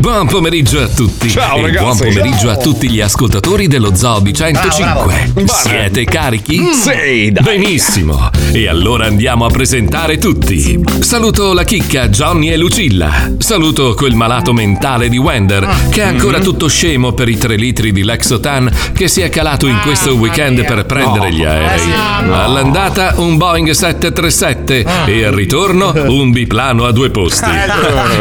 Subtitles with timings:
[0.00, 1.28] Buon pomeriggio a tutti.
[1.28, 1.82] Ciao, e ragazzi.
[1.84, 2.50] buon pomeriggio Ciao.
[2.50, 5.30] a tutti gli ascoltatori dello Zoo di 105.
[5.32, 5.48] Bene.
[5.48, 6.72] Siete carichi?
[6.72, 7.42] Sì, dai.
[7.42, 8.30] Benissimo.
[8.52, 10.80] E allora andiamo a presentare tutti.
[11.00, 13.32] Saluto la chicca Johnny e Lucilla.
[13.38, 17.90] Saluto quel malato mentale di Wender che è ancora tutto scemo per i 3 litri
[17.90, 21.92] di Lexotan che si è calato in questo weekend per prendere gli aerei.
[22.30, 27.50] All'andata un Boeing 737 e al ritorno un biplano a due posti.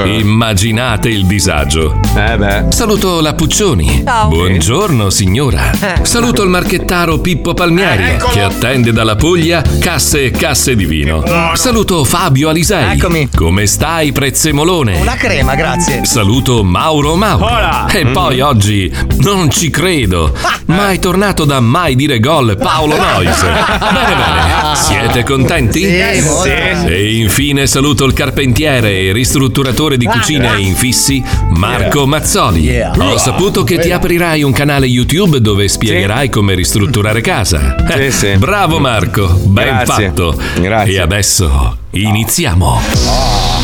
[0.06, 1.66] Immaginate il disagio.
[1.70, 2.68] Eh beh.
[2.70, 4.04] Saluto la Puccioni.
[4.06, 4.30] Ciao.
[4.30, 5.72] Buongiorno signora.
[6.02, 11.22] Saluto il marchettaro Pippo Palmieri che attende dalla Puglia casse e casse di vino.
[11.56, 12.94] Saluto Fabio Alisei.
[12.94, 13.28] Eccomi.
[13.36, 14.98] Come stai prezzemolone?
[15.02, 16.06] Una crema, grazie.
[16.06, 17.86] Saluto Mauro Mauro.
[17.90, 20.34] E poi oggi non ci credo.
[20.68, 23.42] Ma è tornato da mai dire gol Paolo Nois.
[23.44, 24.76] Bene, bene.
[24.76, 25.82] Siete contenti?
[25.82, 26.88] Sì, molto.
[26.88, 31.24] E infine saluto il carpentiere e ristrutturatore di cucine e infissi
[31.58, 32.62] Marco Mazzoli.
[32.62, 32.94] Yeah.
[32.96, 37.76] Ho saputo che ti aprirai un canale YouTube dove spiegherai come ristrutturare casa.
[37.88, 38.38] Eh, Sì, sì.
[38.38, 40.08] Bravo Marco, ben Grazie.
[40.08, 40.40] fatto.
[40.62, 40.94] Grazie.
[40.94, 42.80] E adesso iniziamo.
[42.80, 43.57] È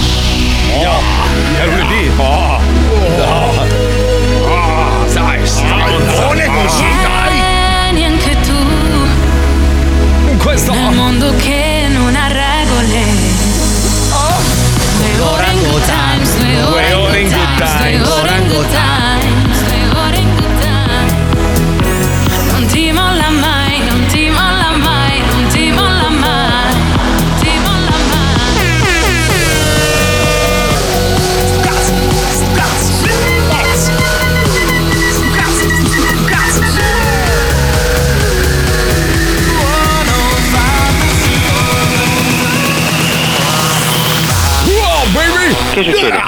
[45.73, 46.21] Che succede?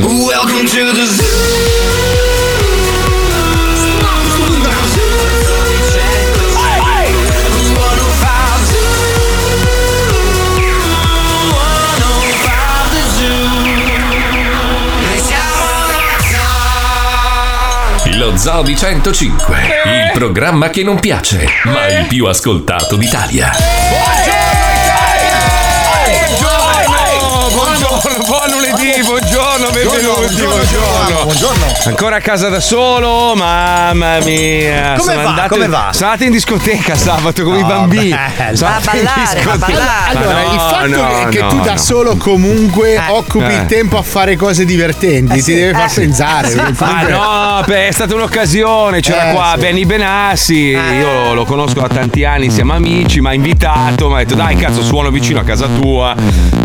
[0.00, 1.24] Welcome to the zoo.
[18.14, 23.52] Lo Zoo di 105, il programma che non piace, ma il più ascoltato d'Italia.
[26.88, 31.22] Buongiorno, buongiorno, buon lunedì, buongiorno, benvenuti, buongiorno.
[31.24, 31.64] Buongiorno.
[31.86, 34.94] Ancora a casa da solo, mamma mia.
[34.98, 35.28] Come sono va?
[35.30, 35.88] andato- Come va?
[35.92, 38.12] Sono andato in discoteca sabato con i bambini.
[38.12, 39.56] a ballare, va a discoteca.
[39.56, 40.16] ballare.
[40.18, 40.86] Allora, no, il fatto
[41.22, 41.78] no, che no, tu da no.
[41.78, 43.54] solo comunque occupi Eh.
[43.54, 46.54] il tempo a fare cose divertenti ti deve far pensare.
[46.54, 49.00] Ma Comunque- no, beh, è stata un'occasione.
[49.00, 49.60] C'era Eh, qua sì.
[49.60, 50.54] Benny Benassi.
[50.98, 53.20] Io lo conosco da tanti anni, siamo amici.
[53.20, 54.08] Mi ha invitato.
[54.08, 56.14] Mi ha detto, dai, cazzo, suono vicino a casa tua.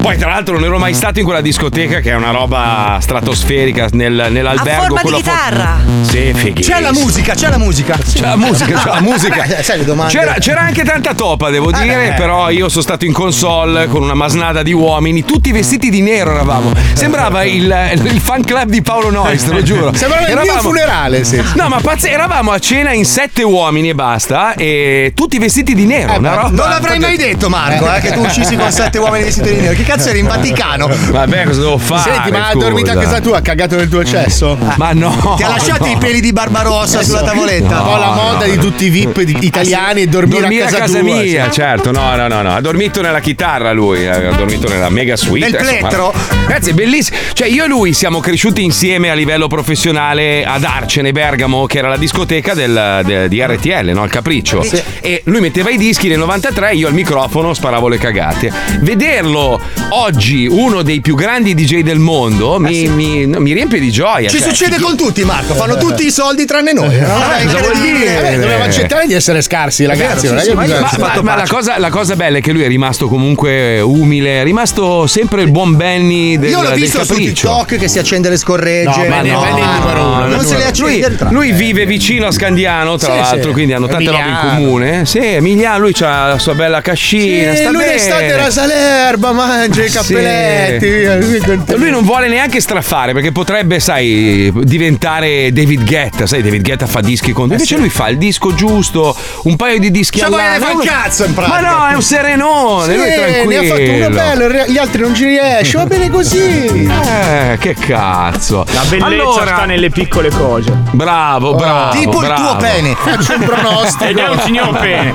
[0.01, 3.87] Poi, tra l'altro, non ero mai stato in quella discoteca che è una roba stratosferica
[3.93, 4.81] nel- A nell'albergo.
[4.81, 5.77] forma di fo- chitarra.
[6.01, 6.75] Sì, fighissimo.
[6.75, 7.97] C'è la musica, c'è la musica.
[7.97, 9.43] C'è la musica, c'è la musica.
[9.43, 10.13] Eh, sai le domande.
[10.13, 12.13] C'era, c'era anche tanta topa, devo Ah, dire, beh.
[12.15, 16.31] però io sono stato in console con una masnada di uomini, tutti vestiti di nero
[16.31, 16.71] eravamo.
[16.93, 19.91] Sembrava il, il fan club di Paolo Noyes, te lo giuro.
[19.95, 21.41] Sembrava il mio Eravamo- funerale, sì.
[21.55, 25.85] No, ma pazz- eravamo a cena in sette uomini e basta, e tutti vestiti di
[25.85, 26.17] nero.
[26.17, 29.49] una roba- Non l'avrei mai detto, Marco, eh, che tu uscissi con sette uomini vestiti
[29.55, 29.73] di nero.
[29.75, 30.89] Che cazzo eri in Vaticano?
[31.11, 32.13] Vabbè, cosa devo fare?
[32.13, 34.57] Senti, ma ha dormito a casa tua, ha cagato nel tuo cesso?
[34.77, 35.33] Ma no.
[35.37, 37.81] Ti ha lasciato i peli di Barbarossa sulla tavoletta?
[37.81, 40.99] Un po' la moda di tutti i VIP di- italiani e dormire, Dormire a casa,
[40.99, 41.03] tua.
[41.03, 41.51] mia, sì.
[41.51, 41.91] certo.
[41.91, 42.55] No, no, no, no.
[42.55, 44.07] Ha dormito nella chitarra lui.
[44.07, 45.49] Ha dormito nella mega suite.
[45.49, 46.13] Nel plettro?
[46.47, 47.17] Ragazzi, è bellissimo.
[47.33, 51.89] Cioè, io e lui siamo cresciuti insieme a livello professionale ad Arcene, Bergamo, che era
[51.89, 54.03] la discoteca del, de- di RTL, no?
[54.03, 54.65] Il Capriccio.
[55.01, 58.51] E lui metteva i dischi nel 93, io al microfono sparavo le cagate.
[58.79, 59.59] Vederlo
[59.93, 64.29] oggi, uno dei più grandi DJ del mondo, mi, mi- no, mi riempie di gioia.
[64.29, 65.53] Ci Cioè, succede con tutti, Marco.
[65.53, 66.97] Fanno tutti i soldi tranne noi.
[66.99, 67.21] No?
[67.37, 68.33] È cosa vuol dire?
[68.33, 70.27] Eh, doveva accettare di essere scarsi, ragazzi.
[70.27, 72.67] è che ma Ma, è ma- la, cosa, la cosa bella è che lui è
[72.67, 77.07] rimasto comunque umile, è rimasto sempre il buon Benny del, Io l'ho del visto su
[77.13, 77.47] capriccio.
[77.49, 79.03] TikTok che si accende le scorregge.
[79.03, 80.19] No, ma no, Benny ma numero no, uno.
[80.27, 81.09] no, Non se le accende.
[81.19, 83.53] Lui, lui vive vicino a Scandiano, tra Sì, l'altro, sì.
[83.53, 85.05] quindi hanno tante robe in comune.
[85.05, 87.51] Sì, Emiliano, lui ha la sua bella cascina.
[87.53, 87.91] Sì, sta lui bene.
[87.93, 89.97] d'estate rasa l'erba, mangia i Sì.
[89.97, 91.25] cappelletti.
[91.25, 91.77] lui è contento.
[91.77, 96.25] Lui non vuole neanche strafare perché potrebbe, sai, diventare David Guetta.
[96.25, 97.49] Sai, David Guetta fa dischi con.
[97.49, 100.65] Invece lui fa il disco giusto, un paio di dischi Cioè, all'anno.
[100.65, 101.61] fare il cazzo, in pratica.
[101.61, 103.49] Ma no, è un serenone, lui è Sì, tranquillo.
[103.49, 105.77] ne ha fatto uno bello, gli altri non ci riesce.
[105.77, 106.87] Va bene così.
[106.93, 108.65] Eh, che cazzo.
[108.73, 110.71] La bellezza Allora, sta nelle piccole cose.
[110.91, 111.91] Bravo, bravo.
[111.97, 112.57] Tipo il tuo bravo.
[112.57, 112.95] pene.
[112.95, 114.03] Faccio un pronostico.
[114.09, 115.13] Ed è un signor pene.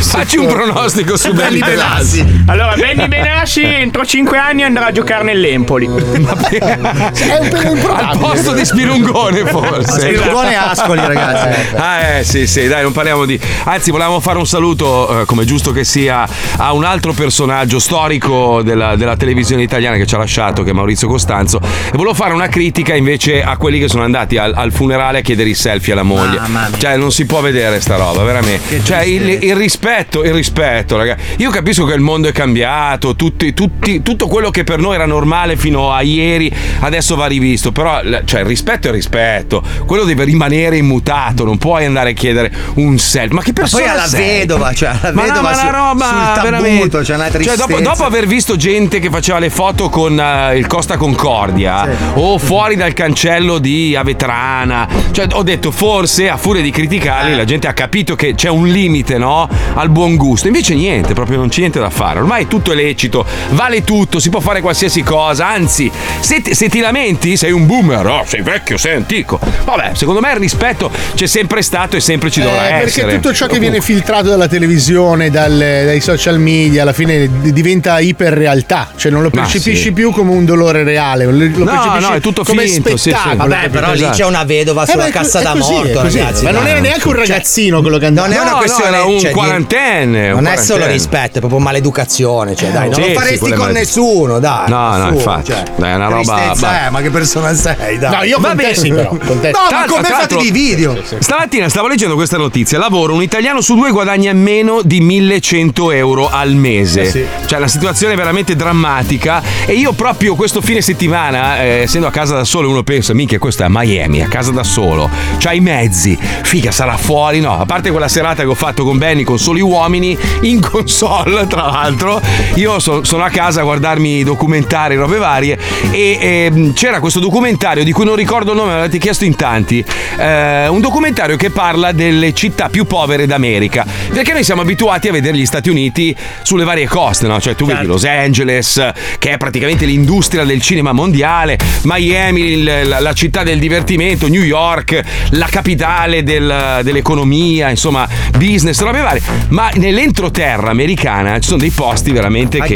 [0.00, 2.42] Facci un pronostico su Benny Benassi.
[2.46, 3.62] Allora, Benny Benassi
[3.98, 5.86] entra 4-5 anni andrà a giocare nell'Empoli.
[5.88, 8.08] È un pelo improbabile.
[8.08, 10.00] Al posto di Spilungone, forse.
[10.00, 11.74] Spilungone e Ascoli, ragazzi.
[11.74, 13.38] Ah, eh, sì, sì, dai, non parliamo di.
[13.64, 17.78] Anzi, volevamo fare un saluto, eh, come è giusto che sia, a un altro personaggio
[17.78, 21.60] storico della, della televisione italiana che ci ha lasciato, che è Maurizio Costanzo.
[21.60, 25.20] E volevo fare una critica invece a quelli che sono andati al, al funerale a
[25.22, 26.40] chiedere i selfie alla moglie.
[26.46, 26.70] Mia.
[26.76, 28.82] Cioè, non si può vedere sta roba, veramente.
[28.82, 31.22] Cioè, il, il rispetto, il rispetto, ragazzi.
[31.38, 35.06] Io capisco che il mondo è cambiato, tutti, tutti- tutto quello che per noi era
[35.06, 37.72] normale fino a ieri, adesso va rivisto.
[37.72, 39.62] Però, cioè, il rispetto è rispetto.
[39.86, 43.34] Quello deve rimanere immutato, non puoi andare a chiedere un selfie.
[43.34, 44.38] Ma che Ma persona poi alla sei?
[44.38, 47.00] vedova, cioè alla Ma no, vedova ma su- roba sul veramente.
[47.02, 50.66] c'è una Cioè, dopo, dopo aver visto gente che faceva le foto con eh, il
[50.66, 56.70] Costa Concordia o fuori dal cancello di Avetrana, cioè, ho detto forse a furia di
[56.70, 59.48] criticarli la gente ha capito che c'è un limite no?
[59.74, 60.46] al buon gusto.
[60.46, 62.18] Invece niente, proprio non c'è niente da fare.
[62.18, 63.24] Ormai tutto è lecito,
[63.68, 65.46] vale tutto, si può fare qualsiasi cosa.
[65.48, 69.38] Anzi, se ti, se ti lamenti sei un boomer, oh, sei vecchio, sei antico.
[69.64, 73.14] Vabbè, secondo me il rispetto c'è sempre stato e sempre ci dovrà Eh, perché essere.
[73.16, 78.88] tutto ciò che viene filtrato dalla televisione, dal- dai social media, alla fine diventa iperrealtà,
[78.96, 79.92] cioè non lo percepisci sì.
[79.92, 83.10] più come un dolore reale, lo lo No, percepisci no, è tutto come finto, sì,
[83.10, 83.10] sì.
[83.10, 83.48] spettacolo.
[83.48, 84.16] Vabbè, però lì Esatto.
[84.16, 86.18] c'è una vedova Eh, sulla co- cassa da così, morto, così.
[86.18, 86.44] ragazzi.
[86.44, 88.26] Ma non era neanche un Cioè, ragazzino quello che andava.
[88.28, 90.92] Non è una No, no, questione era un cioè, quarantenne, un Non è solo quarantenne.
[90.92, 92.54] rispetto, è proprio maleducazione.
[92.54, 94.68] Cioè, dai, non Sì, lo sì, faresti è con nessuno, dai.
[94.68, 95.52] No, no, su, infatti.
[95.52, 96.86] cioè, Dai, è una roba- bah.
[96.86, 97.98] è, ma che persona sei?
[97.98, 98.16] Dai.
[98.16, 99.08] No, io con te sì, però.
[99.08, 99.50] Con te.
[99.50, 100.96] No, ma come fate di video?
[101.18, 102.78] Stamattina stavo leggendo questa notizia.
[102.78, 107.02] Lavoro, un italiano su due guadagna meno di 1100 euro al mese.
[107.02, 107.24] Eh sì.
[107.46, 109.42] Cioè, la situazione è veramente drammatica.
[109.66, 113.38] E io proprio questo fine settimana, eh, essendo a casa da solo, uno pensa, minchia,
[113.38, 115.08] questo è a Miami, a casa da solo.
[115.38, 116.16] C'ha i mezzi.
[116.42, 117.40] Figa, sarà fuori.
[117.40, 121.46] No, a parte quella serata che ho fatto con Benny con soli uomini, in console,
[121.46, 122.20] tra l'altro.
[122.54, 125.58] Io so- sono a casa a guardarmi documentari, robe varie.
[125.90, 129.34] E ehm, c'era questo documentario di cui non ricordo il nome, me l'avete chiesto in
[129.36, 129.84] tanti.
[130.18, 133.86] eh, un documentario che parla delle città più povere d'America.
[134.12, 137.40] Perché noi siamo abituati a vedere gli Stati Uniti sulle varie coste, no?
[137.40, 143.12] Cioè, tu vedi Los Angeles, che è praticamente l'industria del cinema mondiale, Miami, la, la
[143.12, 145.00] città del divertimento, New York,
[145.30, 148.06] la capitale del- dell'economia, insomma,
[148.36, 149.22] business, robe varie.
[149.48, 152.74] Ma nell'entroterra americana ci sono dei posti veramente che.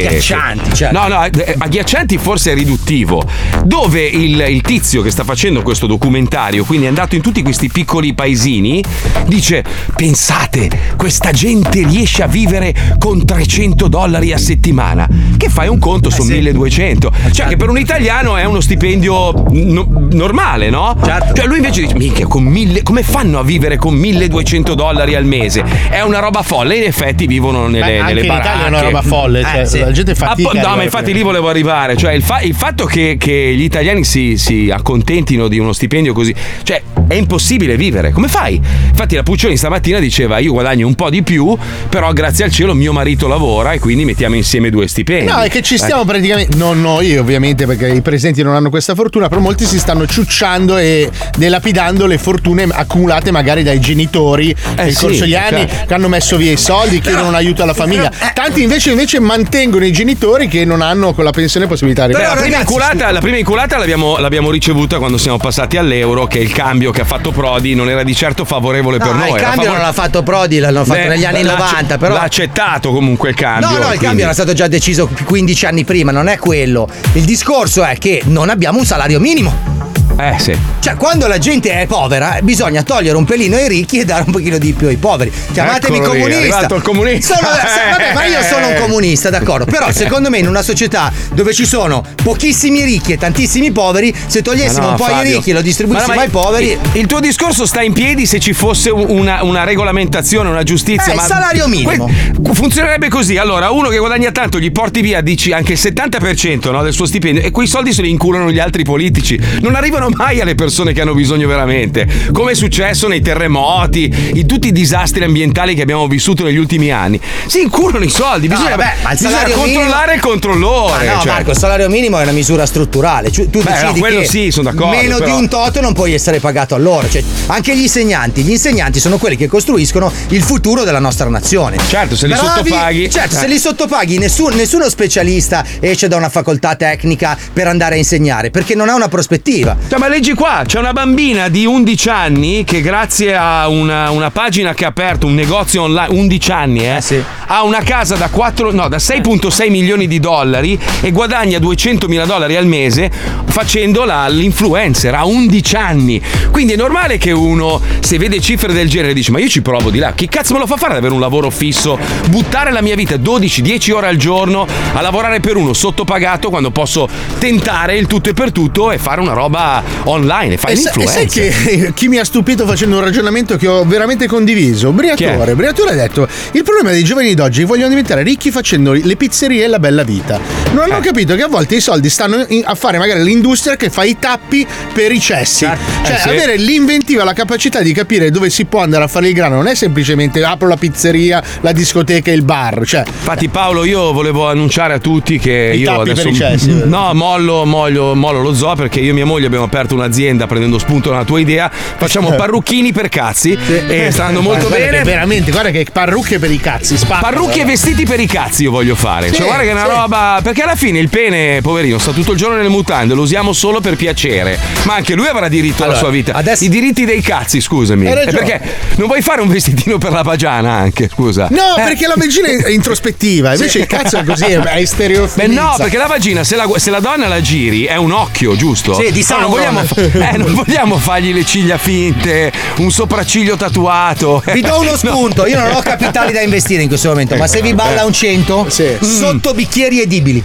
[0.62, 0.98] Agghiaccianti, certo.
[0.98, 3.22] No, no, eh, agghiaccianti forse è riduttivo.
[3.64, 7.68] Dove il, il tizio che sta facendo questo documentario, quindi è andato in tutti questi
[7.68, 8.82] piccoli paesini,
[9.26, 9.64] dice:
[9.94, 15.08] Pensate, questa gente riesce a vivere con 300 dollari a settimana.
[15.36, 17.12] Che fai un conto, sono 1200.
[17.32, 20.96] Cioè, che per un italiano è uno stipendio no- normale, no?
[21.02, 21.34] Certo.
[21.34, 25.24] Cioè, lui invece dice: Minchia, con mille, come fanno a vivere con 1200 dollari al
[25.24, 25.64] mese?
[25.90, 26.76] È una roba folle.
[26.76, 28.48] In effetti vivono nelle, Beh, anche nelle in baracche.
[28.48, 29.78] Italia è una roba folle, cioè, Eh, sì.
[29.78, 30.51] la gente fatica.
[30.60, 31.14] No, ma infatti qui.
[31.14, 31.96] lì volevo arrivare.
[31.96, 36.12] Cioè, il, fa- il fatto che, che gli italiani si, si accontentino di uno stipendio
[36.12, 38.12] così, cioè, è impossibile vivere.
[38.12, 38.60] Come fai?
[38.88, 41.56] Infatti, la Puccioni stamattina diceva: Io guadagno un po' di più,
[41.88, 45.30] però grazie al cielo mio marito lavora e quindi mettiamo insieme due stipendi.
[45.30, 46.56] No, è che ci stiamo praticamente.
[46.56, 50.78] Non noi, ovviamente, perché i presenti non hanno questa fortuna, però molti si stanno ciucciando
[50.78, 55.86] e delapidando le fortune accumulate magari dai genitori nel Eh sì, corso degli anni certo.
[55.86, 58.10] che hanno messo via i soldi, chiedono un aiuto alla famiglia.
[58.34, 62.22] Tanti invece, invece mantengono i genitori che non hanno con la pensione possibilità di Beh,
[62.22, 66.38] la, Però, prima inculata, la prima inculata l'abbiamo, l'abbiamo ricevuta quando siamo passati all'euro, che
[66.38, 69.30] il cambio che ha fatto Prodi non era di certo favorevole per No, noi.
[69.30, 71.98] il cambio favore- non l'ha fatto Prodi, l'hanno fatto Beh, negli anni l'ha acce- 90,
[71.98, 72.14] però.
[72.14, 73.68] L'ha accettato comunque il cambio.
[73.68, 76.88] No, no, il quindi- cambio era stato già deciso 15 anni prima, non è quello.
[77.14, 79.90] Il discorso è che non abbiamo un salario minimo.
[80.16, 80.56] Eh sì.
[80.80, 84.32] Cioè, quando la gente è povera, bisogna togliere un pelino ai ricchi e dare un
[84.32, 85.32] pochino di più ai poveri.
[85.52, 86.38] Chiamatemi Eccolo lì, comunista.
[86.56, 87.34] arrivato il comunista.
[87.36, 89.64] Sono- se- vabbè, ma io sono un comunista, d'accordo.
[89.64, 94.42] Però, secondo me, in una società dove ci sono pochissimi ricchi e tantissimi poveri, se
[94.42, 95.36] togliessimo no, un po' ai Fabio.
[95.36, 96.70] ricchi e lo distribuissimo no, ai poveri.
[96.72, 100.62] Il, il tuo discorso sta in piedi se ci fosse un- una, una regolamentazione, una
[100.62, 101.06] giustizia.
[101.12, 102.08] Eh, il ma salario minimo.
[102.40, 103.36] Que- funzionerebbe così.
[103.38, 107.06] Allora, uno che guadagna tanto gli porti via, dici anche il 70% no, del suo
[107.06, 109.40] stipendio e quei soldi se li inculano gli altri politici.
[109.60, 112.06] Non arrivano mai alle persone che hanno bisogno veramente.
[112.32, 116.90] Come è successo nei terremoti, in tutti i disastri ambientali che abbiamo vissuto negli ultimi
[116.90, 117.20] anni.
[117.46, 118.48] Si inculano i soldi.
[118.48, 121.06] No, Bisogna, vabbè, ma il bisogna controllare il controllore.
[121.06, 121.32] Ma no, cioè.
[121.32, 123.30] Marco, il salario minimo è una misura strutturale.
[123.30, 125.80] Cioè, tu Beh, decidi no, quello che sì, sono d'accordo, Meno però- di un toto
[125.80, 127.08] non puoi essere pagato all'ora.
[127.08, 128.42] Cioè, anche gli insegnanti.
[128.42, 131.76] Gli insegnanti sono quelli che costruiscono il futuro della nostra nazione.
[131.88, 133.38] Certo, se li Bravi- sottopaghi- Certo, eh.
[133.38, 138.50] se li sottopaghi, nessun- nessuno specialista esce da una facoltà tecnica per andare a insegnare,
[138.50, 139.76] perché non ha una prospettiva.
[139.92, 144.30] Cioè, ma leggi qua, c'è una bambina di 11 anni che grazie a una, una
[144.30, 148.72] pagina che ha aperto un negozio online, 11 anni, eh, ha una casa da, 4,
[148.72, 153.10] no, da 6.6 milioni di dollari e guadagna 200 mila dollari al mese
[153.44, 156.22] facendo la- l'influencer a 11 anni.
[156.50, 159.90] Quindi è normale che uno, se vede cifre del genere, dice: Ma io ci provo
[159.90, 160.14] di là.
[160.14, 161.98] Chi cazzo me lo fa fare ad avere un lavoro fisso?
[162.28, 167.06] Buttare la mia vita 12-10 ore al giorno a lavorare per uno sottopagato quando posso
[167.38, 171.06] tentare il tutto e per tutto e fare una roba online e fare E e
[171.06, 174.92] sai che chi mi ha stupito facendo un ragionamento che ho veramente condiviso?
[174.92, 175.54] Briatore.
[175.54, 179.66] Briatore ha detto: il problema dei giovani d'oggi vogliono diventare ricchi facendo le pizzerie e
[179.68, 180.38] la bella vita.
[180.72, 180.92] Non Eh.
[180.92, 184.04] hanno capito che a volte i soldi stanno in- a fare magari l'industria che fa
[184.04, 185.64] i tappi per i cessi.
[185.64, 186.28] Cioè, Eh, sì.
[186.28, 189.66] avere l'inventiva, la capacità di capire dove si può andare a fare il grano non
[189.66, 192.82] è semplicemente apro la pizzeria, la discoteca e il bar.
[192.84, 196.22] Cioè, Infatti, Paolo, io volevo annunciare a tutti che I io tappi adesso.
[196.22, 199.68] per i cessi, no, mollo, mollo, mollo lo zoo perché io e mia moglie abbiamo
[199.72, 201.70] aperto un'azienda prendendo spunto dalla tua idea.
[201.72, 203.52] Facciamo parrucchini per cazzi
[203.88, 205.02] e sta andando molto Guarda bene.
[205.02, 206.98] Veramente, guarda che parrucche per i cazzi.
[206.98, 209.28] spacca, Parrucchi e vestiti per i cazzi io voglio fare.
[209.28, 209.88] Sì, cioè, guarda che è una sì.
[209.90, 210.40] roba.
[210.42, 213.80] Perché alla fine il pene, poverino, sta tutto il giorno nelle mutande, lo usiamo solo
[213.80, 214.58] per piacere.
[214.82, 216.32] Ma anche lui avrà diritto alla Allora, sua vita.
[216.34, 218.06] adesso- I diritti dei cazzi, scusami.
[218.06, 218.38] E ragione.
[218.44, 218.60] perché
[218.96, 221.46] non vuoi fare un vestitino per la pagiana anche, scusa?
[221.50, 221.82] No, Eh.
[221.82, 225.60] perché la vagina è introspettiva, invece il cazzo è così, è Beh, stereofilizza.
[225.62, 228.92] no, perché la vagina, se la, se la donna la giri, è un occhio, giusto?
[228.94, 229.26] Sì, di No,
[229.70, 234.42] vogliamo, eh, non vogliamo fargli le ciglia finte, un sopracciglio tatuato.
[234.52, 237.60] Vi do uno spunto, io non ho capitali da investire in questo momento, ma se
[237.62, 238.96] vi balla un 100, Sì.
[239.00, 240.42] sotto bicchieri edibili.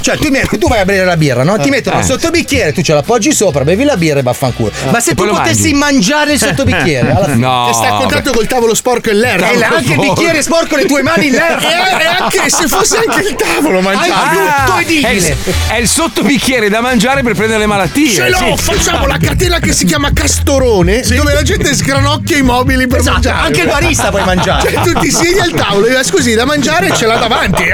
[0.00, 1.58] Cioè, tu, metti- tu vai a bere la birra, no?
[1.58, 2.00] Ti mettono Eh.
[2.00, 4.70] il sottobicchiere, tu ce l'appoggi sopra, bevi la birra e vaffanculo.
[4.90, 7.36] Ma se E tu potessi mangiare il sottobicchiere, alla fine.
[7.36, 7.70] No.
[7.72, 9.50] Sta a contatto col tavolo sporco e l'erba.
[9.50, 11.98] E anche il bicchiere sporco le tue mani in E, l'erba.
[12.00, 14.38] e anche se fosse anche il tavolo mangiato.
[14.38, 15.12] Ah, tutto è edibile.
[15.12, 15.36] il,
[15.68, 18.25] è il sottobicchiere da mangiare per prendere le malattie.
[18.26, 18.62] Ce l'ho, Sì.
[18.62, 23.14] facciamo la catena che si chiama Castorone, dove la gente sgranocchia i mobili per Esatto,
[23.14, 23.46] mangiare.
[23.46, 24.70] anche il barista puoi mangiare.
[24.72, 27.64] Cioè, tu ti siedi al tavolo e scusi, da mangiare ce l'ha davanti.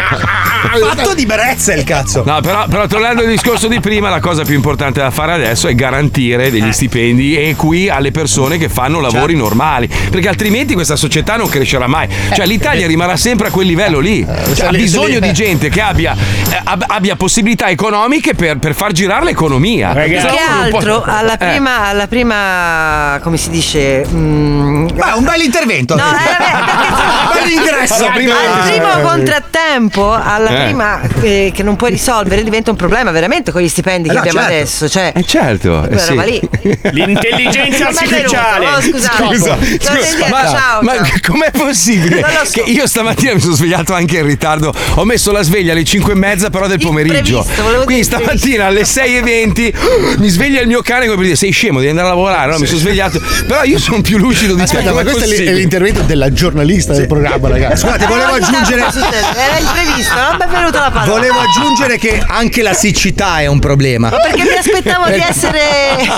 [0.81, 2.23] Fatto di brezza il cazzo.
[2.25, 5.69] No, però, però tornando al discorso di prima, la cosa più importante da fare adesso
[5.69, 6.73] è garantire degli Eh.
[6.73, 9.43] stipendi equi alle persone che fanno lavori Certo.
[9.49, 9.89] normali.
[10.11, 12.09] Perché altrimenti questa società non crescerà mai.
[12.35, 14.25] Cioè, l'Italia rimarrà sempre a quel livello lì.
[14.55, 14.69] Cioè, Eh.
[14.69, 16.15] ha bisogno di gente che abbia,
[16.51, 19.93] eh, ab- abbia possibilità economiche per, per far girare l'economia.
[19.93, 20.27] Ragazzi.
[20.49, 21.03] Altro?
[21.07, 21.37] Alla Eh.
[21.39, 24.05] prima, alla prima, come si dice?
[24.09, 25.95] mm, Ma un bel intervento.
[25.97, 28.11] No, eh, vabbè, Bello ingresso.
[28.15, 30.65] prima- al primo contrattempo, alla Eh.
[30.65, 34.17] prima eh, che non puoi risolvere, diventa un problema veramente con gli stipendi Eh che
[34.17, 34.55] no, abbiamo certo.
[34.55, 34.89] adesso.
[34.89, 36.15] Cioè, Eh certo, eh, sì.
[36.25, 36.41] lì.
[36.93, 38.67] L'intelligenza artificiale.
[38.67, 39.37] Oh, scusate.
[39.37, 41.05] Scusa, scusa, ma, ciao, ma ciao.
[41.27, 42.63] com'è possibile so.
[42.63, 44.73] che io stamattina mi sono svegliato anche in ritardo?
[44.95, 47.45] Ho messo la sveglia alle 5 e mezza, però del pomeriggio.
[47.85, 51.91] Quindi stamattina alle 6.20 mi sveglia il mio cane come per dire: Sei scemo, devi
[51.91, 52.51] andare a lavorare.
[52.53, 53.21] No, mi sono svegliato.
[53.47, 54.65] Però io sono più lucido di te.
[54.65, 57.83] Aspetta, ma com'è questo è l'intervento della giornalista del programma, ragazzi.
[57.83, 58.81] Scusate, volevo aggiungere.
[58.81, 61.13] Era imprevisto, non mi è venuta la parola.
[61.13, 64.09] Volevo aggiungere che anche la siccità è un problema.
[64.09, 65.61] Perché mi aspettavo di essere.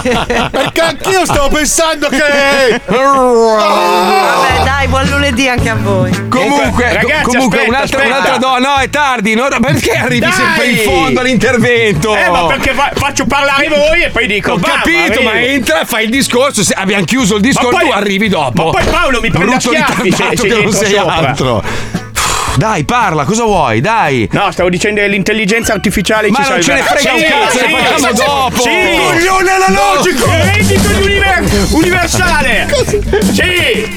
[0.50, 2.80] Perché anch'io stavo pensando che.
[2.86, 6.10] Vabbè, dai, buon lunedì anche a voi.
[6.28, 8.18] Comunque, Ragazzi, co- comunque aspetta, un'altra, aspetta.
[8.18, 8.68] un'altra donna.
[8.74, 9.34] No, è tardi.
[9.34, 10.32] no, no, perché arrivi Dai!
[10.32, 12.16] sempre in fondo all'intervento?
[12.16, 14.52] Eh, ma perché fa- faccio parlare voi e poi dico.
[14.52, 15.46] Ho capito, ma arrivo.
[15.52, 16.62] entra, fai il discorso.
[16.64, 18.64] Se abbiamo chiuso il discorso, poi- tu arrivi dopo.
[18.64, 21.14] ma poi Paolo mi prende a Brutto schiaffi se- ritardato se che non sei sopra.
[21.14, 21.64] altro.
[22.56, 23.80] Dai, parla, cosa vuoi?
[23.80, 24.28] Dai.
[24.32, 27.00] No, stavo dicendo che l'intelligenza artificiale Ma ci non ce ne salverà.
[27.00, 28.62] frega un cazzo, sì, ne parliamo sì, dopo.
[28.62, 28.70] Sì.
[28.96, 30.24] Coglione analogico!
[30.26, 32.68] Il reddito di univer- universale!
[33.32, 33.92] Sì!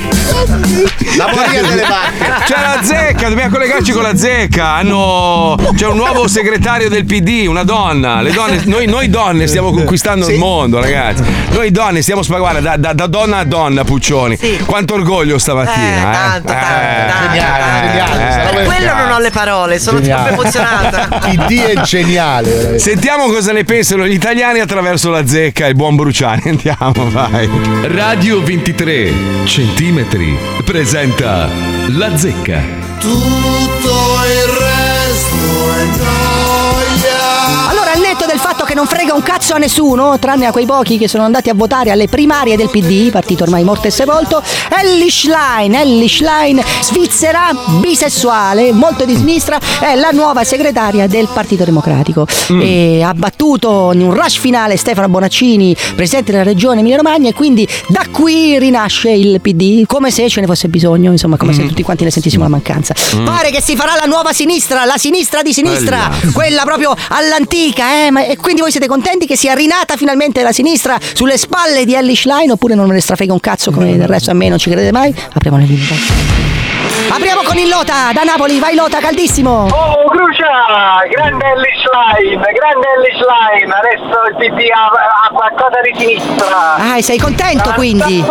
[1.17, 2.43] La moria delle vacche.
[2.45, 4.65] C'è la zecca, dobbiamo collegarci con la zecca.
[4.73, 5.55] Hanno.
[5.75, 8.21] C'è un nuovo segretario del PD, una donna.
[8.21, 11.23] Le donne, noi, noi donne stiamo conquistando il mondo, ragazzi.
[11.51, 14.35] Noi donne stiamo spagando da, da- da donna a donna, Puccioni.
[14.37, 14.57] Sì.
[14.65, 16.11] Quanto orgoglio stamattina, Eh, eh?
[16.11, 16.65] tanto, tanto,
[17.11, 17.27] tanto.
[17.27, 20.27] Geniale, geniale, sta roba Per quello non ho le parole, sono Geniale.
[20.27, 21.07] troppo emozionata.
[21.19, 22.79] PD è geniale, veramente.
[22.79, 26.41] Sentiamo cosa ne pensano gli italiani attraverso la zecca e il buon Bruciani.
[26.49, 27.49] Andiamo, vai.
[27.87, 29.11] Radio 23
[29.45, 31.47] centimetri presenta
[31.89, 32.61] La Zecca.
[32.99, 33.89] Tutto
[34.25, 34.66] il
[38.37, 41.23] del fatto che non frega un cazzo a nessuno, tranne a quei pochi che sono
[41.23, 44.43] andati a votare alle primarie del PD, partito ormai morto e sepolto,
[44.79, 51.63] Ellie Schlein, Ellie Schlein, svizzera, bisessuale, molto di sinistra, è la nuova segretaria del Partito
[51.63, 52.27] Democratico.
[52.61, 57.33] E ha battuto in un rush finale Stefano Bonaccini, presidente della regione Emilia Romagna, e
[57.33, 61.65] quindi da qui rinasce il PD, come se ce ne fosse bisogno, insomma, come se
[61.65, 62.93] tutti quanti ne sentissimo la mancanza.
[63.25, 66.31] Pare che si farà la nuova sinistra, la sinistra di sinistra, Bella.
[66.33, 70.51] quella proprio all'antica, Eh, ma e quindi voi siete contenti che sia rinata finalmente la
[70.51, 74.07] sinistra sulle spalle di Ellie Schlein oppure non me ne strafrega un cazzo come del
[74.07, 75.13] resto a me non ci credete mai?
[75.33, 75.85] Apriamo le linee.
[75.87, 76.55] dai.
[77.09, 79.67] Apriamo con il Lota da Napoli, vai Lota, caldissimo!
[79.69, 80.99] Oh, Crucia!
[81.09, 83.73] Grande Ellis Line, grande Ellis Line.
[83.73, 84.87] Adesso il PD ha,
[85.25, 86.75] ha qualcosa di sinistra.
[86.75, 88.25] Ah, sei contento quindi?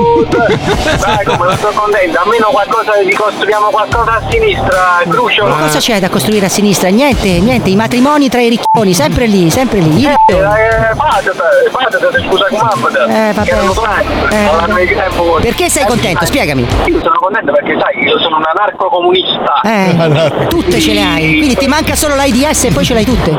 [0.00, 5.46] Dai, come non sono contento, almeno qualcosa ricostruiamo qualcosa a sinistra, Crucio.
[5.46, 6.88] Ma cosa c'è da costruire a sinistra?
[6.88, 10.00] Niente, niente, i matrimoni tra i ricchioni, sempre lì, sempre lì.
[10.00, 10.42] i Eh, ricchioni.
[10.42, 13.50] eh, fatate, scusa come Eh, vabbè.
[14.30, 14.94] Eh.
[14.94, 15.38] tempo.
[15.40, 16.26] Perché sei Eh, contento?
[16.26, 16.66] Spiegami.
[16.86, 19.60] Io sono contento perché sai, io sono un anarco-comunista.
[19.64, 23.30] Eh, tutte ce le hai, quindi ti manca solo l'AIDS e poi ce l'hai tutte.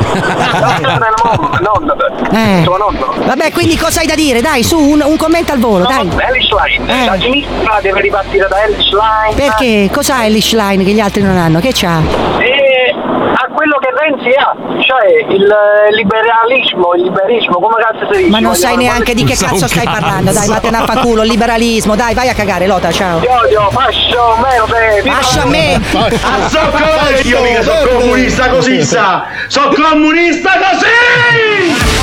[2.31, 2.63] Eh.
[2.65, 3.13] nonno.
[3.25, 4.41] Vabbè, quindi cosa hai da dire?
[4.41, 6.07] Dai, su, un, un commento al volo, dai.
[6.51, 7.05] Line, Eh.
[7.05, 9.35] la sinistra deve ripartire da Ellis Line.
[9.35, 9.89] Perché?
[9.91, 11.59] Cos'ha Elish Line che gli altri non hanno?
[11.59, 12.01] Che c'ha?
[12.39, 12.93] E
[13.33, 18.29] a quello che Renzi ha, cioè il eh, liberalismo, il liberismo, come cazzo si dice?
[18.29, 22.13] Ma non sai neanche di che cazzo stai parlando, dai, vattene a fanculo, liberalismo, dai,
[22.13, 23.19] vai a cagare, Lota, ciao.
[23.19, 25.75] Ti odio, fascio, merde, Fascia a me!
[25.75, 29.25] Ah, so cosa io mica sono comunista così sa!
[29.47, 32.00] Sono comunista così!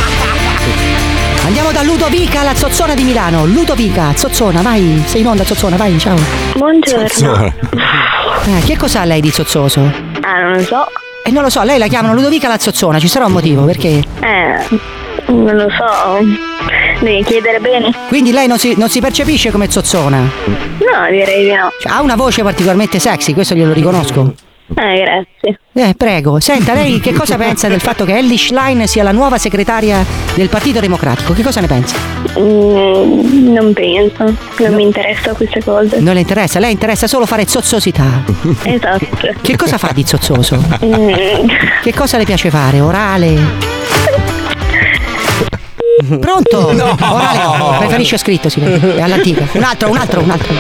[1.49, 3.47] Andiamo da Ludovica, la zozzona di Milano.
[3.47, 6.17] Ludovica, zozzona, vai, sei in onda, zozzona, vai, ciao.
[6.55, 7.55] Buongiorno.
[8.49, 9.81] Eh, che cos'ha lei di zozzoso?
[10.23, 10.87] Ah, non lo so.
[11.23, 14.03] E non lo so, lei la chiamano Ludovica la zozzona, ci sarà un motivo, perché?
[14.21, 14.79] Eh,
[15.27, 16.25] non lo so.
[17.01, 17.93] Devi chiedere bene.
[18.09, 20.19] Quindi lei non si, non si percepisce come zozzona?
[20.19, 21.71] No, direi di no.
[21.79, 24.35] Cioè, ha una voce particolarmente sexy, questo glielo riconosco.
[24.75, 25.59] Eh, grazie.
[25.73, 26.41] Eh, prego.
[26.41, 30.49] Senta, lei che cosa pensa del fatto che Ellie Schlein sia la nuova segretaria del
[30.49, 31.33] Partito Democratico?
[31.33, 31.97] Che cosa ne pensa?
[32.39, 34.25] Mm, non penso.
[34.59, 36.01] Non mi interessa queste cose.
[36.01, 36.59] Non le interessa?
[36.59, 38.25] Lei interessa solo fare zozzosità.
[38.65, 39.07] Esatto.
[39.41, 40.63] Che cosa fa di zozzoso?
[40.85, 41.47] Mm,
[41.83, 42.81] Che cosa le piace fare?
[42.81, 43.37] Orale?
[46.21, 46.73] Pronto?
[46.73, 46.97] No.
[47.01, 48.97] Orale no, preferisce scritto, si vede.
[48.97, 49.47] È all'antica.
[49.53, 50.55] Un altro, un altro, un altro.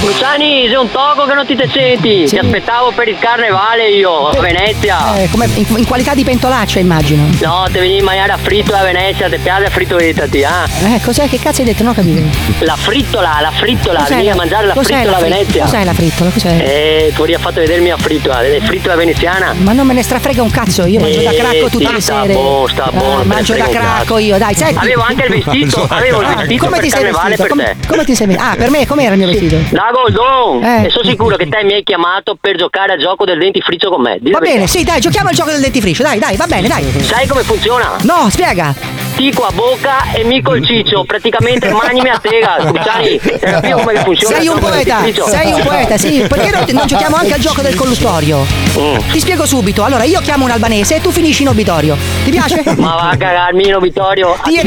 [0.00, 2.24] Luciani, sei un toco che non ti te senti.
[2.24, 5.16] Ti aspettavo per il carnevale io, a Venezia.
[5.16, 7.24] Eh, come in, in qualità di pentolaccia, immagino.
[7.42, 10.68] No, ti venivi a mangiare a fritto a Venezia, ti piace la frittoletta, ti, ah?
[10.94, 11.28] Eh, cos'è?
[11.28, 11.82] Che cazzo hai detto?
[11.82, 12.22] Non ho capito.
[12.60, 15.62] La frittola, la frittola, Cos'è venivi la- a mangiare la frittola a la fri- Venezia.
[15.64, 16.30] cos'è la frittola?
[16.30, 16.56] Cos'è?
[16.58, 19.52] Eh, tu hai fatto vedermi la frittola, la frittola veneziana.
[19.58, 22.00] Ma non me ne strafrega un cazzo, io mangio da Eh, cracco tutte sì, le
[22.00, 22.32] sta sere.
[22.34, 24.76] buono, sta Eh, buono, te ne mangio da cracco io, dai, senti.
[24.78, 27.42] Avevo anche il vestito, avevo il Ah, vestito come ti sei carnevale vestito?
[27.42, 27.86] per Come, te.
[27.88, 28.48] come ti sei vestito?
[28.48, 29.56] Ah, per me, com'era il mio vestito?
[29.70, 30.64] Da Goldon!
[30.64, 30.86] Eh.
[30.86, 34.02] E sono sicuro che te mi hai chiamato per giocare al gioco del dentifricio con
[34.02, 34.18] me.
[34.20, 36.84] Di Va bene, sì, dai, giochiamo al gioco del dentifricio, dai, dai, va bene, dai.
[37.02, 37.96] Sai come funziona?
[38.02, 38.74] No, spiega.
[39.16, 44.36] Tico a bocca e mico il ciccio, praticamente manimi a tega, hai capito come funziona?
[44.36, 46.24] Sei un poeta, sei un poeta, sì.
[46.28, 48.46] Perché non, non giochiamo anche al gioco del colluttorio?
[48.78, 49.10] Mm.
[49.10, 49.82] Ti spiego subito.
[49.82, 51.96] Allora, io chiamo un albanese e tu finisci in obitorio.
[52.22, 52.62] Ti piace?
[52.78, 54.36] Ma va a cagarmi in obitorio.
[54.44, 54.62] Ti e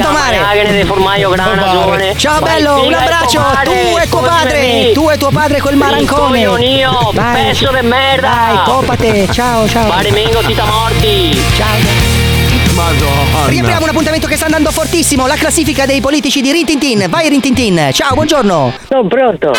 [1.31, 2.13] grana giovane.
[2.17, 3.41] Ciao Vai, bello, un abbraccio.
[3.63, 4.59] Tu e tuo padre.
[4.61, 4.91] me.
[5.11, 6.37] Tu e tuo padre col marancone.
[6.45, 7.47] Rincoglionio, Vai.
[7.47, 8.29] pezzo di merda.
[8.29, 9.27] Dai, copate.
[9.29, 9.89] Ciao, ciao.
[9.89, 11.37] Pare mengo tita morti.
[11.57, 12.73] Ciao.
[12.73, 13.47] Madonna.
[13.49, 17.07] Riapriamo un appuntamento che sta andando fortissimo, la classifica dei politici di Rintintin.
[17.09, 18.73] Vai Rintintin, ciao, buongiorno.
[18.87, 19.51] Sono pronto.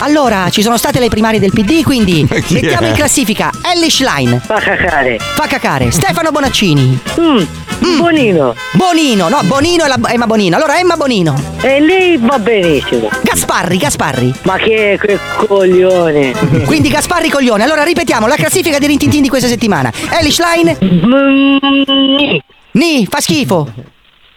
[0.00, 2.88] Allora, ci sono state le primarie del PD, quindi mettiamo è?
[2.90, 4.38] in classifica Ellie Schlein.
[4.44, 5.16] Fa cacare.
[5.18, 5.90] Fa cacare.
[5.90, 6.98] Stefano Bonaccini.
[7.18, 7.42] Mm,
[7.98, 8.54] Bonino.
[8.72, 10.56] Bonino, no, Bonino e la- Emma Bonino.
[10.56, 11.34] Allora, Emma Bonino.
[11.60, 13.08] E lei va benissimo.
[13.22, 14.32] Gasparri, Gasparri.
[14.42, 16.32] Ma che, che coglione.
[16.64, 17.64] Quindi Gasparri coglione.
[17.64, 19.90] Allora ripetiamo la classifica di Rintintin di questa settimana.
[20.10, 20.76] Ellie Schlein.
[22.72, 23.68] Ni, fa schifo.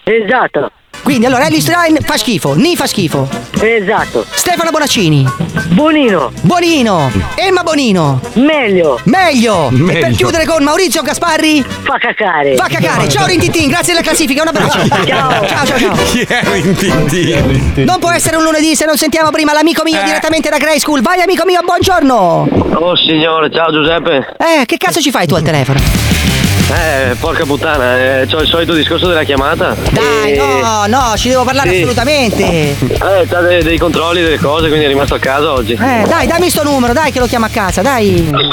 [0.03, 0.71] Esatto.
[1.05, 2.55] Quindi allora Ellie Schlein fa schifo.
[2.55, 3.29] Ni fa schifo.
[3.61, 4.25] Esatto.
[4.33, 5.23] Stefano Bonaccini.
[5.67, 6.31] Bonino.
[6.41, 7.11] Bonino.
[7.35, 8.19] Emma Bonino.
[8.33, 8.99] Meglio.
[9.03, 9.67] Meglio.
[9.67, 10.15] E per Meglio.
[10.15, 11.63] chiudere con Maurizio Gasparri.
[11.63, 12.55] Fa cacare.
[12.55, 13.07] Fa cacare.
[13.07, 14.41] Ciao Rintintin, grazie della classifica.
[14.41, 14.87] Un abbraccio.
[15.05, 15.45] Ciao.
[15.45, 15.95] Ciao, ciao, ciao.
[16.05, 17.83] Chi è Rintintin?
[17.85, 21.01] Non può essere un lunedì se non sentiamo prima l'amico mio direttamente da Grey School.
[21.03, 22.47] Vai amico mio, buongiorno.
[22.73, 24.35] Oh signore, ciao Giuseppe.
[24.37, 26.24] Eh, che cazzo ci fai tu al telefono?
[26.67, 29.75] Eh, porca puttana, eh, c'ho il solito discorso della chiamata.
[29.91, 31.75] Dai, E- no, no, ci devo parlare Sì.
[31.77, 32.43] assolutamente.
[32.43, 35.73] Eh, c'ha dei, dei controlli, delle cose, quindi è rimasto a casa oggi.
[35.73, 38.27] Eh, dai, dammi sto numero, dai che lo chiamo a casa, dai.
[38.31, 38.43] Vabbè,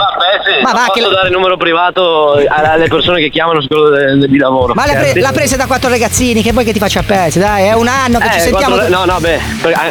[0.45, 0.63] sì.
[0.63, 4.27] Ma Ma va, posso che- dare il numero privato alle persone che chiamano su quello
[4.27, 4.75] di lavoro.
[4.75, 7.39] Ma l'ha, pre- l'ha presa da quattro ragazzini, che vuoi che ti faccia a pezzi?
[7.39, 8.75] Dai, è un anno che Eh, ci sentiamo.
[8.77, 9.41] quattro- no, no, beh,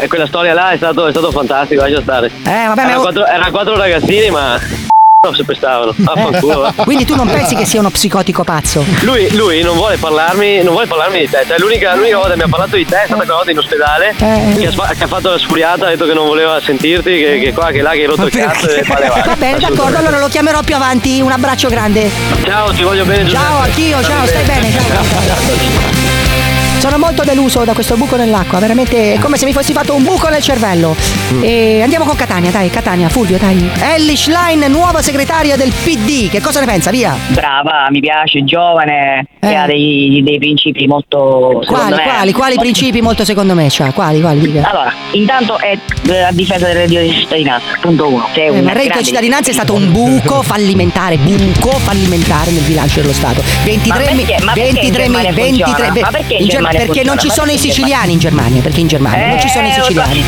[0.04, 2.28] eh, quella storia là è stato, è stato fantastico, lascia stare.
[2.28, 4.60] Eh, vabbè, ma- erano, quattro, erano quattro ragazzini, ma
[5.36, 5.94] se pestavano.
[6.04, 6.66] Affanculo.
[6.66, 6.74] eh.
[6.84, 8.84] Quindi tu non pensi che sia uno psicotico pazzo?
[9.02, 11.44] Lui, lui non vuole parlarmi, non vuole parlarmi di te.
[11.48, 13.58] Cioè, l'unica, l'unica volta che mi ha parlato di te è stata quella volta in
[13.60, 14.16] ospedale.
[14.18, 14.56] Eh.
[14.58, 17.54] Che, ha, che ha fatto la sfuriata, ha detto che non voleva sentirti, che, che
[17.54, 19.22] qua, che là, che hai rotto il cazzo e vale, vale.
[19.24, 21.22] Va bene, d'accordo, allora lo chiamerò più avanti.
[21.22, 22.10] Un abbraccio grande.
[22.44, 23.30] Ciao, ti voglio bene.
[23.30, 24.72] Ciao, anch'io, ciao, stai bene.
[24.72, 25.91] Ciao, ciao, ciao.
[26.82, 30.04] Sono molto deluso da questo buco nell'acqua, veramente è come se mi fossi fatto un
[30.04, 30.96] buco nel cervello.
[31.40, 33.70] E andiamo con Catania, dai, Catania, Fulvio, dai.
[33.80, 36.90] Ellie Schlein, nuova segretaria del PD, che cosa ne pensa?
[36.90, 37.16] Via.
[37.28, 41.62] Brava, mi piace, giovane, che ha dei, dei principi molto.
[41.68, 43.92] Quali, me, quali, quali molto- principi molto secondo me c'ha?
[43.92, 44.68] Quali, quali, dica.
[44.68, 45.78] Allora, intanto è
[46.10, 48.28] eh, a difesa del reddito di cittadinanza, punto uno.
[48.34, 52.50] Sei Eh, un ma il reddito di cittadinanza è stato un buco fallimentare, buco fallimentare
[52.50, 53.44] nel bilancio dello Stato.
[53.66, 56.00] 23 mi- perché- ma perché in 23 mi- Germania 23 funziona?
[56.02, 58.62] Ma perché in in Ger- Germania perché non ci sono i in siciliani in Germania,
[58.62, 60.24] perché in Germania non ci sono i Eh, siciliani.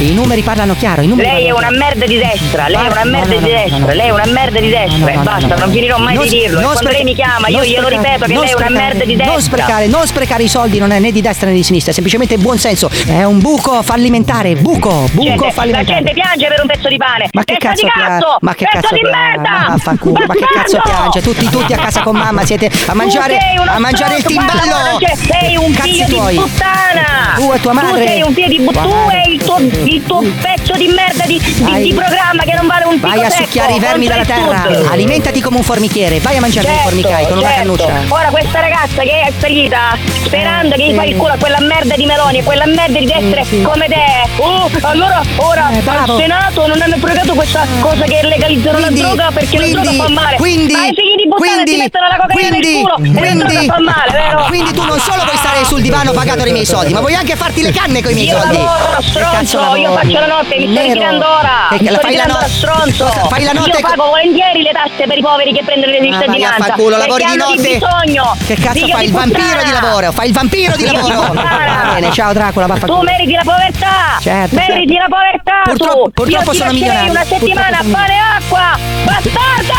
[0.00, 3.04] I numeri parlano chiaro, i numeri Lei è una merda di destra, lei è una
[3.04, 5.60] merda di destra, lei è una merda di destra e basta, no, no.
[5.60, 6.60] non finirò mai di dirlo.
[6.60, 9.32] Non quando lei mi chiama, io glielo ripeto che lei è una merda di destra.
[9.32, 11.94] Non sprecare, non sprecare i soldi non è né di destra né di sinistra, è
[11.94, 12.90] semplicemente buon senso.
[13.06, 15.96] È un buco fallimentare, buco, buco Gente, la fallimentare.
[15.98, 17.28] gente piange per un pezzo di pane.
[17.32, 18.10] Ma che cazzo di piange?
[18.10, 18.36] cazzo!
[18.40, 19.50] Ma che cazzo di merda!
[19.50, 21.20] Ma vaffanculo, ma che cazzo piange?
[21.20, 24.98] Tutti, tutti a casa con mamma siete a mangiare, a mangiare il timballo.
[25.26, 27.34] sei un figlio di puttana!
[27.36, 28.00] Tu e tua madre.
[28.00, 28.88] Tu sei un figlio di puttana!
[28.88, 29.58] Tu e il tuo,
[29.90, 33.30] il tuo pezzo di merda di, di- di programma che non vale un Vai a
[33.30, 34.86] succhiare i vermi dalla terra, Sud.
[34.90, 37.62] alimentati come un formichiere, vai a mangiare i Certo, formicai con una certo.
[37.76, 38.14] cannuccia.
[38.14, 41.96] Ora questa ragazza che è salita sperando che gli fai il culo a quella merda
[41.96, 44.28] di Meloni e quella merda di destra come te.
[44.36, 49.06] Oh, allora ora Eh, al Senato non hanno approvato questa cosa che legalizzano Quindi- la
[49.08, 50.36] droga perché quindi- la droga fa male.
[50.36, 50.74] quindi-
[51.22, 54.10] di puttana quindi- ti mettono la cocaina quindi- nel culo e quindi- droga fa male,
[54.12, 54.44] vero?
[54.46, 57.36] Quindi tu non solo vuoi stare sul divano pagato dei miei soldi, ma vuoi anche
[57.36, 58.56] farti le canne con i miei Io soldi.
[58.56, 61.66] lavoro, stronzo, cazzo io faccio la notte, mi sto ritirando ora.
[61.70, 63.04] Che- Mi la sto fai la notte- stronzo.
[63.04, 65.98] Cosa- fai la notte Io pago volentieri le tasse per i poveri che prendono le
[65.98, 66.64] Ah, cittadinanza.
[66.64, 67.78] far culo, lavori perché di notte.
[67.78, 68.36] bisogno.
[68.46, 69.04] Che cazzo fai?
[69.04, 71.32] Il vampiro di lavoro, fai il vampiro di lavoro.
[71.32, 73.02] Va bene, ciao Dracula, Tu vaffanculo.
[73.02, 74.18] meriti la povertà!
[74.20, 75.08] Certo, meriti certo.
[75.08, 75.60] la povertà!
[75.64, 76.10] Purtroppo- tu.
[76.12, 77.10] purtroppo sono milionario.
[77.10, 78.78] una settimana a Purtroppo pane e acqua!
[79.04, 79.78] Bastarda!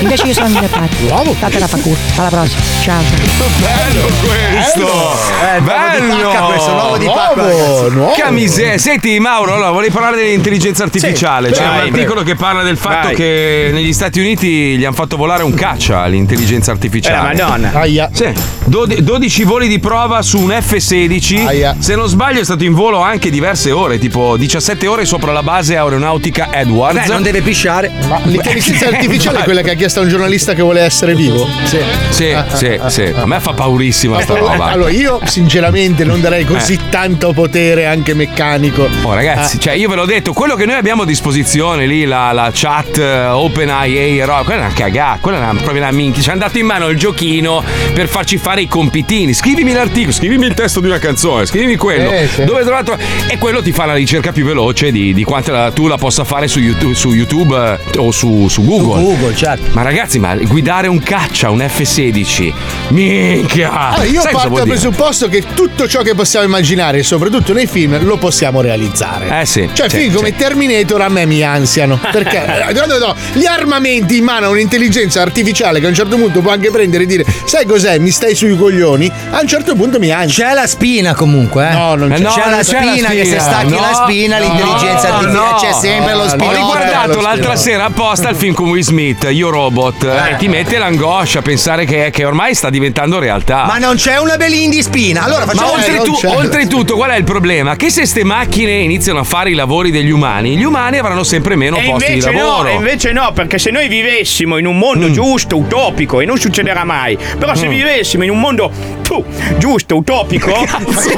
[0.00, 0.88] Invece io sono mille pari.
[1.06, 1.34] Bravo.
[1.40, 1.96] Datela fa culo.
[2.16, 2.60] Alla prossima.
[2.82, 3.02] Ciao.
[3.60, 4.86] Bello questo!
[5.42, 8.20] Eh, nuovo di pacca questo, nuovo di pacca, ragazzi.
[8.20, 8.78] Che miseria.
[8.78, 11.48] Senti, Mauro, allora volevi parlare dell'intelligenza artificiale.
[11.48, 13.14] Sì, C'è vai, un articolo che parla del fatto Vai.
[13.14, 17.32] che negli Stati Uniti gli hanno fatto volare un caccia all'intelligenza artificiale.
[17.32, 17.72] Eh, la Madonna.
[17.72, 18.10] Aia.
[18.12, 18.30] Sì,
[18.64, 21.46] Dodi- 12 voli di prova su un F-16.
[21.46, 21.76] Aia.
[21.78, 25.42] Se non sbaglio è stato in volo anche diverse ore, tipo 17 ore sopra la
[25.42, 27.06] base aeronautica Edwards.
[27.06, 27.90] Beh, non deve pisciare.
[28.08, 31.48] Ma l'intelligenza artificiale è quella che ha chiesto un giornalista che vuole essere vivo?
[31.64, 31.78] Sì.
[32.10, 33.02] Sì, sì, sì.
[33.14, 34.64] A me fa paurissima sta roba.
[34.64, 38.88] Allora, io sinceramente non darei così tanto potere anche meccanico.
[39.02, 42.32] Oh ragazzi, cioè io ve l'ho detto, quello che noi abbiamo a disposizione lì, la,
[42.32, 46.20] la chat eh, OpenAI, quella è una cagata, quella è una, proprio una minchia.
[46.22, 49.32] Ci hanno dato in mano il giochino per farci fare i compitini.
[49.32, 52.10] Scrivimi l'articolo, scrivimi il testo di una canzone, scrivimi quello.
[52.10, 52.44] Eh, sì.
[52.44, 52.96] Dove trovato?
[53.28, 56.48] E quello ti fa la ricerca più veloce di, di quanto tu la possa fare
[56.48, 59.02] su YouTube, su YouTube, eh, o su, su Google.
[59.02, 59.68] Google, certo.
[59.72, 62.52] Ma ragazzi, ma guidare un caccia, un F16,
[62.88, 63.90] minchia!
[63.90, 68.02] Allora, io Sai parto dal presupposto che tutto ciò che possiamo immaginare, soprattutto nei film,
[68.04, 69.40] lo possiamo realizzare.
[69.40, 69.68] Eh sì.
[69.72, 70.36] Cioè, sì, film come sì.
[70.36, 71.98] Terminator a me mi ansiano.
[72.10, 75.94] Perché eh, no, no, no, gli armamenti in mano a un'intelligenza artificiale che a un
[75.94, 77.98] certo punto può anche prendere e dire: Sai cos'è?
[77.98, 79.10] Mi stai sui coglioni.
[79.30, 80.46] A un certo punto mi ansia.
[80.48, 81.72] C'è la spina comunque, eh.
[81.72, 82.22] No, non Eh, c'è.
[82.22, 85.50] no, c'è non la spina che se stacchi No, la spina, no, l'intelligenza no, artificiale
[85.50, 85.56] no.
[85.60, 89.50] c'è sempre lo Ho Ho riguardato l'altra sera apposta il film con Will Smith, Io
[89.50, 90.32] Robot, Eh.
[90.32, 93.64] e ti mette l'angoscia a pensare che, che ormai sta diventando realtà.
[93.64, 95.22] Ma non c'è una Belindi spina.
[95.24, 96.36] Allora Ma facciamo oltretu- non c'è.
[96.36, 97.74] oltretutto, qual è il problema?
[97.76, 101.56] Che se ste macchine iniziano a fare i lavori degli umani, gli umani avranno sempre
[101.56, 102.68] meno E posti di no, lavoro.
[102.68, 106.84] e invece no, perché se noi vivessimo in un mondo giusto, utopico, e non succederà
[106.84, 108.70] mai, però se vivessimo in un mondo
[109.02, 109.24] puh,
[109.56, 110.52] giusto, utopico,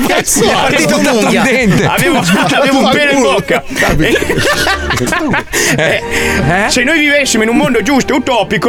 [0.06, 1.42] Cazzo, è partito un'unghia.
[1.42, 1.84] Dente.
[1.86, 2.18] avevo,
[2.54, 3.62] avevo un pelo in bocca.
[5.76, 6.02] Eh,
[6.68, 8.16] Se noi vivessimo in un mondo giusto e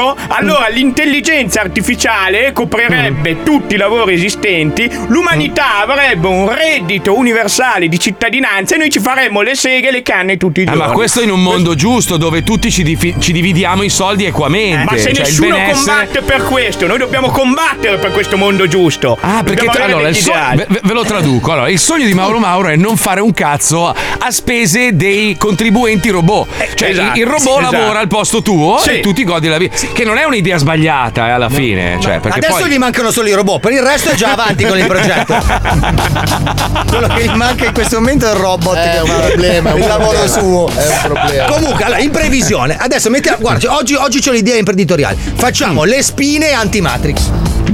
[0.01, 7.99] utopico, allora l'intelligenza artificiale coprirebbe tutti i lavori esistenti, l'umanità avrebbe un reddito universale di
[7.99, 10.79] cittadinanza e noi ci faremmo le seghe e le canne tutti i Eh, giorni.
[10.81, 14.83] ma questo in un mondo giusto dove tutti ci, difi- ci dividiamo i soldi equamente.
[14.91, 19.17] Ma se cioè nessuno benessere- combatte per questo, noi dobbiamo combattere per questo mondo giusto.
[19.21, 21.51] Ah, perché tra- allora, so- ve, ve- lo traduco.
[21.51, 26.09] Allora, il sogno di Mauro Mauro è non fare un cazzo a spese dei contribuenti
[26.09, 26.47] robot.
[26.75, 27.75] Cioè, esatto, il, il robot esatto.
[27.77, 28.89] lavora al posto tuo Sì.
[28.91, 29.75] e tu ti godi la vita.
[29.93, 31.97] Che non è un'idea sbagliata, eh, alla fine.
[31.99, 32.69] Cioè, perché Adesso poi.
[32.69, 35.35] gli mancano solo i robot, per il resto è già va avanti con il progetto.
[36.87, 38.75] Quello che gli manca in questo momento è il robot.
[38.75, 40.39] È che un problema, è un Il lavoro problema.
[40.39, 40.67] suo.
[40.69, 41.45] È un problema.
[41.45, 43.37] Comunque, allora, in previsione, adesso mettiamo.
[43.39, 45.17] Guarda, oggi, oggi c'ho l'idea imprenditoriale.
[45.35, 47.29] Facciamo le spine anti-matrix.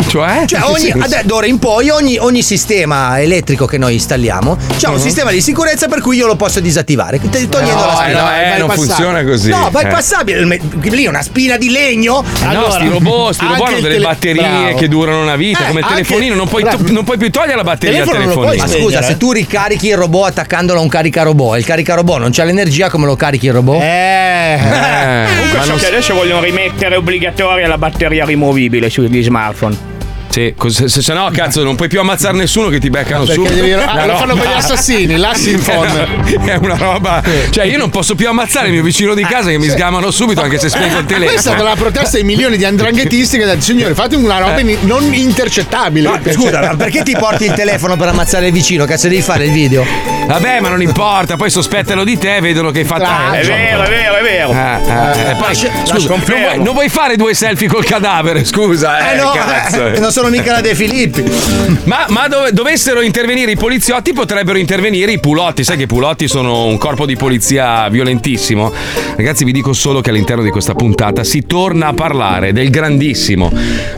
[0.08, 0.44] Cioè?
[0.46, 4.96] Cioè, ogni, ad- d'ora in poi ogni, ogni sistema elettrico che noi installiamo c'ha un
[4.96, 5.02] Mhm.
[5.02, 7.20] sistema di sicurezza per cui io lo posso disattivare.
[7.20, 8.22] Togliendo No, la spina.
[8.22, 9.50] no, eh, non funziona così.
[9.50, 9.90] No, ma è Eh.
[9.90, 10.60] passabile.
[10.82, 12.24] Lì è una spina di legno.
[12.52, 15.86] no, sti robot, sti robot hanno delle batterie che durano una vita, Eh, come il
[15.88, 16.84] telefonino, non puoi, bravo.
[16.92, 18.68] non puoi più togliere la batteria al Ma telefonino.
[18.68, 22.44] scusa, se tu ricarichi il robot attaccandolo a un caricarobot e il caricarobot non c'ha
[22.44, 23.82] l'energia, come lo carichi il robot?
[23.82, 25.26] Eh.
[25.28, 29.87] Comunque so che adesso vogliono rimettere obbligatoria la batteria rimovibile sugli smartphone.
[30.30, 33.54] Sì, cos- se, se no, cazzo, non puoi più ammazzare nessuno che ti beccano subito.
[33.54, 35.16] devi- ah, lo fanno con gli assassini,
[35.64, 36.26] phone.
[36.46, 37.24] È una roba.
[37.50, 40.42] Cioè, io non posso più ammazzare il mio vicino di casa che mi sgamano subito
[40.42, 41.64] anche se spengo il Questa è stata telefono.
[41.70, 45.12] la protesta di milioni di andranghetisti che hanno detto signore fate una roba in- non
[45.14, 46.10] intercettabile.
[46.10, 48.86] No, scusa, ma perché ti porti il telefono per ammazzare il vicino?
[48.86, 49.86] Cazzo devi fare il video?
[50.28, 53.04] Vabbè, ma non importa, poi sospettano di te, vedono che hai fatto.
[53.34, 54.52] È vero, è vero, è vero.
[54.52, 58.44] Eh, eh, e poi, Lascia- scusa, non vuoi, non vuoi fare due selfie col cadavere,
[58.44, 59.10] scusa.
[59.12, 59.88] Eh, Eh, no, cazzo.
[59.88, 61.24] eh, non sono mica la De Filippi.
[61.86, 65.64] Ma, ma dove- dovessero intervenire i poliziotti, potrebbero intervenire i pulotti.
[65.64, 68.72] Sai che i pulotti sono un corpo di polizia violentissimo.
[69.16, 73.52] Ragazzi, vi dico solo che all'interno di questa puntata si torna a parlare del grandissimo,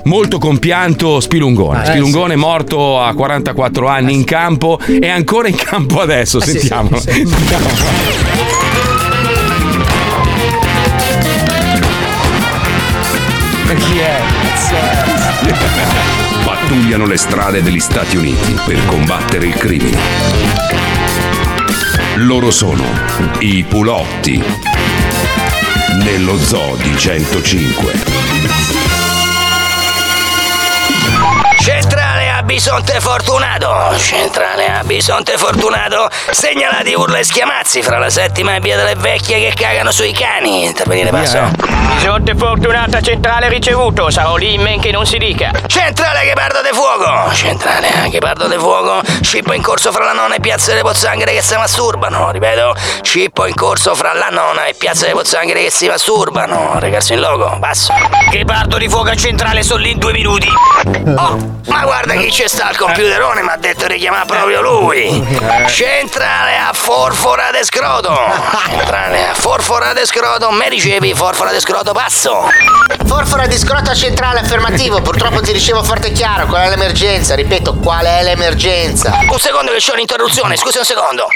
[0.04, 1.82] molto compianto Spilungone.
[1.82, 6.40] Eh, Spilungone morto a 44 anni in campo e ancora in campo adesso.
[6.40, 7.00] Eh, sì, Sentiamolo.
[7.00, 7.28] sì, sì.
[13.76, 15.19] Chi è?
[16.44, 19.98] Pattugliano le strade degli Stati Uniti per combattere il crimine.
[22.16, 22.84] Loro sono
[23.40, 24.44] i Pulotti.
[26.04, 27.94] Nello zoo di 105.
[31.60, 32.09] Centrale a
[32.50, 38.76] Bisonte Fortunato, centrale a Bisonte Fortunato, segnalati urla e schiamazzi fra la settima e via
[38.76, 40.66] delle vecchie che cagano sui cani.
[40.66, 41.52] Intervenire passo.
[41.94, 45.52] Bisonte fortunata centrale ricevuto, sarò lì in men che non si dica.
[45.68, 50.34] Centrale Ghepardo de Fuoco, centrale a Ghepardo de Fuoco, scippo in corso fra la nonna
[50.34, 52.32] e piazza delle Pozzanghere che si masturbano.
[52.32, 56.80] Ripeto, scippo in corso fra la nonna e piazza delle Pozzanghere che si masturbano.
[56.80, 57.94] Recarsi in loco, passo.
[58.32, 60.48] Ghepardo di Fuoco a centrale sono lì in due minuti.
[61.16, 65.28] Oh, ma guarda chi c'è sta al computerone, mi ha detto di chiamare proprio lui.
[65.68, 68.18] Centrale a Forfora de Scroto.
[68.66, 72.48] Centrale a Forfora de Scroto, me dicevi Forfora de Scroto, passo.
[73.06, 77.36] Forfora di scroto centrale affermativo, purtroppo ti ricevo forte e chiaro, qual è l'emergenza?
[77.36, 79.18] Ripeto, qual è l'emergenza?
[79.30, 81.28] Un secondo che c'è un'interruzione, scusa un secondo.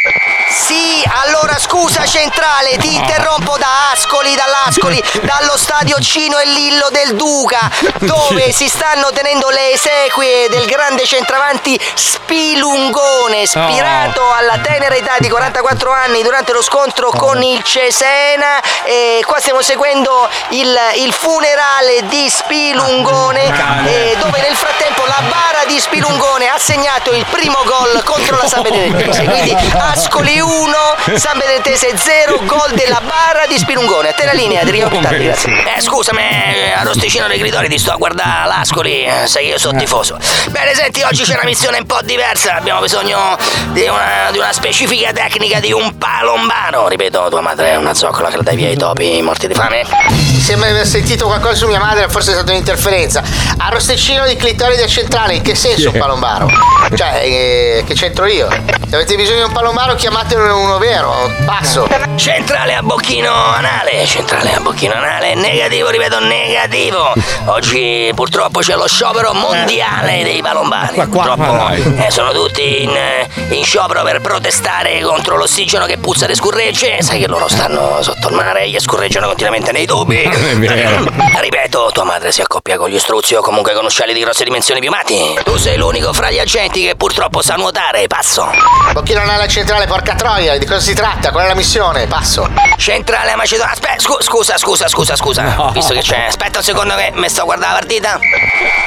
[0.51, 7.15] Sì, allora scusa centrale, ti interrompo da Ascoli, dall'Ascoli, dallo stadio Cino e Lillo del
[7.15, 15.15] Duca, dove si stanno tenendo le esequie del grande centravanti Spilungone, spirato alla tenera età
[15.19, 18.61] di 44 anni durante lo scontro con il Cesena.
[18.83, 23.43] E qua stiamo seguendo il, il funerale di Spilungone,
[23.85, 28.47] eh, dove nel frattempo la bara di Spilungone ha segnato il primo gol contro la
[28.47, 29.23] San Benedettese.
[29.29, 30.73] Quindi Ascoli 1,
[31.15, 34.09] San Benedettese 0, gol della bara di Spilungone.
[34.09, 35.75] A te la linea, Adriano grazie.
[35.75, 39.57] Eh, scusami, eh, arrosticino dei gridori, ti sto a guardare l'Ascoli, eh, sai che io
[39.57, 40.17] sono tifoso.
[40.49, 43.37] Bene, senti, oggi c'è una missione un po' diversa, abbiamo bisogno
[43.71, 46.89] di una, di una specifica tecnica di un palombano.
[46.89, 49.85] Ripeto, tua madre è una zoccola che la dai via ai topi morti di fame.
[50.09, 53.23] Mi sembra di aver sentito qualcosa su mia madre, forse è stata un'interferenza.
[53.59, 56.49] Arrosticino di clitoride centrale, in che senso un palombaro?
[56.93, 58.49] Cioè, eh, che c'entro io?
[58.49, 61.87] Se avete bisogno di un palombaro, chiamatelo uno vero, passo.
[62.15, 67.13] Centrale a bocchino anale, centrale a bocchino anale, negativo, ripeto, negativo.
[67.45, 70.62] Oggi purtroppo c'è lo sciopero mondiale dei palombari.
[71.09, 76.35] Purtroppo eh, sono tutti in, eh, in sciopero per protestare contro l'ossigeno che puzza le
[76.35, 77.01] scurregge.
[77.01, 80.21] Sai che loro stanno sotto il mare e gli scurreggiano continuamente nei tubi.
[80.23, 81.11] È vero.
[81.39, 84.79] Ripeto, tua madre si accoppia con gli struzzi o comunque con uccelli di grosse dimensioni
[84.79, 85.37] piumati.
[85.43, 88.49] Tu sei l'unico fra gli agenti che purtroppo sa nuotare, passo.
[88.93, 91.31] Bocchino anale centrale, porca troia, di cosa si tratta?
[91.31, 92.07] Qual è la missione?
[92.07, 92.49] Passo.
[92.77, 93.71] Centrale a Macedonia.
[93.73, 95.71] Aspetta, scu- scusa, scusa, scusa, scusa.
[95.73, 96.25] Visto che c'è.
[96.27, 98.19] Aspetta un secondo che mi sto a guardare la partita.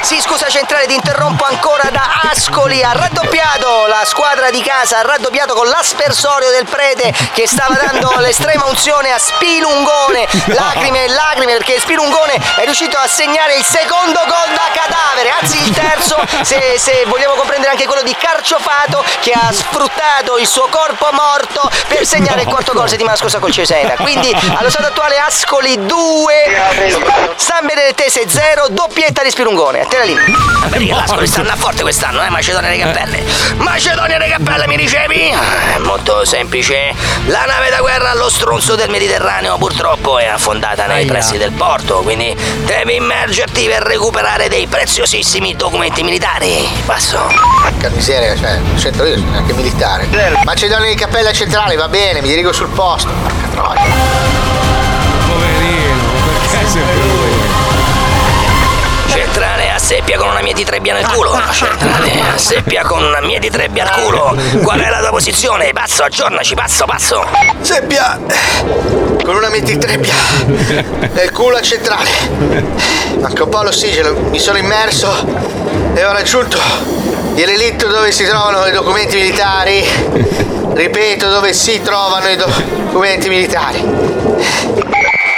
[0.01, 5.01] Sì, scusa centrale, ti interrompo ancora da Ascoli ha raddoppiato, la squadra di casa ha
[5.01, 10.27] raddoppiato con l'aspersorio del prete che stava dando l'estrema unzione a Spilungone.
[10.45, 15.61] Lacrime e lacrime perché Spilungone è riuscito a segnare il secondo gol da cadavere, anzi
[15.61, 20.67] il terzo, se, se vogliamo comprendere anche quello di Carciofato che ha sfruttato il suo
[20.69, 23.95] corpo morto per segnare il quarto gol settimana scorsa col Cesena.
[23.95, 26.33] Quindi allo stato attuale Ascoli 2,
[27.35, 29.81] San Benedettese 0, doppietta di Spilungone.
[29.81, 30.25] A te la linea.
[30.61, 32.29] Vabbè, l'Ascoli stanno a forte quest'anno, eh?
[32.29, 33.23] Macedonia delle Cappelle.
[33.57, 35.33] Macedonia delle Cappelle, mi dicevi?
[35.75, 36.93] È molto semplice.
[37.25, 41.07] La nave da guerra allo stronzo del Mediterraneo purtroppo è affondata nei Aia.
[41.11, 46.67] pressi del porto, quindi devi immergerti per recuperare dei preziosissimi documenti militari.
[46.85, 47.27] Passo.
[47.61, 50.07] Porca miseria, cioè, c'entro io, sono anche militare.
[50.43, 53.09] Macedonia di Cappella Centrale, va bene, mi dirigo sul posto.
[53.09, 53.81] Porca troia.
[55.27, 56.03] Poverino,
[56.39, 56.96] perché sempre
[59.87, 61.39] seppia con una mia di trebbia nel culo.
[61.49, 64.35] Centrale a seppia con una mia di trebbia al culo.
[64.61, 65.71] Qual è la tua posizione?
[65.71, 67.25] Passo, aggiornaci, passo, passo.
[67.61, 68.19] Seppia
[69.23, 69.47] con una
[69.77, 70.13] trebbia
[71.13, 72.09] nel culo a centrale.
[73.21, 75.09] Manca un po' l'ossigeno, mi sono immerso
[75.93, 76.59] e ho raggiunto
[77.35, 79.87] il relitto dove si trovano i documenti militari.
[80.73, 84.96] Ripeto, dove si trovano i documenti militari.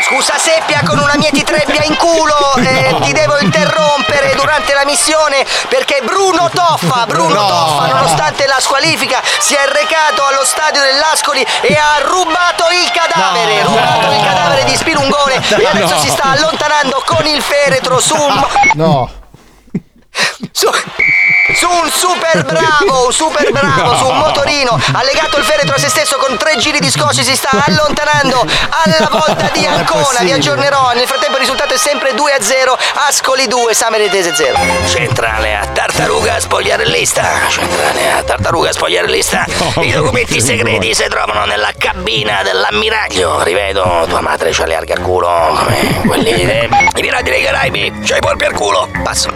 [0.09, 5.45] Scusa Seppia con una mia trebbia in culo, eh, ti devo interrompere durante la missione
[5.67, 7.47] perché Bruno Toffa, Bruno No.
[7.47, 13.61] Toffa, nonostante la squalifica, si è recato allo stadio dell'Ascoli e ha rubato il cadavere,
[13.61, 13.69] No.
[13.69, 16.01] rubato il cadavere di Spilungone e adesso No.
[16.01, 18.15] si sta allontanando con il feretro su.
[18.73, 19.11] No.
[20.51, 20.69] Su,
[21.53, 23.97] su un super bravo, un super bravo, No.
[23.97, 27.23] su un motorino, ha legato il feretro a se stesso con tre giri di scossi,
[27.23, 30.91] si sta allontanando alla volta di Ancona, vi aggiornerò.
[30.93, 34.57] Nel frattempo il risultato è sempre 2 a 0, Ascoli 2, Sameretese 0.
[34.87, 37.23] Centrale a tartaruga spogliarellista.
[37.49, 39.45] Centrale a tartaruga spogliarellista.
[39.81, 43.41] I documenti segreti si trovano nella cabina dell'ammiraglio.
[43.43, 45.27] Rivedo, tua madre c'ha le arghe al culo.
[45.63, 46.65] Come quelli dei.
[46.95, 47.93] I pirati dei Caraibi.
[48.03, 48.89] C'hai i polpi al culo.
[49.03, 49.29] Passo.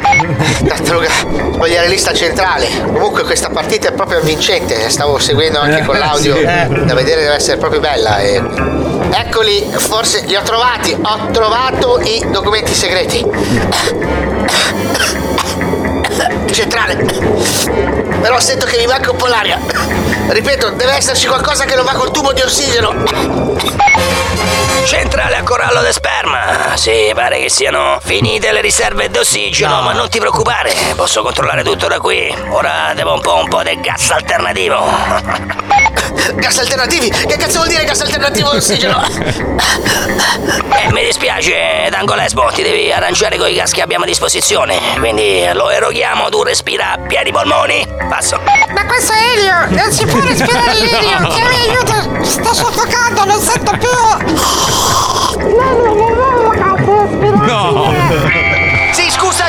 [0.68, 2.68] Tartaruga, spogliare lista centrale.
[2.86, 6.42] Comunque questa partita è proprio avvincente, stavo seguendo anche con l'audio Sì.
[6.44, 6.68] Eh.
[6.84, 8.18] da vedere deve essere proprio bella.
[8.20, 8.42] e-
[9.16, 13.24] Eccoli, forse li ho trovati, ho trovato i documenti segreti.
[16.54, 16.96] Centrale.
[18.22, 19.60] Però sento che mi manca un po' l'aria.
[20.28, 22.94] Ripeto, deve esserci qualcosa che non va col tubo di ossigeno.
[24.86, 26.76] Centrale a corallo de sperma.
[26.76, 31.88] Sì, pare che siano finite le riserve d'ossigeno, ma non ti preoccupare, posso controllare tutto
[31.88, 32.32] da qui.
[32.50, 34.78] Ora devo un po' un po' del gas alternativo.
[36.36, 37.10] Gas alternativi?
[37.10, 39.02] Che cazzo vuol dire gas alternativo all'ossigeno?
[40.76, 44.78] Eh, mi dispiace, Dango Lesbo, ti devi arrangiare con i gas che abbiamo a disposizione.
[44.98, 47.88] Quindi lo eroghiamo, tu respira a pieni polmoni.
[48.10, 48.40] Passo.
[48.74, 49.82] Ma questo è Elio!
[49.82, 51.28] Non si può respirare l'elio!
[51.30, 52.24] Chiami aiuto!
[52.24, 53.90] Sto soffocando, non sento più!
[57.46, 57.92] No!
[57.92, 58.43] Sì, scusa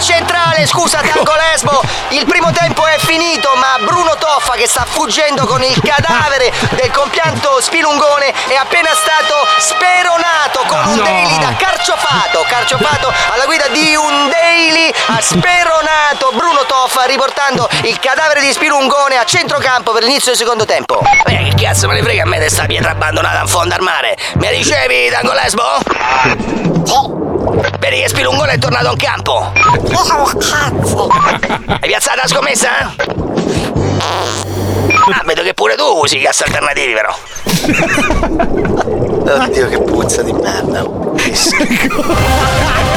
[0.04, 5.46] centrale, scusa Tango Lesbo, il primo tempo è finito, ma Bruno Toffa che sta fuggendo
[5.46, 11.04] con il cadavere del compianto Spilungone è appena stato speronato con un No.
[11.04, 12.44] daily da Carciofato.
[12.46, 19.16] Carciofato alla guida di un daily ha speronato Bruno Toffa riportando il cadavere di Spilungone
[19.16, 21.00] a centrocampo per l'inizio del secondo tempo.
[21.24, 23.80] Beh, che cazzo me ne frega a me di sta pietra abbandonata in fondo al
[23.80, 24.18] mare?
[24.34, 27.33] Mi dicevi, Dango Lesbo?
[27.78, 29.52] Vedi che Spilungone è tornato in campo.
[31.66, 32.94] Hai piazzato la scommessa?
[33.98, 37.16] Ah, vedo che pure tu usi i gas alternativi, però.
[39.44, 40.82] Oddio, che puzza di merda.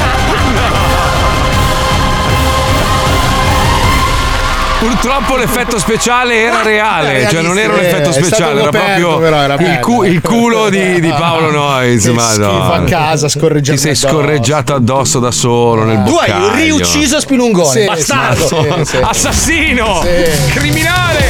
[4.78, 9.40] Purtroppo l'effetto speciale era reale, cioè non era un Eh, effetto speciale, era proprio però
[9.40, 11.78] era il, cu- il culo di, di Paolo.
[11.80, 12.20] Che Madonna.
[12.22, 14.08] schifo a casa, scorreggiato Ti sei addosso.
[14.08, 16.54] scorreggiato addosso da solo nel Tu hai boccaglio.
[16.54, 17.80] riucciso Spilungone.
[17.80, 18.46] Sì, Bastardo.
[18.46, 18.96] sì, sì.
[19.02, 20.00] Assassino!
[20.02, 20.52] Sì.
[20.54, 21.24] Criminale!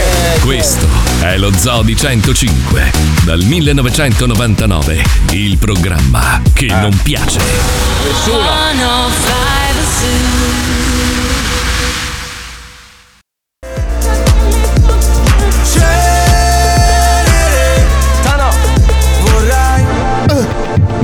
[0.45, 0.87] Questo
[1.23, 2.91] è lo Zoo di 105.
[3.25, 5.03] Dal 1999.
[5.31, 7.39] Il programma che non piace.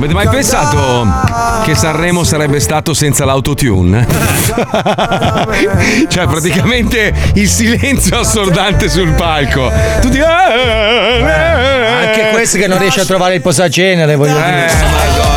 [0.05, 4.05] Avete mai pensato che Sanremo sarebbe stato senza l'autotune?
[6.07, 9.71] cioè, praticamente il silenzio assordante sul palco.
[10.01, 10.19] Tutti.
[10.19, 14.67] Anche questo che non riesce a trovare il posacenere, voglio dire.
[14.67, 15.34] Eh, madonna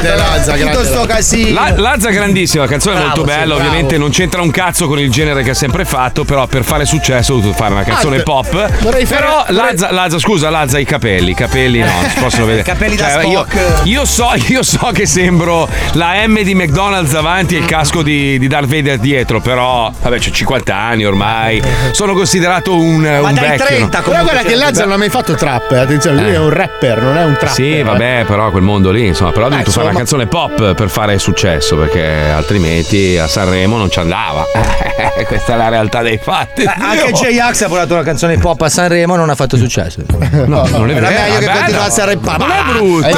[0.00, 1.60] Grande Lazza, Tutto sto casino.
[1.60, 3.60] La, Lazza è grandissima, la canzone è molto sì, bella, bravo.
[3.60, 6.86] ovviamente non c'entra un cazzo con il genere che ha sempre fatto, però per fare
[6.86, 8.80] successo ho dovuto fare una canzone Ah, pop.
[8.80, 12.08] vorrei fare- però vorrei- Lazza, Lazza, scusa, Lazza ha i capelli, i capelli no, non
[12.10, 12.64] si possono vedere.
[12.70, 13.46] Cioè, Capelli da io,
[13.84, 18.38] io so, io so che sembro la M di McDonald's davanti e il casco di,
[18.38, 21.60] di Darth Vader dietro, però vabbè, ho 50 anni ormai,
[21.92, 23.64] sono considerato un, un dai vecchio.
[23.66, 25.78] 30 Però guarda che Lazza non ha mai fatto trap, eh.
[25.78, 26.34] attenzione, lui Eh.
[26.34, 27.50] è un rapper, non è un trapper.
[27.50, 30.88] Sì, vabbè, però quel mondo lì, insomma, però ho dovuto fare una canzone pop per
[30.88, 34.44] fare successo, perché altrimenti a Sanremo non ci andava.
[35.26, 36.62] Questa è la realtà dei fatti.
[36.62, 40.00] Eh, Anche J-Ax ha portato una canzone pop a Sanremo e non ha fatto successo.
[40.46, 41.20] No, non è Era vero.
[41.22, 42.38] meglio che Vabbè, continuasse a rappare.
[42.38, 43.08] Non è Ma- brutta.
[43.08, 43.12] Eh,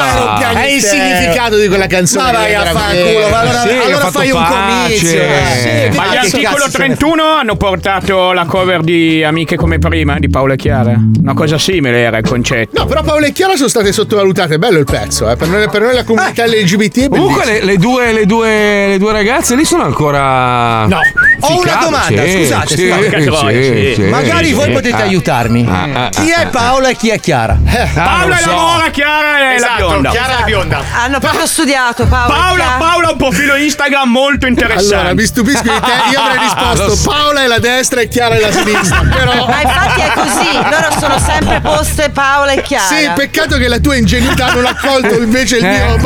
[0.55, 2.25] Ma È il significato di quella canzone.
[2.25, 3.29] Ma vai a era fanculo, vera.
[3.29, 4.89] ma allora, Sì, allora fai un pace.
[4.89, 5.21] comizio.
[5.21, 5.91] Eh.
[5.95, 10.19] Ma gli articolo cazzo se ne 31 hanno portato la cover di Amiche come prima
[10.19, 10.95] di Paola Chiara.
[11.21, 12.79] Una cosa simile era il concetto.
[12.81, 14.55] No, però Paolo e Chiara sono state sottovalutate.
[14.55, 15.37] È bello il pezzo, eh.
[15.37, 18.99] per, noi, per noi la comunità LGBT è Comunque le, le due, le, due, le
[18.99, 20.87] due ragazze lì sono ancora.
[20.87, 21.01] No.
[21.41, 23.95] Ho una domanda, sì, scusate, sì, scusate.
[23.95, 25.05] sì, Magari voi potete Ah.
[25.05, 25.67] aiutarmi.
[25.69, 27.59] Ah, ah, Chi ah, è Paola e chi è Chiara?
[27.95, 28.51] Paola lo è so.
[28.51, 30.11] la mora, Chiara è la bionda.
[30.11, 30.83] Chiara la bionda.
[31.03, 32.33] Hanno proprio studiato Paolo.
[32.33, 34.95] Paola, Paola ha un profilo Instagram molto interessante.
[34.95, 35.93] Allora, mi stupisco di te.
[36.13, 37.11] Io avrei risposto: so.
[37.11, 39.01] Paola è la destra e Chiara è la sinistra.
[39.13, 39.47] Però.
[39.47, 42.85] Ma infatti è così, loro sono sempre poste Paola e Chiara.
[42.87, 45.71] Sì, peccato che la tua ingenuità non ha colto invece il Eh.
[45.87, 45.97] mio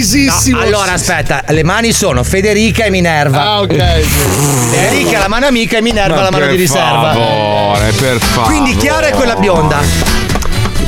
[0.00, 0.58] maschilisissimo.
[0.58, 3.42] No, allora aspetta, le mani sono Federica e Minerva.
[3.42, 3.74] Ah, ok.
[3.74, 7.12] Federica la mano amica e Minerva Ma la mano di riserva.
[7.12, 8.46] Favore, per favore.
[8.46, 9.78] Quindi Chiara è quella bionda.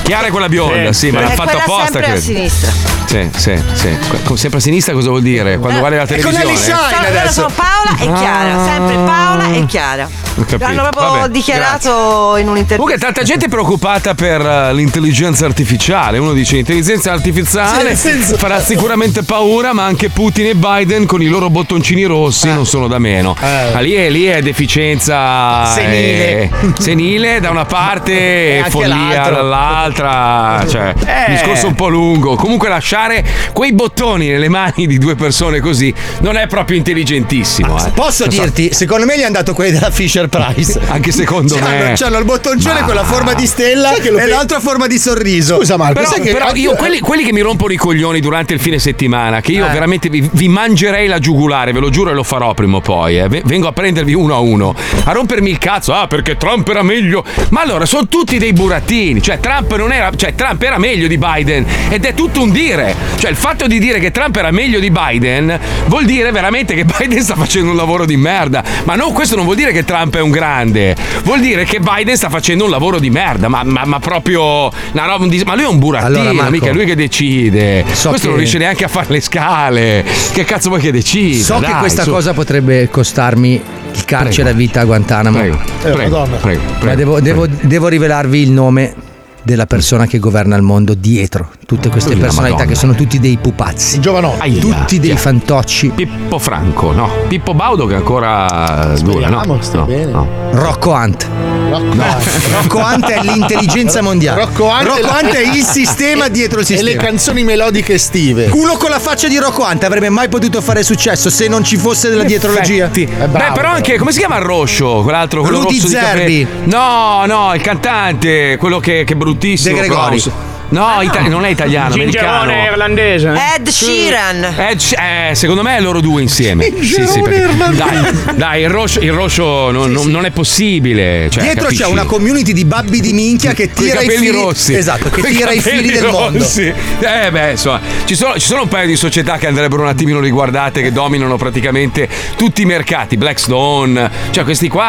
[0.03, 1.83] Chiara è quella bionda, sì, ma è l'ha fatto apposta.
[1.85, 2.21] sempre a credo.
[2.21, 3.02] sinistra.
[3.13, 3.97] Sì, sì, sì.
[4.25, 5.59] Con- Sempre a sinistra cosa vuol dire?
[5.59, 6.43] Quando guardi la con televisione?
[6.43, 7.33] Ellie Shine adesso.
[7.33, 8.65] sono Paola e Chiara, Ah.
[8.65, 10.09] sempre Paola e Chiara.
[10.35, 12.77] L'hanno proprio Vabbè, dichiarato in un'intervista.
[12.77, 16.17] Comunque tanta gente è preoccupata per eh, l'intelligenza artificiale.
[16.17, 21.27] Uno dice l'intelligenza artificiale senso- farà sicuramente paura, ma anche Putin e Biden con i
[21.27, 23.37] loro bottoncini rossi non sono da meno.
[23.39, 26.41] Ma lì, è, lì è deficienza Senile.
[26.41, 29.35] eh, senile da una parte e follia l'altro.
[29.35, 30.65] dall'altra.
[30.67, 31.25] Cioè, Eh.
[31.29, 32.37] un discorso un po' lungo.
[32.37, 32.69] Comunque
[33.07, 37.85] lasciare quei bottoni nelle mani di due persone così non è proprio intelligentissimo.
[37.87, 37.91] eh.
[37.91, 38.41] Posso Non so.
[38.43, 40.81] dirti, secondo me gli hanno dato quelli della Fisher Price.
[40.89, 41.93] Anche secondo C'hanno, me.
[41.97, 44.99] c'hanno il bottoncione Ma- con la forma di stella e pe- l'altro a forma di
[44.99, 45.57] sorriso.
[45.59, 48.55] Scusa, Marco, Però, sai che però io, quelli, quelli che mi rompono i coglioni durante
[48.55, 52.15] il fine settimana, che io veramente vi, vi mangerei la giugulare, ve lo giuro e
[52.15, 53.19] lo farò prima o poi.
[53.19, 53.29] eh.
[53.29, 54.75] Ve- Vengo a prendervi uno a uno,
[55.05, 57.25] a rompermi il cazzo, ah perché Trump era meglio.
[57.51, 61.19] Ma allora sono tutti dei burattini, cioè Trump non era, cioè Trump era meglio di
[61.19, 62.82] Biden ed è tutto un dire.
[63.19, 66.85] Cioè il fatto di dire che Trump era meglio di Biden vuol dire veramente che
[66.99, 68.63] Biden sta facendo un lavoro di merda.
[68.85, 72.17] Ma no, questo non vuol dire che Trump è un grande, vuol dire che Biden
[72.17, 75.69] sta facendo un lavoro di merda, ma, ma- ma proprio una roba, ma lui è
[75.69, 77.85] un burattino, Allora, Marco, mica è lui che decide.
[77.93, 80.05] so questo che- non riesce neanche a fare le scale.
[80.33, 81.43] Che cazzo vuoi che decida?
[81.45, 82.11] So che Dai, questa su.
[82.11, 83.61] cosa potrebbe costarmi
[83.95, 85.37] il carcere a vita a Guantanamo.
[85.39, 86.37] Prego, prego, Madonna.
[86.37, 87.59] prego, Ma prego, devo, devo- prego.
[87.63, 88.95] devo rivelarvi il nome
[89.43, 93.99] della persona che governa il mondo dietro tutte queste personalità che sono tutti dei pupazzi.
[93.99, 94.41] Giovanotti.
[94.43, 95.93] Aia, Tutti dei fantocci.
[95.95, 97.09] Pippo Franco, no.
[97.29, 99.43] Pippo Baudo che ancora dura, no?
[99.47, 100.05] No, bene.
[100.05, 100.29] no.
[100.53, 101.27] Rocco Hunt.
[101.71, 101.95] Rocco
[102.61, 104.41] Rocco Hunt è l'intelligenza mondiale.
[104.43, 107.03] Rocco Hunt, Rocco Hunt è il sistema dietro il E le sistema.
[107.03, 108.51] canzoni melodiche estive.
[108.53, 111.79] Uno con la faccia di Rocco Hunt avrebbe mai potuto fare successo se non ci
[111.79, 112.89] fosse della dietrologia.
[112.89, 115.01] Beh, però anche come si chiama il Roscio?
[115.03, 116.47] Quell'altro quello Rudy Zerbi.
[116.65, 119.75] No, no, il cantante, quello che, che è bruttissimo.
[119.75, 120.21] De Gregori.
[120.21, 122.71] però- No, ita- non è italiano, Gingerone americano.
[122.71, 123.33] irlandese.
[123.57, 124.45] Ed Sheeran.
[124.57, 126.65] Eh, c- eh, secondo me loro due insieme.
[126.83, 131.29] Sì, sì, perché- dai, dai, il Roscio, il Roscio non, non- non è possibile.
[131.31, 131.83] Cioè, Dietro capisci?
[131.83, 134.75] c'è una community di babbi di minchia che tira i fili rossi.
[134.75, 136.45] Esatto, che Coi tira i fili del mondo.
[136.55, 140.21] Eh beh, insomma, ci sono, ci sono un paio di società che andrebbero un attimino
[140.21, 143.17] riguardate che dominano praticamente tutti i mercati.
[143.19, 144.87] Blackstone, cioè questi qua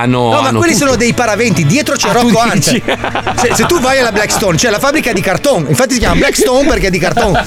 [0.00, 0.30] hanno.
[0.32, 0.84] No, ma hanno quelli tutto.
[0.86, 1.64] sono dei paraventi.
[1.66, 2.62] Dietro c'è Ah, Rocco Hunt.
[2.62, 5.68] Se, se tu vai alla Blackstone, c'è la fabbrica di cartone.
[5.70, 7.42] Infatti si chiama Blackstone perché è di cartone.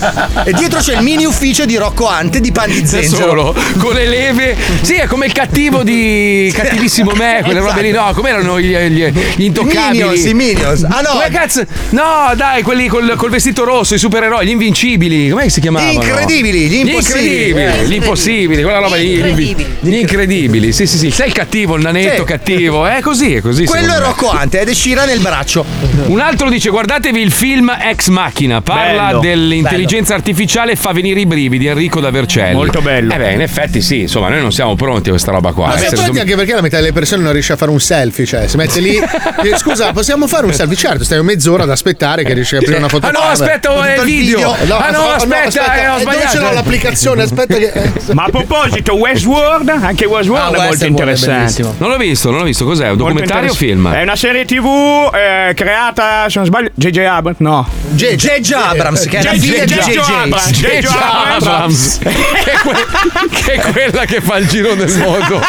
[0.46, 3.28] E dietro c'è il mini ufficio di Rocco Hunt di pan di zenzero.
[3.28, 7.92] solo con le leve sì è come il cattivo di cattivissimo me quelle robe lì
[7.92, 9.06] no com'erano gli, gli,
[9.36, 10.84] gli intoccabili Minions, i Minions.
[10.84, 11.10] Ah, no.
[11.12, 15.60] come cazzo no dai quelli col, col vestito rosso i supereroi gli invincibili come si
[15.62, 17.48] chiamavano Gli incredibili, gli impossibili.
[17.50, 17.86] incredibili Eh.
[17.88, 19.66] gli impossibili quella roba lì gli, Incredibili.
[19.82, 22.24] gli incredibili sì sì sì sei il cattivo il nanetto Sì.
[22.24, 24.00] cattivo è così è così Quello è.
[24.00, 25.66] Rocco Hunt ed è Shira nel braccio.
[26.06, 29.20] un altro dice guardatevi il film film Ex Machina parla Bello.
[29.20, 32.54] dell'intelligenza artificiale e fa venire i brividi Enrico da Vercelli.
[32.56, 33.14] Molto bello.
[33.14, 35.68] Eh beh, in effetti sì, insomma, noi non siamo pronti a questa roba qua.
[35.68, 37.80] Ma Essere pronti dom- anche perché la metà delle persone non riesce a fare un
[37.80, 38.96] selfie, cioè si mette lì.
[38.98, 40.76] e, Scusa, possiamo fare un selfie?
[40.78, 43.08] Certo, stai mezz'ora ad aspettare che riesci a aprire una foto.
[43.08, 44.52] Ah, no, aspetta, è il video.
[44.52, 46.40] Ah, no, aspetta, eh, ho E dove ce sbagliato.
[46.40, 47.22] l'ho l'applicazione?
[47.24, 47.72] Aspetta che.
[47.74, 51.36] eh, Ma a proposito, Westworld, anche Westworld Ah, è molto è interessante.
[51.38, 51.76] bellissimo.
[51.78, 52.66] Non l'ho visto, non l'ho visto.
[52.66, 52.84] Cos'è?
[52.84, 53.92] Un Molto documentario o film?
[53.94, 56.98] È una serie tv eh, creata, se non sbaglio, J.J.
[57.00, 57.40] Abrams.
[57.40, 57.57] No.
[57.90, 58.52] J.J.
[58.54, 59.40] Abrams, che è la J.J.
[59.40, 59.98] figlia di J.J.
[59.98, 60.50] Abrams.
[60.52, 60.80] J.J.
[60.80, 60.96] J.J.
[61.36, 62.00] Abrams.
[62.00, 62.86] che, è que-
[63.30, 65.42] che è quella che fa il giro del mondo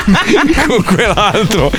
[0.67, 1.71] con quell'altro.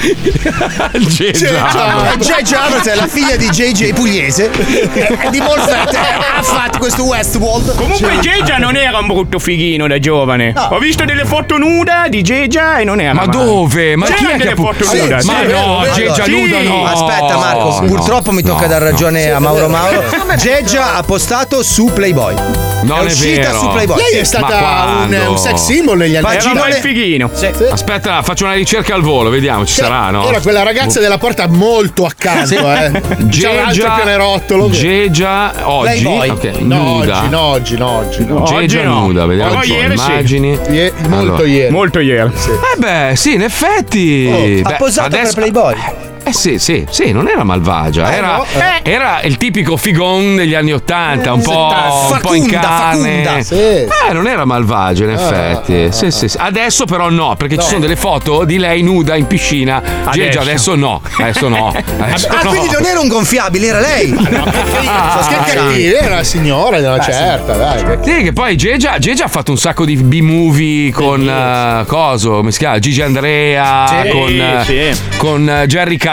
[0.94, 1.46] J.J.
[1.46, 2.26] Abrams.
[2.28, 2.54] J.J.
[2.54, 3.94] Abrams è la figlia di J.J.
[3.94, 5.96] Pugliese e di Molfett
[6.38, 7.76] ha fatto questo Westworld.
[7.76, 10.54] Comunque Jeja non era un brutto fighino da giovane.
[10.56, 13.38] Ho visto delle foto nuda di Jeja e non era Ma male.
[13.38, 13.96] dove?
[13.96, 15.16] Ma chi C'erano è che delle ha pu- foto Sì, nuda?
[15.16, 15.52] ma sì.
[15.52, 16.32] no, Jeja Sì.
[16.32, 16.86] nuda no.
[16.86, 19.36] Aspetta Marco, no, purtroppo mi tocca no, dar ragione no.
[19.36, 20.04] a Mauro Mauro.
[20.38, 22.36] Geggia ha postato su Playboy.
[22.84, 23.60] Non è uscita vero.
[23.60, 23.98] su Playboy.
[23.98, 27.30] Lei è stata un, un sex symbol negli anni Era un bel Paginone- fighino.
[27.34, 27.50] Sì.
[27.70, 30.26] Aspetta, faccio una ricerca al volo, vediamo, ci sarà, no?
[30.28, 33.02] Era quella ragazza della porta molto accanto, eh.
[33.30, 34.70] C'era un altro pianerottolo.
[34.70, 36.02] Gegia oggi.
[36.02, 36.30] Playboy.
[36.30, 37.18] ok, No, nuda.
[37.20, 38.26] oggi, no, oggi, no, oggi.
[38.26, 38.42] no.
[38.44, 39.00] Oggi Gegia no.
[39.02, 40.06] nuda, vediamo un po', ieri sì.
[40.10, 40.60] immagini.
[40.70, 41.48] Ie- molto Allora.
[41.48, 41.72] ieri.
[41.72, 42.32] Molto ieri.
[42.32, 44.62] Eh beh, sì, in effetti.
[44.64, 45.76] Ha Beh, posato per adesso- Playboy.
[46.24, 48.46] Eh sì, sì, sì, non era malvagia, Eh, era, no,
[48.84, 51.74] era il tipico figon degli anni Ottanta, un, po',
[52.12, 53.24] un po' in Facunda, carne.
[53.24, 53.42] facunda.
[53.44, 53.56] Sì.
[53.56, 55.74] Eh, non era malvagia in effetti.
[55.88, 56.38] ah, Sì, sì, sì.
[56.40, 59.82] Adesso però no, perché ci sono delle foto di lei nuda in piscina.
[60.12, 61.68] Gegia, adesso no, adesso no.
[62.00, 62.50] Adesso Ah, no.
[62.50, 64.10] quindi non era un gonfiabile, era lei.
[64.12, 67.98] Ma che cattivi, era una signora, una certa, dai.
[68.04, 72.60] Sì, che poi Gegia, ha fatto un sacco di B-movie con eh, coso, come si
[72.60, 72.80] chiama?
[72.80, 74.64] Gigi Andrea, Sì, con, eh,
[74.94, 75.02] sì.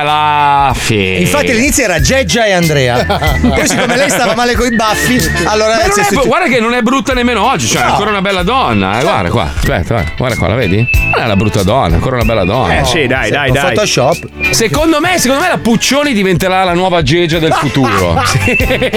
[0.07, 1.20] Con eh, Jerry Calaffi.
[1.20, 3.04] Infatti all'inizio era Geggia e Andrea.
[3.04, 6.82] Poi siccome lei stava male coi baffi, allora è è- successo- guarda che non è
[6.82, 8.98] brutta nemmeno oggi, cioè è ancora una bella donna.
[8.98, 10.76] eh, guarda qua, aspetta, guarda, guarda qua, la vedi?
[11.12, 12.78] Non è una brutta donna, è ancora una bella donna.
[12.80, 13.74] Eh sì, dai, dai, dai.
[13.74, 14.28] Photoshop.
[14.50, 18.22] Secondo me, secondo me la Puccioni diventerà la nuova Gegia del futuro.
[18.26, 18.57] sì,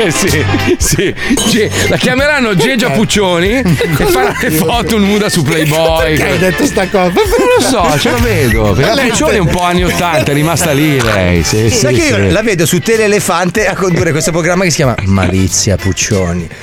[0.10, 0.45] sì,
[0.78, 1.14] sì.
[1.49, 3.64] Ge- la chiameranno Gegia Puccioni e
[4.05, 6.16] farà le foto nuda su Playboy.
[6.18, 7.12] Perché hai detto sta cosa?
[7.14, 8.76] Non lo so, ce lo vedo.
[8.76, 11.44] La Puccioni è un po' anni 80, è rimasta lì lei.
[11.44, 12.32] Sì, sì, Sai che io sì.
[12.32, 16.48] la vedo su Tele Elefante a condurre questo programma che si chiama Malizia Puccioni.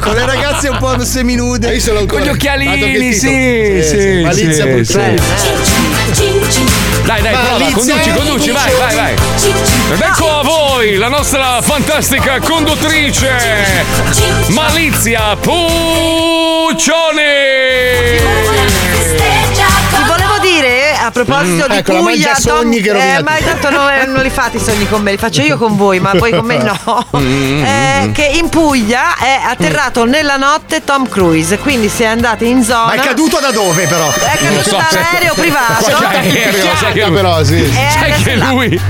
[0.00, 1.72] Con le ragazze un po' seminude.
[1.72, 5.16] Io sono Con gli occhialini, sì, sì, Malizia sì, Puccioni.
[7.04, 9.14] Dai, dai, prova, conduci, conduci, vai, vai, vai.
[9.92, 13.34] Ed ecco a voi la nostra fantastica conduttrice,
[14.48, 16.76] Malizia Puccioni.
[19.90, 23.90] Ti volevo dire a proposito Mm, di ecco, Puglia, sogni che eh, ma intanto non,
[24.12, 26.44] non li fate i sogni con me, li faccio io con voi, ma poi con
[26.44, 26.76] me no.
[27.18, 32.46] Mm, Eh, che in Puglia è atterrato nella notte Tom Cruise, quindi si è andati
[32.46, 32.84] in zona.
[32.86, 34.08] Ma è caduto da dove però?
[34.12, 35.84] È caduto da un aereo privato.
[35.84, 37.54] Qualche aereo, sai che, però, sì.
[37.62, 38.80] Eh, sai adesso che lui,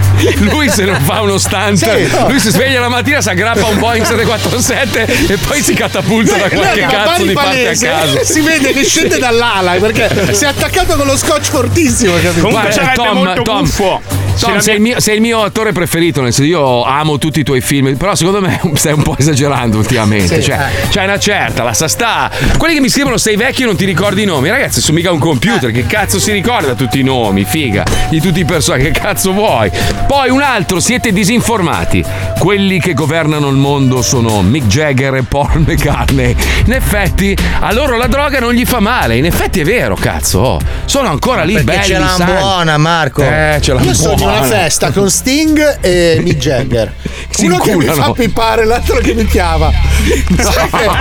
[0.50, 2.08] lui se non fa uno stunt, Sì.
[2.28, 6.48] lui si sveglia la mattina, si aggrappa un Boeing 747 e poi si catapulta da
[6.48, 8.24] qualche era cazzo di parte a Palese, caso.
[8.24, 12.12] Si vede che scende dall'ala perché si è attaccato con lo scotch fortissimo.
[12.14, 12.32] capito?
[12.40, 14.00] Comunque Guarda, sarebbe Tom, molto Tom, buffo.
[14.38, 17.40] Tom, la sei, il mio, sei il mio attore preferito, nel senso io amo tutti
[17.40, 20.36] i tuoi film, però secondo me stai un po' esagerando ultimamente.
[20.40, 20.42] Sì.
[20.42, 22.30] cioè, c'hai una certa, la sa sta.
[22.56, 24.48] Quelli che mi scrivono sei vecchio e non ti ricordi i nomi.
[24.48, 27.44] Ragazzi, sono mica un computer, che cazzo si ricorda tutti i nomi?
[27.44, 29.70] Figa, di tutti i personaggi, che cazzo vuoi?
[30.06, 32.04] Poi un altro, siete disinformati.
[32.38, 36.34] Quelli che governano il mondo sono Mick Jagger e Paul McCartney.
[36.66, 39.16] In effetti, a loro la droga non gli fa male.
[39.16, 40.60] In effetti è vero, cazzo.
[40.84, 41.84] Sono ancora lì Perché belli.
[41.84, 43.22] ce l'ha buona, Marco.
[43.22, 43.94] Eh, ce l'ha buona.
[44.28, 46.92] Una festa con Sting e Mick Jagger.
[47.38, 48.14] Si Uno che mi inculano.
[48.14, 49.70] fa pipare, l'altro che mi chiama.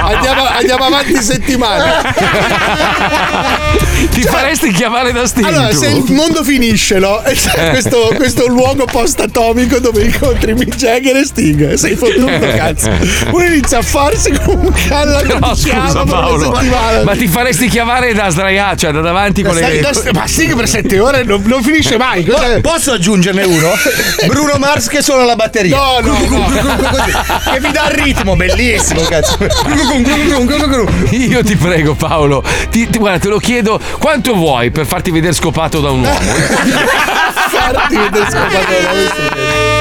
[0.03, 1.84] Andiamo, andiamo avanti settimane.
[4.11, 5.47] Ti faresti chiamare da Sting?
[5.47, 5.78] Allora, tu?
[5.78, 7.21] se il mondo finisce, no?
[7.25, 7.69] C'è Eh.
[7.71, 11.73] questo, questo luogo post-atomico dove incontri Mick Jagger e Sting.
[11.73, 12.91] Sei fottuto, cazzo.
[13.32, 17.03] Uno inizia a farsi come un calla che chiama scusa Paolo, settimana.
[17.03, 19.80] ma ti faresti chiamare da sdraiato, cioè da davanti con Stai- le...
[19.82, 22.28] da- ma Sting per sette ore non, non finisce mai.
[22.61, 23.72] Posso aggiungerne uno?
[24.28, 25.76] Bruno Mars che suona la batteria.
[25.76, 26.45] No, no, no.
[27.51, 29.38] Che mi dà il ritmo, bellissimo, cazzo.
[31.11, 35.34] Io ti prego Paolo, ti, ti- guarda te lo chiedo, quanto vuoi per farti vedere
[35.34, 36.20] scopato da un uomo?
[37.49, 39.76] Farti vedere scopato da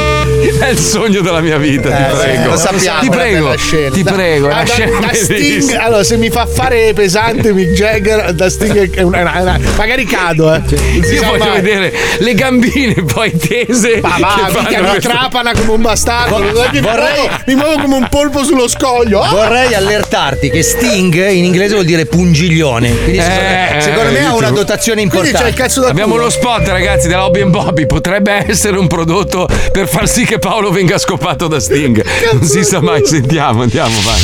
[0.58, 2.50] è il sogno della mia vita, ti Eh, prego.
[2.50, 3.54] lo sappiamo, ti prego,
[3.92, 8.32] ti prego, da- da- scena da Sting, allora, se mi fa fare pesante Mick Jagger,
[8.32, 10.62] da Sting è una, una- una- magari cado, eh.
[10.66, 11.60] Si Io voglio mai.
[11.60, 14.00] vedere le gambine poi tese.
[14.02, 16.36] Ma va, mica mi trapana come un bastardo.
[16.36, 19.20] Vorrei- muovo- mi muovo come un polpo sullo scoglio.
[19.22, 19.28] Ah!
[19.30, 22.88] Vorrei allertarti che Sting in inglese vuol dire pungiglione.
[23.02, 25.64] Quindi secondo, Eh, secondo me eh, ha una dici- dotazione importante.
[25.86, 27.86] Abbiamo lo spot, ragazzi, della Hobby Bobby.
[27.86, 32.04] Potrebbe essere un prodotto per far sì che Paolo venga scopato da Sting.
[32.32, 34.20] Non si sa mai, sentiamo, andiamo, vai.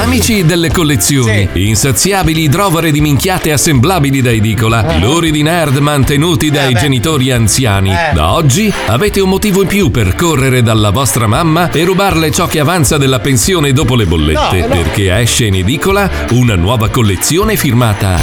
[0.00, 6.74] Amici delle collezioni, insaziabili drovere di minchiate assemblabili da edicola, lori di nerd mantenuti dai
[6.74, 7.90] genitori anziani.
[8.12, 12.46] Da oggi avete un motivo in più per correre dalla vostra mamma e rubarle ciò
[12.46, 14.74] che avanza della pensione dopo le bollette, No, no.
[14.74, 18.18] perché esce in edicola una nuova collezione firmata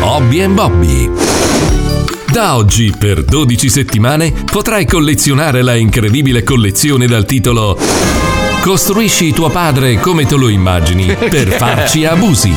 [0.00, 1.10] Hobby and Bobby.
[2.32, 7.78] Da oggi, per 12 settimane, potrai collezionare la incredibile collezione dal titolo
[8.62, 12.54] Costruisci tuo padre come te lo immagini per farci abusi.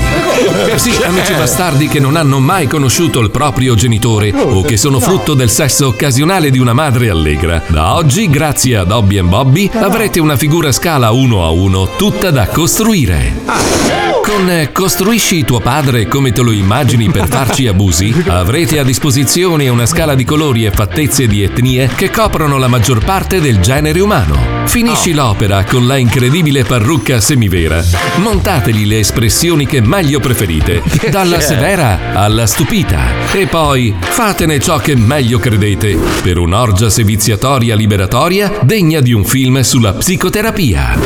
[0.78, 5.34] Sì, amici bastardi che non hanno mai conosciuto il proprio genitore o che sono frutto
[5.34, 7.62] del sesso occasionale di una madre allegra.
[7.68, 11.90] Da oggi, grazie ad Hobby and Bobby, avrete una figura a scala 1 a 1
[11.98, 14.05] tutta da costruire.
[14.26, 19.70] Con eh, Costruisci tuo padre come te lo immagini per farci abusi, avrete a disposizione
[19.70, 24.00] una scala di colori e fattezze di etnie che coprono la maggior parte del genere
[24.00, 24.66] umano.
[24.66, 27.84] Finisci l'opera con la incredibile parrucca semivera.
[28.16, 33.32] Montateli le espressioni che meglio preferite, dalla severa alla stupita.
[33.32, 39.62] E poi fatene ciò che meglio credete, per un'orgia seviziatoria liberatoria degna di un film
[39.62, 40.98] sulla psicoterapia.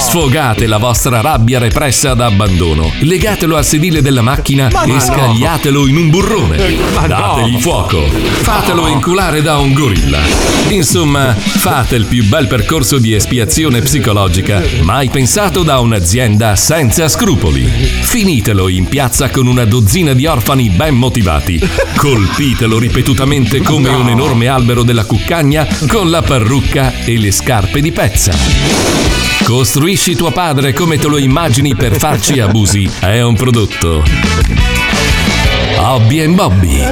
[0.00, 5.00] Sfogate la vostra rabbia repressa da abbandono, legatelo al sedile della macchina Ma e no.
[5.00, 6.56] scagliatelo in un burrone.
[6.94, 7.06] Ma no.
[7.06, 10.20] Dategli fuoco, fatelo inculare da un gorilla.
[10.68, 17.64] Insomma, fate il più bel percorso di espiazione psicologica mai pensato da un'azienda senza scrupoli.
[17.64, 21.60] Finitelo in piazza con una dozzina di orfani ben motivati.
[21.96, 27.92] Colpitelo ripetutamente come un enorme albero della cuccagna con la parrucca e le scarpe di
[27.92, 29.35] pezza.
[29.46, 32.90] Costruisci tuo padre come te lo immagini per farci abusi.
[32.98, 34.02] È un prodotto.
[35.76, 36.82] Hobby and Bobby.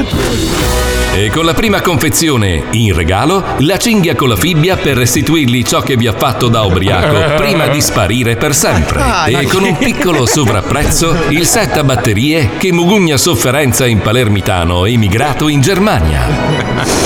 [1.17, 5.81] E con la prima confezione, in regalo, la cinghia con la fibbia per restituirgli ciò
[5.81, 9.01] che vi ha fatto da ubriaco prima di sparire per sempre.
[9.01, 14.87] Ah, E con un piccolo sovrapprezzo, il set a batterie che mugugna sofferenza in palermitano
[14.87, 17.04] emigrato in Germania.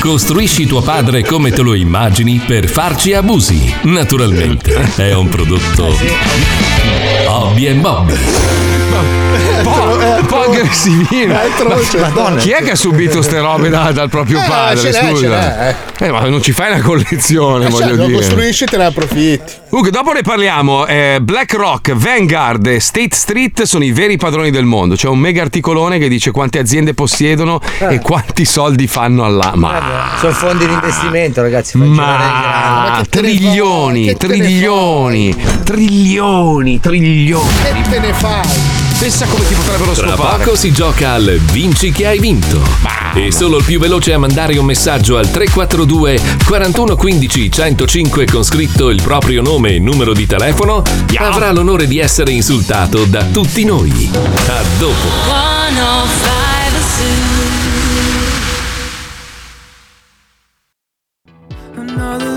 [0.00, 3.72] Costruisci tuo padre come te lo immagini per farci abusi.
[3.82, 5.94] Naturalmente, è un prodotto
[7.26, 9.29] Hobby and Bobby.
[9.30, 11.34] Un po', un po' aggressivino.
[11.40, 11.98] È atroce.
[12.00, 12.40] Madonna.
[12.40, 14.78] Chi è che ha subito ste robe da- dal proprio Eh, padre?
[14.80, 15.28] ce l'è, ce Scusa.
[15.28, 18.16] l'è, Eh, ma non ci fai una collezione, Eh, voglio cioè, lo dire.
[18.18, 19.52] costruisci e te ne approfitti.
[19.68, 20.86] Comunque, dopo ne parliamo.
[20.86, 24.94] Eh, BlackRock, Vanguard e State Street sono i veri padroni del mondo.
[24.96, 27.94] C'è un mega articolone che dice quante aziende possiedono Eh.
[27.94, 29.52] e quanti soldi fanno alla.
[29.54, 30.08] Ma.
[30.18, 31.76] Sono fondi di investimento, ragazzi.
[31.76, 37.48] Ma trilioni, trilioni, trilioni, trilioni.
[37.62, 38.79] Che te ne fai?
[39.00, 40.44] Pensa come ti potrebbero Tra scopare.
[40.44, 42.62] poco si gioca al Vinci che hai vinto.
[43.14, 48.44] E solo il più veloce a mandare un messaggio al 342 41 15 105 con
[48.44, 50.82] scritto il proprio nome e numero di telefono
[51.16, 54.10] avrà l'onore di essere insultato da tutti noi.
[54.12, 55.08] A dopo.
[55.26, 56.30] 105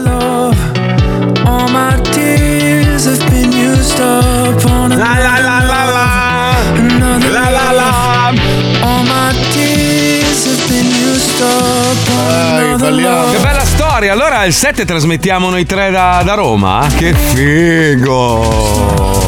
[0.03, 0.51] Zoo.
[1.45, 6.12] All my tears have been used up on La la la la la La
[13.31, 14.11] Che bella storia!
[14.11, 16.87] Allora il 7 trasmettiamo noi tre da, da Roma?
[16.95, 19.22] Che figo!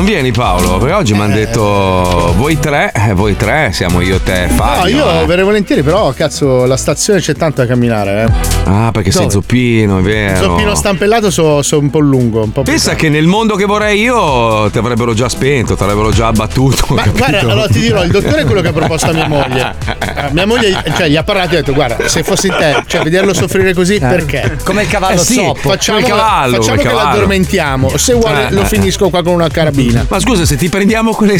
[0.00, 0.78] Non vieni Paolo?
[0.78, 4.96] Perché oggi mi hanno detto voi tre, eh, voi tre, siamo io, te, No, Fabio.
[4.96, 5.26] io eh.
[5.26, 8.48] verrei volentieri, però cazzo, la stazione c'è tanto da camminare, eh.
[8.64, 9.32] Ah, perché sei Dove?
[9.34, 10.42] zoppino, è vero.
[10.42, 14.00] Zoppino stampellato so, so un po' lungo, un po' Pensa che nel mondo che vorrei
[14.00, 16.94] io ti avrebbero già spento, ti avrebbero già abbattuto.
[16.94, 17.18] Ma capito?
[17.18, 19.74] guarda, allora ti dirò, il dottore è quello che ha proposto a mia moglie.
[19.86, 23.02] Eh, Mia moglie cioè, gli ha parlato e ha detto: Guarda, se fossi te, cioè
[23.02, 24.58] vederlo soffrire così, perché?
[24.64, 25.70] Come il cavallo Eh sì, zoppo.
[25.70, 27.08] Facciamo, il cavallo, facciamo il che cavallo.
[27.10, 27.96] l'addormentiamo.
[27.96, 28.66] Se vuole, Eh, lo eh.
[28.66, 29.88] finisco qua con una carabina.
[29.90, 30.06] sedina.
[30.08, 31.38] Ma scusa, se ti prendiamo quelle.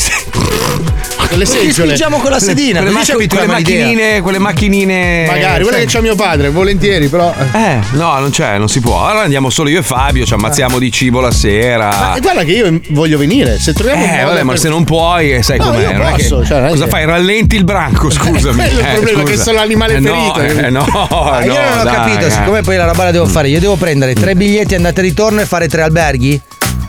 [1.30, 1.94] Quelle Ti seggiole.
[1.94, 5.26] spingiamo con la sedina, Quelle, macchi- quelle macchinine, quelle macchinine.
[5.26, 7.32] Magari, guarda che c'ha mio padre, volentieri, però.
[7.52, 9.06] Eh, no, non c'è, non si può.
[9.06, 11.86] Allora andiamo solo io e Fabio, ci ammazziamo di cibo la sera.
[11.88, 13.60] Ma guarda che io voglio venire.
[13.60, 15.92] Se troviamo un Eh, vabbè, ma per- se non puoi, eh, sai No, com'è.
[15.92, 17.04] non è che- posso, cioè, cosa che- fai?
[17.04, 18.40] Rallenti il branco, scusami.
[18.56, 19.32] quello è il Eh, problema, scusa.
[19.32, 20.66] che sono l'animale Eh, no, ferito.
[20.66, 22.30] eh, no, Ah, io no, non ho dai, capito, eh.
[22.30, 25.40] siccome poi la roba la devo fare, io devo prendere tre biglietti andata e ritorno
[25.40, 26.40] e fare tre alberghi?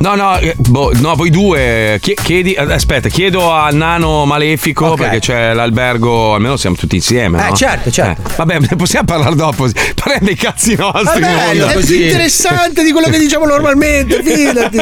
[0.01, 1.99] No, no, eh, boh, no, voi due.
[2.01, 4.97] chie- Chiedi, aspetta, chiedo a Nano Malefico Ok.
[5.01, 7.39] perché c'è l'albergo, almeno siamo tutti insieme.
[7.45, 7.55] Eh, no?
[7.55, 8.27] certo, certo.
[8.27, 9.69] Eh, vabbè, ne possiamo parlare dopo.
[9.93, 11.21] Parliamo dei cazzi nostri.
[11.21, 14.77] Non- è più interessante di quello che diciamo normalmente, fidati.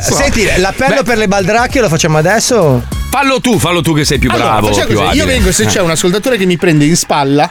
[0.00, 0.14] So.
[0.14, 2.80] Senti, l'appello per le baldracche lo facciamo adesso?
[3.10, 4.70] Fallo tu, fallo tu che sei più Allora, bravo.
[4.86, 5.66] più così, io vengo se Eh.
[5.66, 7.50] c'è un ascoltatore che mi prende in spalla.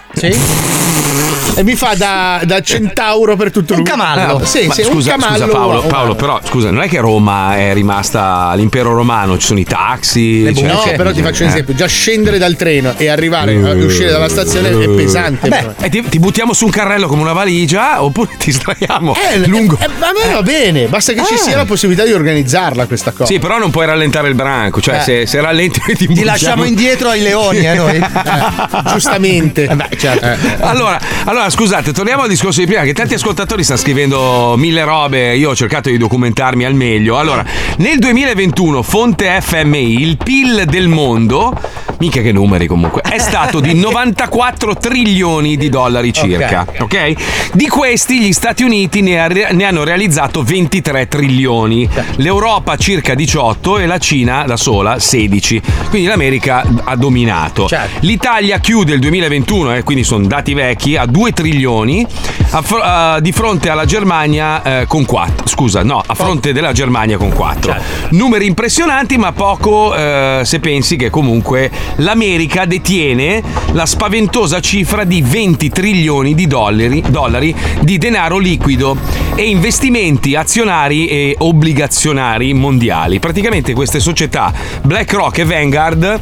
[1.53, 5.43] E mi fa da, da centauro per tutto un Ah, Sì, sì, scusa, un camallo.
[5.45, 5.87] scusa Paolo, umano.
[5.87, 10.51] Paolo, però scusa, non è che Roma è rimasta l'impero romano, ci sono i taxi.
[10.55, 11.51] cioè- No, però ti faccio un Eh.
[11.51, 15.49] esempio: già scendere dal treno e arrivare a uscire dalla stazione è pesante.
[15.49, 19.45] Beh, e ti, ti buttiamo su un carrello come una valigia oppure ti straiamo Eh,
[19.47, 19.77] lungo.
[19.79, 21.37] eh, ma a me va bene, basta che ci Eh.
[21.37, 23.25] sia la possibilità di organizzarla questa cosa.
[23.25, 25.01] Sì, però non puoi rallentare il branco, cioè Eh.
[25.01, 27.99] se, se rallenti ti, Ti buttiamo- lasciamo indietro ai leoni, eh, noi.
[28.93, 29.67] Giustamente.
[29.97, 30.65] certo.
[30.65, 35.35] Allora, allora, scusate, torniamo al discorso di prima, che tanti ascoltatori stanno scrivendo mille robe,
[35.35, 37.17] io ho cercato di documentarmi al meglio.
[37.17, 37.43] Allora,
[37.77, 41.57] nel 2021, fonte FMI, il PIL del mondo,
[41.99, 47.13] mica che numeri comunque, è stato di 94 trilioni di dollari circa, ok?
[47.53, 53.79] Di questi gli Stati Uniti ne, ha- ne hanno realizzato 23 trilioni, l'Europa circa 18
[53.79, 55.61] e la Cina da sola 16.
[55.89, 57.67] Quindi l'America ha dominato.
[58.01, 62.05] L'Italia chiude il 2021, eh, quindi sono dati vecchi, a 2 trilioni
[62.51, 65.47] a fro- a- di fronte alla Germania eh, con 4.
[65.47, 67.75] Scusa, no, a fronte della Germania con 4.
[68.11, 73.41] Numeri impressionanti, ma poco eh, se pensi che comunque l'America detiene
[73.73, 78.97] la spaventosa cifra di 20 trilioni di dollari, dollari di denaro liquido
[79.35, 83.19] e investimenti azionari e obbligazionari mondiali.
[83.19, 84.51] Praticamente queste società
[84.81, 86.19] BlackRock e Vanguard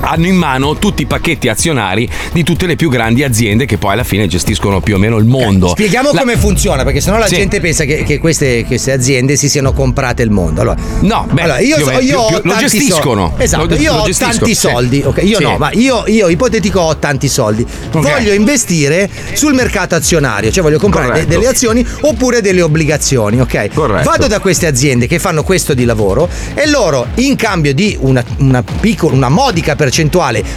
[0.00, 3.92] hanno in mano tutti i pacchetti azionari di tutte le più grandi aziende che poi
[3.92, 5.68] alla fine gestiscono più o meno il mondo.
[5.68, 7.36] Spieghiamo La- come funziona, perché sennò la Sì.
[7.36, 10.60] gente pensa che, che queste, queste aziende si siano comprate il mondo.
[10.60, 13.26] Allora, No, beh, allora, io, più o so- meno, io più- ho più- lo gestiscono.
[13.28, 13.44] soldi.
[13.44, 14.54] Esatto, Lo- io lo ho tanti sì.
[14.54, 15.02] soldi.
[15.04, 15.42] ok, io Sì.
[15.42, 17.66] no, ma io, io ipotetico ho tanti soldi.
[17.92, 23.68] Voglio investire sul mercato azionario, cioè voglio comprare de- delle azioni oppure delle obbligazioni, ok?
[23.74, 24.08] Corretto.
[24.10, 28.22] Vado da queste aziende che fanno questo di lavoro e loro, in cambio di una,
[28.38, 29.86] una piccola, una modica percentuale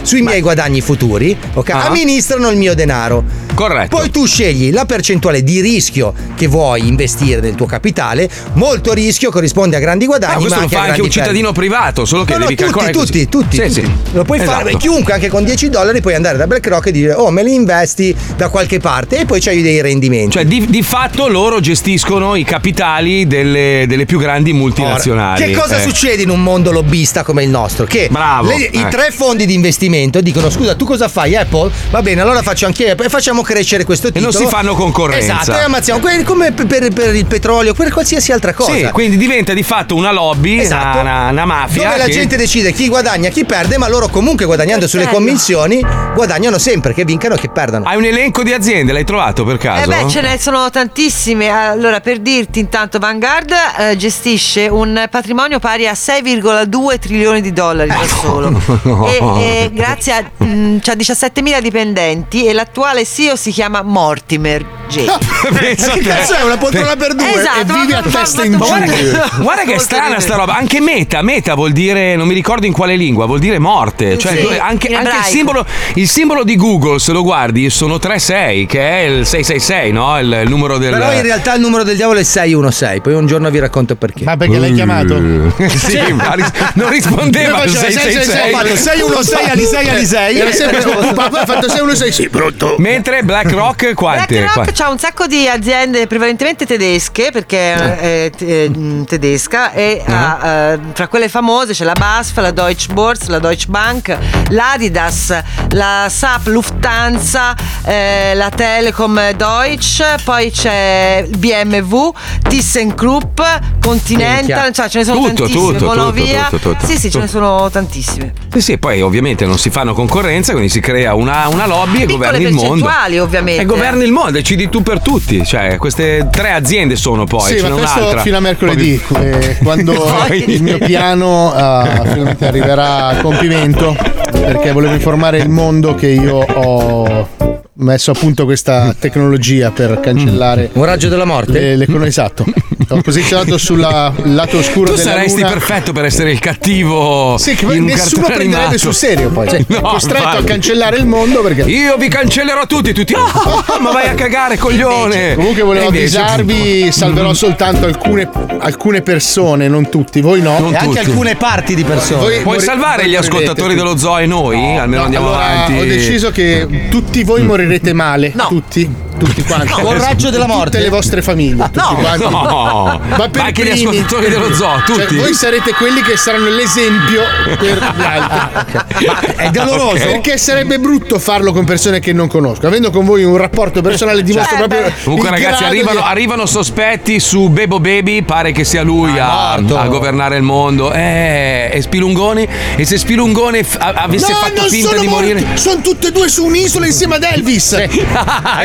[0.02, 1.70] sui miei guadagni futuri, ok?
[1.70, 1.86] Ah.
[1.86, 3.24] Amministrano il mio denaro.
[3.54, 3.96] Corretto.
[3.96, 8.28] Poi tu scegli la percentuale di rischio che vuoi investire nel tuo capitale.
[8.54, 10.34] Molto rischio corrisponde a grandi guadagni.
[10.34, 12.44] Ah, questo ma lo anche fa a anche un cittadino privato, solo che No, no,
[12.46, 13.72] devi tutti, calcolare tutti, tutti, Sì, tutti.
[13.72, 13.90] sì.
[14.12, 14.76] Lo puoi fare, Esatto.
[14.78, 18.14] chiunque anche con 10 dollari puoi andare da BlackRock e dire oh me li investi
[18.36, 20.30] da qualche parte e poi c'hai dei rendimenti.
[20.32, 25.44] Cioè, di, di fatto loro gestiscono i capitali delle, delle più grandi multinazionali.
[25.44, 25.82] Che cosa Eh.
[25.82, 27.84] succede in un mondo lobbista come il nostro?
[27.84, 28.88] Che Bravo, le- i eh.
[28.88, 31.36] tre fondi di investimento dicono: Scusa, tu cosa fai?
[31.36, 31.70] Apple?
[31.90, 34.32] Va bene, allora faccio anche Apple e facciamo crescere questo E titolo.
[34.32, 35.40] non si fanno concorrenza.
[35.42, 38.72] Esatto, e ammazziamo come per, per- per il petrolio, per qualsiasi altra cosa.
[38.72, 40.98] Sì, quindi diventa di fatto una lobby, Esatto.
[40.98, 41.84] una, una- una mafia.
[41.84, 45.16] Dove la che- gente decide chi guadagna, chi perde, ma loro comunque guadagnando sulle bello.
[45.18, 45.80] commissioni
[46.14, 47.86] guadagnano sempre, che vincano che perdano.
[47.86, 49.88] Hai un elenco di aziende, l'hai trovato per Eh caso?
[49.88, 51.48] beh, ce ne sono tantissime.
[51.48, 57.88] Allora, per dirti, intanto Vanguard eh, gestisce un patrimonio pari a 6,2 trilioni di dollari
[57.88, 58.50] da solo.
[59.18, 65.04] E, e grazie a mh, c'ha 17.000 dipendenti e l'attuale CEO si chiama Mortimer J.
[65.52, 68.58] Pensa che cazzo è una poltrona per due Esatto, e vivi a testa in giù.
[68.58, 70.56] guarda- Guarda che è strana sta roba.
[70.56, 74.18] Anche meta, meta vuol dire, non mi ricordo in quale lingua, vuol dire morte.
[74.18, 78.66] Cioè, Sì, anche, anche il, simbolo, il simbolo di Google, se lo guardi, sono 36,
[78.66, 80.18] che è il 666, no?
[80.18, 80.90] Il, il numero del.
[80.92, 84.24] Però in realtà il numero del diavolo è 616, poi un giorno vi racconto perché.
[84.24, 85.20] Ma perché l'hai chiamato?
[85.76, 88.52] sì, ma ris- non rispondeva facevo 666.
[88.52, 88.76] Ho fatto
[89.08, 90.38] 616 Alisei Alisei.
[90.38, 91.36] Era sempre preoccupato.
[91.36, 92.22] Ha fatto 616.
[92.22, 92.76] Sì, pronto.
[92.78, 94.38] Mentre BlackRock quante?
[94.40, 100.38] BlackRock ha un sacco di aziende prevalentemente tedesche perché è te- mh, tedesca e ha,
[100.72, 104.16] eh, tra quelle famose c'è la BASF, la Deutsche Börse, la Deutsche Bank,
[104.50, 105.36] l'Adidas,
[105.70, 112.10] la SAP Lufthansa, eh, la Telekom Deutsch, poi c'è il BMW,
[112.48, 113.40] ThyssenKrupp,
[113.80, 116.44] Continental, cioè ce ne sono Tutto, tantissime, tutto, Vonovia.
[116.44, 116.86] tutto, tutto, tutto.
[116.86, 118.32] Sì, sì, ce ne sono tantissime.
[118.52, 122.06] Sì, sì, poi ovviamente non si fanno concorrenza, quindi si crea una, una lobby e
[122.06, 122.86] governi il mondo.
[123.18, 123.62] ovviamente.
[123.62, 125.44] E governi il mondo, decidi tu per tutti.
[125.44, 127.52] Cioè, queste tre aziende sono poi.
[127.52, 128.20] Sì, ce ma n'è questo un'altra.
[128.22, 129.92] fino a mercoledì, eh, quando
[130.26, 133.96] Poi- il mio piano eh, finalmente arriverà a compimento,
[134.30, 137.28] perché volevo informare il mondo che io ho
[137.74, 141.74] messo a punto questa tecnologia per cancellare un raggio della morte.
[141.76, 142.44] Le, le esatto.
[142.88, 145.52] Ho posizionato sul lato oscuro Tu della saresti luna.
[145.52, 147.36] perfetto per essere il cattivo.
[147.38, 148.78] Sì, che in un nessuno cartone prenderebbe animato.
[148.78, 149.48] sul serio poi.
[149.48, 150.44] Cioè, No, costretto a infatti.
[150.44, 151.62] cancellare il mondo perché.
[151.62, 153.14] Io vi cancellerò tutti, tutti.
[153.14, 155.34] "Ah, ma vai a cagare, coglione!
[155.36, 160.58] Comunque volevo invece- avvisarvi, salverò soltanto alcune, alcune persone, non tutti, voi no.
[160.58, 161.10] Non e anche tutti.
[161.10, 162.20] alcune parti di persone.
[162.20, 164.76] Voi- Puoi Mori- salvare gli ascoltatori dello zoo e noi?
[164.76, 165.78] Almeno andiamo allora, avanti.
[165.78, 167.60] Ho deciso che tutti voi morirete
[167.92, 168.32] male.
[168.48, 169.11] Tutti.
[169.24, 169.68] Tutti quanti.
[169.68, 170.70] No, con raggio della morte.
[170.70, 171.70] Tutte le vostre famiglie.
[171.72, 172.24] Tutti quanti.
[172.24, 173.00] No.
[173.16, 173.96] Ma per anche gli primi.
[173.98, 175.16] ascoltatori dello zoo, Cioè, tutti.
[175.16, 177.22] voi sarete quelli che saranno l'esempio
[177.58, 179.06] per gli altri.
[179.06, 180.04] Ma è doloroso?
[180.04, 182.66] Perché sarebbe brutto farlo con persone che non conosco.
[182.66, 184.92] Avendo con voi un rapporto personale dimostra proprio.
[185.04, 188.22] Comunque, ragazzi, arrivano, di- arrivano sospetti su Bebo Baby.
[188.22, 189.78] Pare che sia lui a, morto.
[189.78, 190.92] a governare il mondo.
[190.92, 192.46] Eh, e Spilungoni?
[192.76, 195.44] E se Spilungone f- a- avesse no, fatto finta di morire?
[195.54, 197.72] Sono tutte e due su un'isola insieme ad Elvis.
[197.82, 197.88] e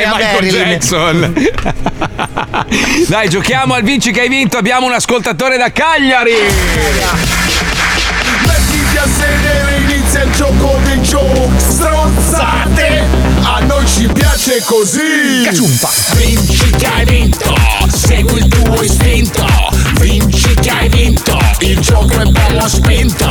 [0.04, 0.16] a
[0.52, 0.80] Michael Marilyn.
[0.80, 1.34] Jackson.
[3.08, 4.58] Dai, giochiamo al vinci che hai vinto.
[4.58, 6.34] Abbiamo un ascoltatore da Cagliari.
[8.46, 13.04] Mettiti a sedere, inizia il gioco dei giochi Stronzate
[13.42, 15.90] A noi ci piace così Cacciumpa.
[16.16, 17.56] Vinci che hai vinto
[17.94, 19.46] Segui il tuo istinto
[20.00, 23.30] Vinci che hai vinto Il gioco è bello spinto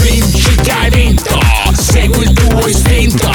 [0.00, 3.30] Vinci che hai vinto Segui il tuo istinto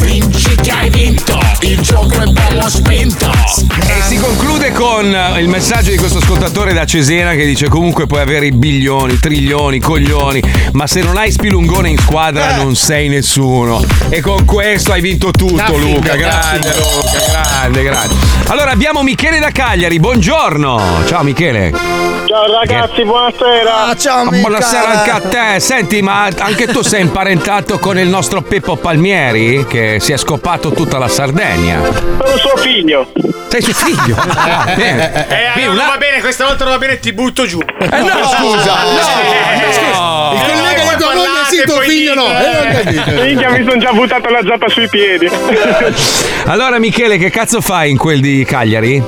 [0.00, 5.48] Vinci che hai vinto Il gioco è bello spinto E si conclude con eh, il
[5.48, 10.42] messaggio di questo ascoltatore da Cesena che dice comunque puoi avere i bilioni, trilioni, coglioni,
[10.72, 13.84] ma se non hai Spilungone in squadra non sei nessuno.
[14.08, 16.72] E con questo hai vinto tutto Luca, grande.
[16.74, 18.14] Luca, grande, grande.
[18.46, 21.02] Allora abbiamo Michele da Cagliari, buongiorno.
[21.06, 22.18] Ciao Michele.
[22.30, 23.86] Ciao ragazzi, buonasera.
[23.86, 25.58] Ah, ciao, Ma Buonasera anche a te.
[25.58, 30.70] Senti, ma anche tu sei imparentato con il nostro Peppo Palmieri che si è scopato
[30.70, 31.80] tutta la Sardegna.
[31.82, 33.10] Sono suo figlio.
[33.48, 34.16] Sei suo figlio?
[34.50, 35.26] Ah, bene.
[35.28, 37.60] Eh, allora una- non va bene, questa volta non va bene, ti butto giù.
[37.60, 40.32] Eh no, scusa, no.
[40.34, 42.26] Il collega di tua moglie sì, tuo figlio no.
[42.26, 43.24] Eh.
[43.24, 45.28] Minchia, mi sono già buttato la zappa sui piedi.
[46.46, 49.02] Allora Michele, che cazzo fai in quel di Cagliari?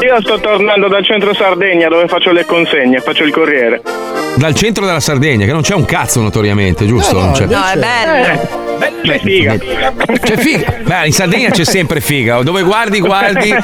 [0.00, 3.80] Io sto tornando dal centro Sardegna dove faccio le consegne, faccio il corriere.
[4.36, 7.18] Dal centro della Sardegna, che non c'è un cazzo notoriamente, giusto?
[7.18, 8.62] Non c'è- No, è bello.
[9.02, 9.56] C'è figa.
[9.56, 10.74] C'è figa.
[10.82, 12.42] Beh, in Sardegna c'è sempre figa.
[12.42, 13.54] Dove guardi, guardi.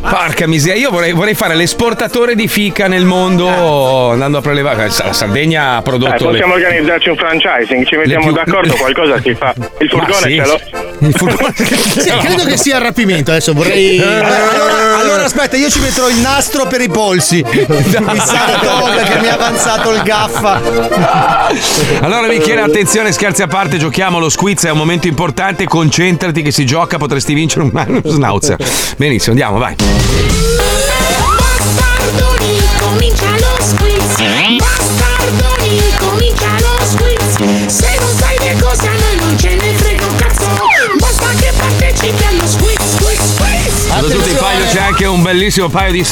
[0.00, 4.88] Porca miseria, io vorrei, vorrei fare l'esportatore di fica nel mondo andando a prelevare.
[5.04, 6.30] La Sardegna ha Eh, prodotto le.
[6.30, 9.52] possiamo organizzarci un franchising, ci mettiamo più- d'accordo, qualcosa si fa.
[9.78, 10.60] Il furgone sì, ce l'ho.
[11.00, 11.54] Il furgone.
[11.54, 13.30] Sì, credo che sia il rapimento.
[13.32, 13.96] Adesso vorrei.
[13.98, 17.38] Eh, allora, allora, aspetta, io ci metterò il nastro per i polsi.
[17.50, 20.60] Il Saratoga che mi ha avanzato il gaffa.
[22.00, 26.50] Allora Michele, attenzione, scherzi a parte, giochiamo lo squiz, è un momento importante, concentrati che
[26.50, 28.56] si gioca, potresti vincere un uno schnauzer.
[28.96, 29.74] Benissimo, andiamo, vai.
[31.36, 34.79] Bastardoni, comincia lo squiz
[45.02, 46.04] anche un bellissimo paio di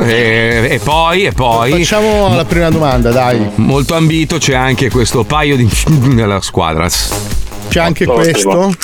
[0.00, 3.52] e, e poi, e poi Facciamo la prima domanda, dai.
[3.54, 5.66] molto ambito c'è anche questo paio di
[6.12, 6.86] nella squadra.
[7.70, 8.22] C'è anche Ottimo.
[8.22, 8.74] questo.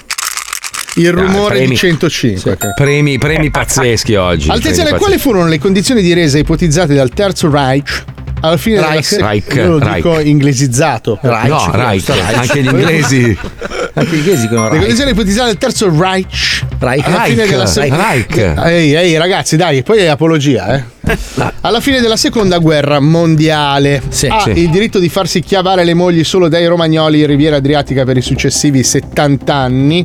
[0.95, 1.69] Il rumore premi.
[1.69, 2.57] di 105.
[2.75, 4.49] Premi, premi pazzeschi oggi.
[4.49, 8.05] Attenzione, premi quali furono le condizioni di resa ipotizzate dal Terzo Reich
[8.41, 9.15] alla fine Reich.
[9.17, 9.95] della Reich, Io lo Reich.
[9.97, 11.19] dico inglesizzato.
[11.23, 11.49] pazzeschi.
[11.51, 13.39] No, Reich, anche gli inglesi.
[13.95, 14.81] Anche i inglesi dicono Le Reich.
[14.81, 17.07] condizioni ipotizzate dal Terzo Reich Reich.
[17.07, 18.37] alla fine della se- Reich.
[18.37, 21.17] Ehi, ehi, ragazzi, dai, poi è apologia, eh.
[21.63, 24.29] Alla fine della seconda guerra mondiale ha sì.
[24.55, 28.23] il diritto di farsi chiavare le mogli solo dai romagnoli in Riviera Adriatica per i
[28.23, 30.05] successivi 70 anni.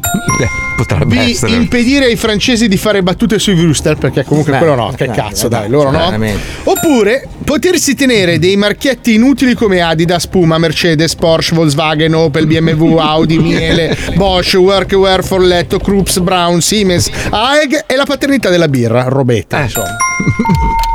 [0.76, 1.18] Beh, potrebbe B.
[1.20, 1.54] essere.
[1.54, 5.16] Impedire ai francesi di fare battute sui Würstel, perché comunque Beh, quello no, che dai,
[5.16, 6.18] cazzo, dai, dai, loro no.
[6.64, 13.38] Oppure potersi tenere dei marchietti inutili come Adidas, Puma, Mercedes, Porsche, Volkswagen, Opel, BMW, Audi,
[13.40, 19.64] Miele, Bosch, Workwear, Forletto, Krups, Brown, Siemens, AEG e la paternità della birra, robetta, Eh.
[19.64, 19.96] insomma.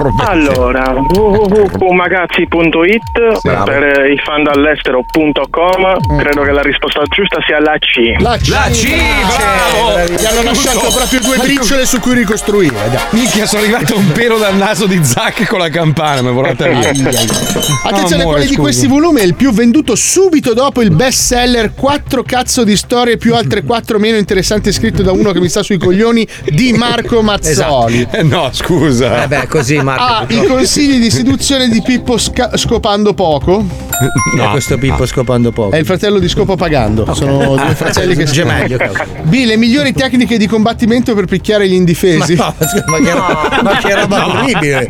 [0.00, 3.64] Allora, www.pumagazzi.it Bravo.
[3.64, 6.18] per eh, i fan dall'estero.com.
[6.18, 8.20] Credo che la risposta giusta sia la C.
[8.20, 8.94] La C, La C,
[9.36, 10.12] bravo!
[10.12, 12.74] Gli hanno lasciato proprio due briciole su cui ricostruire.
[12.90, 13.00] dai.
[13.10, 16.90] Minchia, sono arrivato un pelo dal naso di Zac con la campana, mi vorrà via.
[17.84, 21.72] Attenzione, Amore, quale di questi volumi è il più venduto subito dopo il best seller
[21.74, 25.62] 4 cazzo di storie più altre 4 meno interessanti scritto da uno che mi sta
[25.62, 28.06] sui coglioni di Marco Mazzoli.
[28.10, 29.24] Eh no, scusa.
[29.24, 30.02] Eh beh, così Marco.
[30.02, 33.64] Ah, i consigli di seduzione di Pippo Sca- scopando poco.
[34.34, 35.74] No, questo Pippo scopando poco.
[35.74, 37.14] È il fratello di Scopo Pagando.
[37.14, 39.22] Sono due fratelli che si Gemelli, ok.
[39.22, 39.44] B.
[39.46, 42.34] Le migliori tecniche di combattimento per picchiare gli indifesi.
[42.34, 44.88] Ma no, ma che, roba- ma che roba orribile.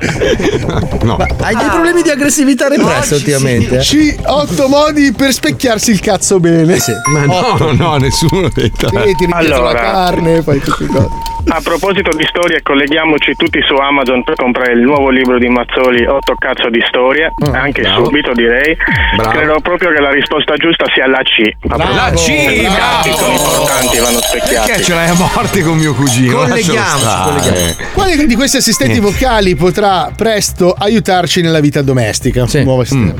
[1.02, 1.16] No.
[1.40, 3.76] Hai dei problemi di aggressività repressa ultimamente?
[3.76, 3.80] eh?
[3.80, 4.16] C.
[4.24, 6.76] Otto modi per specchiarsi il cazzo bene.
[7.12, 8.88] Ma no, no, nessuno ha detto.
[8.88, 9.72] Sì, ti Allora.
[9.72, 11.08] la carne, fai tutte cose.
[11.48, 16.06] A proposito di storie, colleghiamoci tutti su Amazon per comprare il nuovo libro di Mazzoli,
[16.06, 18.04] 8 cazzo di storie, anche bravo.
[18.04, 18.76] subito direi.
[19.16, 19.30] Bravo.
[19.30, 21.66] Credo proprio che la risposta giusta sia la C.
[21.66, 21.94] Bravo.
[21.94, 23.16] La C, bravo.
[23.16, 24.66] sono importanti, vanno specchiati.
[24.70, 26.36] Perché ce l'hai a morte con mio cugino?
[26.36, 27.76] Colleghiamoci.
[27.92, 32.46] Quale di questi assistenti vocali potrà presto aiutarci nella vita domestica?
[32.62, 33.14] Nuovo sistema.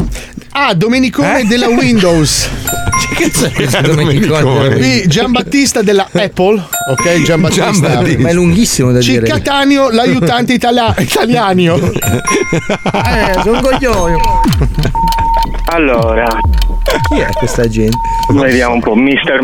[0.52, 0.72] A.
[0.74, 2.48] Domenicone della Windows.
[3.16, 4.40] Che cazzo è questo Domenicone?
[4.42, 4.76] Domenicone?
[4.76, 5.06] B.
[5.06, 6.62] Giambattista della Apple.
[6.90, 7.70] Ok, Giambattista.
[7.70, 8.20] Giambattista.
[8.20, 9.26] Ma è lunghissimo da dire.
[9.26, 11.76] Cattaneo, l'aiutante itala- italiano.
[11.76, 14.16] Eh, sono un coglione.
[15.68, 16.26] Allora,
[17.08, 17.96] Chi è questa gente?
[18.34, 18.94] vediamo un po'.
[18.94, 19.40] Mister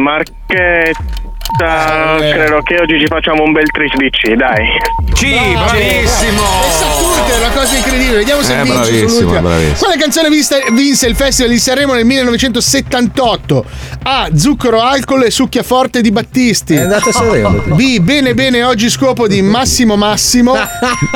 [1.59, 2.17] Marchetta.
[2.19, 4.67] Credo che oggi ci facciamo un bel tris di C, dai.
[5.13, 6.41] C, bravissimo.
[6.41, 8.17] E sa tutte, è una cosa incredibile.
[8.19, 9.77] Vediamo se Eh, vince bravissimo, bravissimo.
[9.79, 13.65] Quale canzone vinse il Festival di Sanremo nel 1978?
[14.05, 14.29] A.
[14.35, 16.75] Zucchero, alcol e succhia forte di Battisti.
[16.75, 17.51] È andato a Sanremo.
[17.75, 17.99] B.
[18.01, 20.55] Bene bene oggi scopo di Massimo Massimo.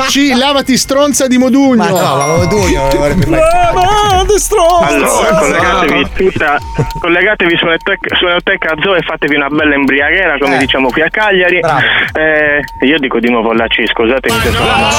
[0.09, 0.31] C.
[0.35, 1.75] Lavati stronza di Modugno.
[1.83, 2.87] Ma no, ma Modugno
[3.27, 4.87] Lavati stronza.
[4.87, 6.57] Allora, collegatevi tutta,
[6.99, 9.75] collegatevi su Neotec- su Neoteca Zoo e fatevi una bella
[10.27, 10.59] embriaghera, come Eh.
[10.59, 11.59] diciamo qui a Cagliari.
[12.13, 14.89] Eh, io dico di nuovo la C, scusatemi se sono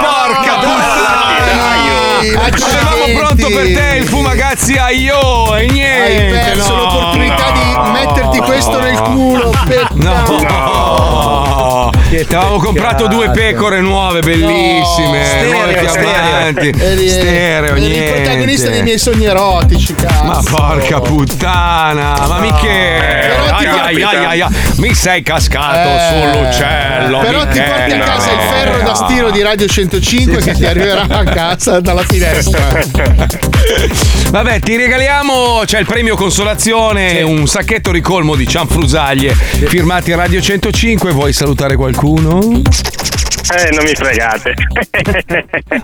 [0.00, 1.91] Porca puttana!
[2.30, 6.38] Avevamo pronto per te il fumagazzi Aio e Hai niente!
[6.38, 6.82] perso no.
[6.84, 9.50] l'opportunità di metterti questo nel culo.
[9.94, 11.90] No!
[12.10, 16.10] Ti avevamo comprato due pecore nuove, bellissime, Stereo, stereo.
[16.10, 16.68] chiamanti.
[16.78, 18.82] Eri- Stereo, eri il protagonista dei niente.
[18.82, 20.22] miei sogni erotici, cazzo.
[20.24, 24.54] Ma porca puttana, ma ti Ai, ai, ai, ai.
[24.76, 27.18] Mi sei cascato Eh, sull'uccello!
[27.20, 28.42] Però ti porti a casa il no.
[28.52, 32.68] ferro da stiro di Radio 105 che ti arriverà a casa dalla finestra.
[34.30, 40.40] Vabbè, ti regaliamo, c'è il premio consolazione, un sacchetto ricolmo di cianfrusaglie firmati a Radio
[40.40, 41.12] 105.
[41.12, 42.38] Vuoi salutare qualcuno?
[42.38, 44.54] Eh, non mi fregate.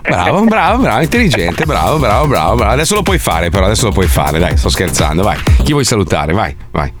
[0.01, 2.71] Bravo, bravo, bravo, intelligente, bravo, bravo, bravo, bravo.
[2.71, 5.37] Adesso lo puoi fare, però adesso lo puoi fare, dai, sto scherzando, vai.
[5.63, 6.33] Chi vuoi salutare?
[6.33, 6.91] Vai, vai.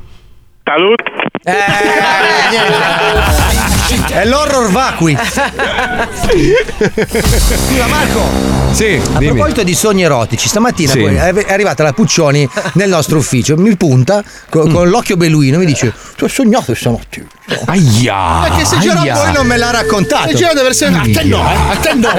[0.63, 1.01] Salut.
[3.89, 5.17] È l'horror vacui.
[6.77, 8.21] Scusa Marco,
[8.71, 9.33] Sì, a dimmi.
[9.33, 10.99] proposito di sogni erotici, stamattina Sì.
[10.99, 14.73] poi è arrivata la Puccioni nel nostro ufficio, mi punta co- Mm.
[14.73, 17.25] con l'occhio beluino e mi dice: Tu hai sognato stanotte?
[17.65, 18.41] Aia!
[18.43, 19.15] Perché se c'era aia.
[19.15, 20.29] voi non me l'ha raccontato.
[20.29, 22.09] E c'era deve essere a te no, eh, a te no.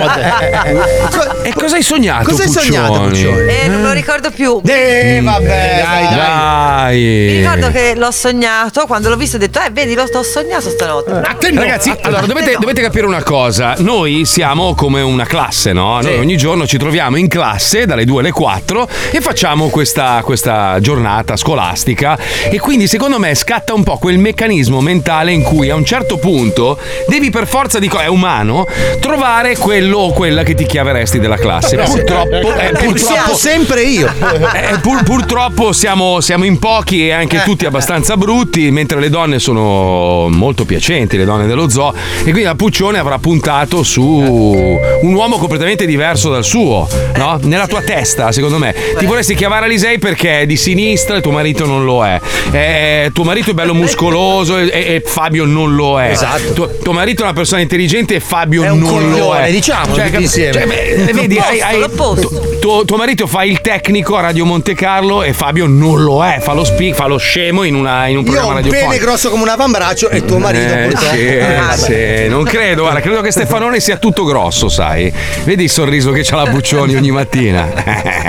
[1.42, 2.30] E cosa hai sognato?
[2.30, 3.48] Cosa hai sognato, Puccioni?
[3.48, 4.60] Eh, non lo ricordo più.
[4.66, 6.16] Eh, vabbè, dai, dai.
[6.16, 6.98] Dai.
[6.98, 10.68] Mi ricordo che l'ho sognato, quando l'ho visto ho detto, eh, vedi, l'ho, l'ho sognato
[10.68, 11.12] stanotte.
[11.12, 11.59] A te no.
[11.60, 16.00] Ragazzi, allora dovete, dovete capire una cosa: noi siamo come una classe, no?
[16.00, 20.78] Noi ogni giorno ci troviamo in classe dalle 2 alle 4 e facciamo questa, questa
[20.80, 22.18] giornata scolastica.
[22.50, 26.16] E quindi, secondo me, scatta un po' quel meccanismo mentale in cui a un certo
[26.16, 28.66] punto devi per forza di co- è umano
[29.00, 31.76] trovare quello o quella che ti chiaveresti della classe.
[31.76, 34.08] Purtroppo, eh, Eh, siamo purtroppo sempre io.
[34.54, 39.38] eh, pur- purtroppo siamo, siamo in pochi e anche tutti abbastanza brutti, mentre le donne
[39.38, 41.92] sono molto piacenti, le donne dello zoo.
[41.92, 47.38] E quindi la Puccione avrà puntato su un uomo completamente diverso dal suo, no?
[47.42, 48.74] Nella tua testa, secondo me.
[48.98, 52.20] Ti vorresti chiamare Alisei perché è di sinistra e tuo marito non lo è.
[52.52, 56.10] Eh, tuo marito è bello muscoloso e, e- Fabio non lo è.
[56.10, 56.52] Esatto.
[56.52, 59.50] Tuo, tuo marito è una persona intelligente e Fabio non lo coglione, è.
[59.50, 60.52] diciamolo tutti cap- insieme.
[60.52, 64.74] cioè, beh, vedi, hai, hai- tu- tuo, tuo marito fa il tecnico a Radio Monte
[64.74, 68.18] Carlo e Fabio non lo è, fa lo speak, fa lo scemo in, una- in
[68.18, 68.88] un Io ho programma un radiofonico.
[68.90, 71.14] pene grosso come un avambraccio e tuo marito Eh, purtroppo.
[71.16, 71.76] sì, Eh, vabbè.
[72.24, 75.12] sì, non credo, guarda, credo che Stefanone sia tutto grosso, sai.
[75.44, 77.68] Vedi il sorriso che c'ha la Buccioni ogni mattina.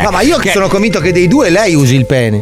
[0.04, 2.42] No, ma io Che- sono convinto che dei due lei usi il pene.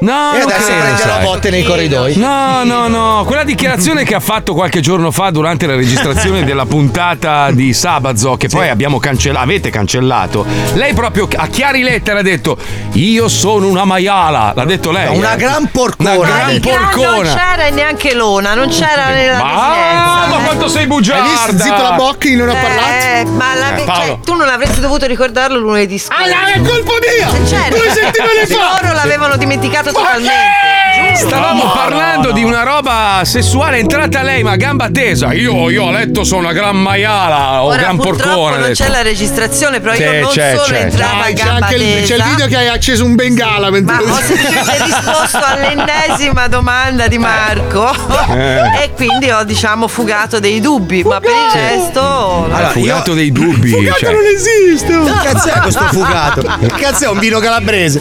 [0.00, 1.24] No, E non adesso credo, prenderà sai.
[1.24, 2.16] botte nei corridoi.
[2.16, 6.66] No, no, no, quella dichiarazione che ha fatto qualche giorno fa durante la registrazione della
[6.66, 10.46] puntata di Sabazo, che poi abbiamo cancellato, avete cancellato.
[10.74, 12.56] Lei proprio a chiari lettere ha detto:
[12.92, 14.52] Io sono una maiala.
[14.54, 15.16] L'ha detto lei.
[15.16, 15.36] Una eh.
[15.36, 16.12] gran porcona.
[16.16, 17.34] Una gran Ah, Non porcona.
[17.34, 20.26] c'era neanche l'ona, non c'era nella Ma, presidenza.
[20.28, 21.22] ma quanto sei bugiarda!
[21.24, 21.62] Hai visto?
[21.64, 22.88] Zitto la Bocchi, non ho parlato.
[22.92, 26.22] Eh, ma la- Eh, cioè, tu non avresti dovuto ricordarlo lunedì scorso.
[26.22, 27.46] Ah, è colpa mia!
[27.46, 27.76] Certo.
[27.76, 28.80] Due settimane fa!
[28.82, 30.87] Loro l'avevano dimenticato totalmente.
[31.18, 35.32] Stavamo No, parlando di una roba sessuale, è entrata lei, ma a gamba tesa.
[35.32, 38.54] Io, io ho letto, sono una gran maiala o Ora gran porcona.
[38.56, 38.84] non adesso.
[38.84, 40.80] c'è la registrazione, però Sì, io non c'è, solo c'è.
[40.82, 43.14] entrava a Dai, c'è gamba anche il, c'è il tesa, video che hai acceso un
[43.16, 47.90] bengala mentre ma ho semplicemente risposto all'ennesima domanda di Marco
[48.30, 48.82] Eh.
[48.84, 53.70] e quindi ho diciamo fugato dei dubbi, ma per il resto Ha fugato dei dubbi.
[53.70, 54.12] Fugato cioè.
[54.12, 54.86] non esiste!
[54.98, 56.40] Che cazzo è questo fugato?
[56.60, 58.00] Che cazzo è un vino calabrese?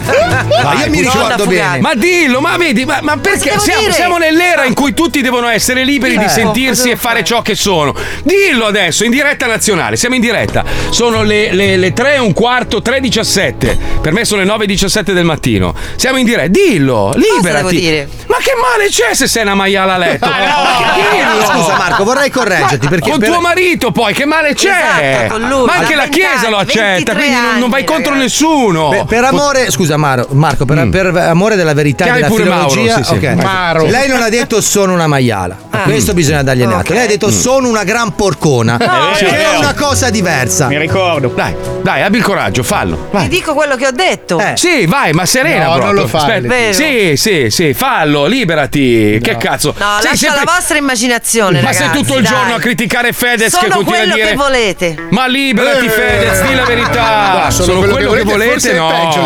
[0.64, 1.80] Ma io mi ricordo bene.
[1.80, 5.86] Ma dillo, ma vedi, ma, ma perché siamo, siamo nell'era in cui tutti devono essere
[5.86, 6.18] liberi Eh.
[6.18, 7.96] di sentirsi cosa e fare ciò che sono.
[8.24, 10.66] Dillo adesso, in diretta nazionale, siamo in diretta.
[10.90, 13.78] Sono le, le, le 3 e un quarto, 3.17.
[14.02, 15.74] Per me sono le 9.17 del mattino.
[15.96, 16.48] Siamo in diretta.
[16.50, 18.06] Dillo, liberati.
[18.28, 20.28] Ma che male c'è se sei una maiala a letto?
[20.28, 21.46] Dillo.
[21.46, 25.24] Scusa Marco, vorrei correggerti perché con per- tuo marito poi, che male c'è?
[25.24, 25.66] Esatto, lui.
[25.66, 28.44] Ma anche la Chiesa lo 20 accetta, 23 quindi non, non vai anni, contro ragazzi.
[28.44, 28.90] nessuno.
[28.90, 33.18] Per, per amore, scusa Maro- Marco, per, per amore della verità e della filologia, sì,
[33.20, 33.26] sì.
[33.26, 33.34] ok.
[33.44, 33.86] Maro.
[33.86, 35.56] lei non ha detto sono una maiala.
[35.70, 35.80] Ah.
[35.80, 36.76] Questo bisogna dargli atto.
[36.78, 36.90] Ok.
[36.90, 38.78] Lei ha detto sono una gran porcona,
[39.16, 39.60] Sì, che è è vero.
[39.60, 40.68] una cosa diversa.
[40.68, 41.32] Mi ricordo.
[41.36, 43.08] Dai, dai, abbi il coraggio, fallo.
[43.12, 43.24] Vai.
[43.24, 44.40] ti dico quello che ho detto.
[44.40, 44.54] Eh.
[44.56, 45.92] Sì, vai, ma serena No, proprio.
[45.94, 46.74] non lo fai.
[46.74, 49.20] Sì, sì, sì, fallo, liberati.
[49.22, 49.74] Che cazzo?
[49.78, 51.84] No, Sei lascia sempre- la vostra immaginazione, Ma ragazzi.
[51.90, 52.32] sei tutto il dai.
[52.32, 54.96] giorno a criticare Fedez che continua a quello dire che volete.
[55.10, 55.90] Ma liberati Eh.
[55.90, 57.50] Fedez, di la verità.
[57.52, 58.88] Sono, quello, che volete, no.
[58.88, 59.22] peggio.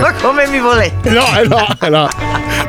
[0.00, 1.10] Ma come mi volete?
[1.10, 2.08] No, eh, no, eh, no.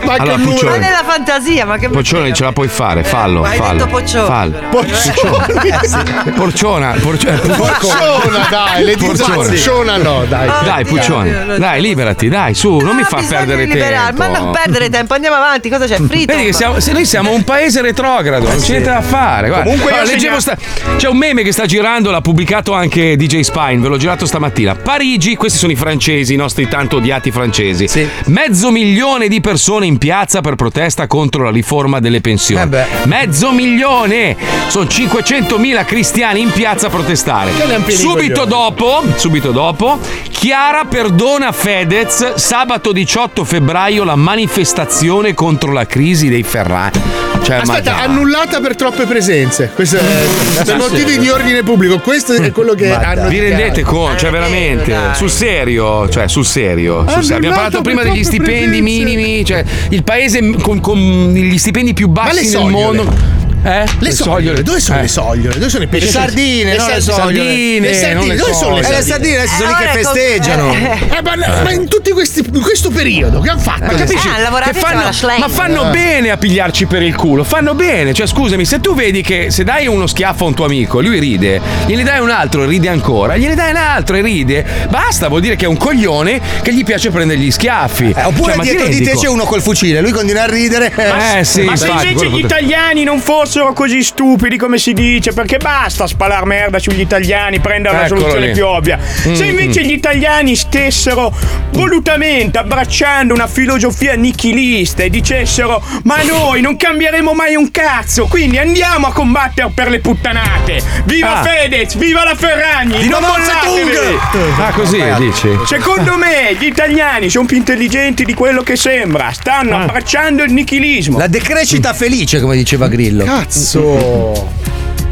[0.06, 0.70] Ma Allora, che Puccioni.
[0.72, 3.86] Ma nella fantasia, ma che Poccione ce la puoi fare, fallo, Ma hai fallo.
[3.88, 4.60] Poccione, Fallo.
[4.70, 6.32] Poccioni.
[6.36, 9.98] Porciona, porciona, Porciona, dai, Letizia Porciona.
[9.98, 10.48] No, dai.
[10.48, 14.18] Dai, Oddio, Puccione, Dio, dai, liberati, dai, su, non mi Ah, fa perdere tempo.
[14.18, 15.70] Ma non perdere tempo, andiamo avanti.
[15.70, 15.96] Cosa c'è?
[15.98, 16.34] Frito?
[16.34, 19.48] Vedi che siamo, se noi siamo un paese retrogrado, non c'è niente da fare.
[19.48, 19.64] Guarda.
[19.66, 20.58] Comunque Allora, leggevo sta-
[20.98, 24.76] c'è un meme che sta girando, l'ha pubblicato anche DJ Spine, ve l'ho girato stamattina.
[24.76, 27.88] Parigi, questi sono i francesi, i nostri tanto odiati francesi.
[28.26, 32.70] Mezzo milione di persone in piazza per protesta contro la riforma delle pensioni.
[32.76, 32.86] Eh.
[33.06, 34.36] Mezzo milione!
[34.68, 37.52] Sono 500.000 cristiani in piazza a protestare.
[37.88, 40.00] Subito dopo, subito dopo,
[40.30, 47.00] Chiara perdona Fedez, sabato 18 febbraio la manifestazione contro la crisi dei Ferrari.
[47.42, 48.06] Cioè, ma Aspetta, dai.
[48.06, 49.72] annullata per troppe presenze.
[49.74, 52.00] Questo è per motivi di ordine pubblico.
[52.00, 53.28] Questo è quello che hanno.
[53.30, 54.18] Vi rendete conto?
[54.18, 54.92] Cioè, Eh, veramente?
[54.92, 55.16] dai.
[55.16, 56.08] Sul serio?
[56.10, 57.06] Cioè, sul serio?
[57.08, 57.36] Sul serio.
[57.38, 58.82] Abbiamo parlato prima degli stipendi presenze.
[58.82, 63.38] minimi, cioè il paese con, con gli stipendi più bassi nel mondo.
[63.62, 63.86] Eh?
[64.00, 65.02] Le sogliole, dove sono Eh.
[65.02, 65.56] le sogliole?
[65.56, 66.06] Dove sono i pesci?
[66.06, 67.02] Le sardine, le sogliole.
[67.02, 69.08] Sardine, Le sardine, le dove sono le E le sardine?
[69.10, 70.74] sardine adesso sono lì Eh, che festeggiano.
[71.20, 73.84] Eh, ma, ma in tutti questi in questo periodo che hanno fatto?
[73.86, 74.28] Ma capisci?
[74.28, 75.40] Eh, hanno lavorato Che Schlein.
[75.40, 75.92] ma fanno Eh.
[75.92, 78.14] bene a pigliarci per il culo, fanno bene.
[78.14, 81.20] Cioè, scusami, se tu vedi che se dai uno schiaffo a un tuo amico, lui
[81.20, 85.28] ride, gliene dai un altro e ride ancora, gliene dai un altro e ride, basta,
[85.28, 88.14] vuol dire che è un coglione che gli piace prendere gli schiaffi.
[88.16, 90.92] Eh, oppure Cioè, ma dietro di te c'è uno col fucile, lui continua a ridere.
[91.38, 95.34] Eh sì, Ma se infatti, invece gli italiani non fossero così stupidi come si dice,
[95.34, 98.54] perché basta spalar merda sugli italiani, prendere la Eccolo soluzione lì.
[98.54, 99.00] più ovvia.
[99.02, 101.34] Se Mm, invece gli italiani stessero
[101.72, 108.58] volutamente abbracciando una filosofia nichilista e dicessero "Ma noi non cambieremo mai un cazzo, quindi
[108.58, 110.82] andiamo a combattere per le puttanate.
[111.06, 111.44] Viva Ah.
[111.44, 114.60] Fedez, viva la Ferragni, Viva non Mao mollatevi!" Zedong!
[114.60, 115.48] Ah, così dici?
[115.66, 119.82] Secondo me gli italiani sono più intelligenti di quello che sembra, stanno Ah.
[119.84, 121.18] abbracciando il nichilismo.
[121.18, 123.26] La decrescita felice, come diceva Grillo.
[123.40, 124.50] Cazzo.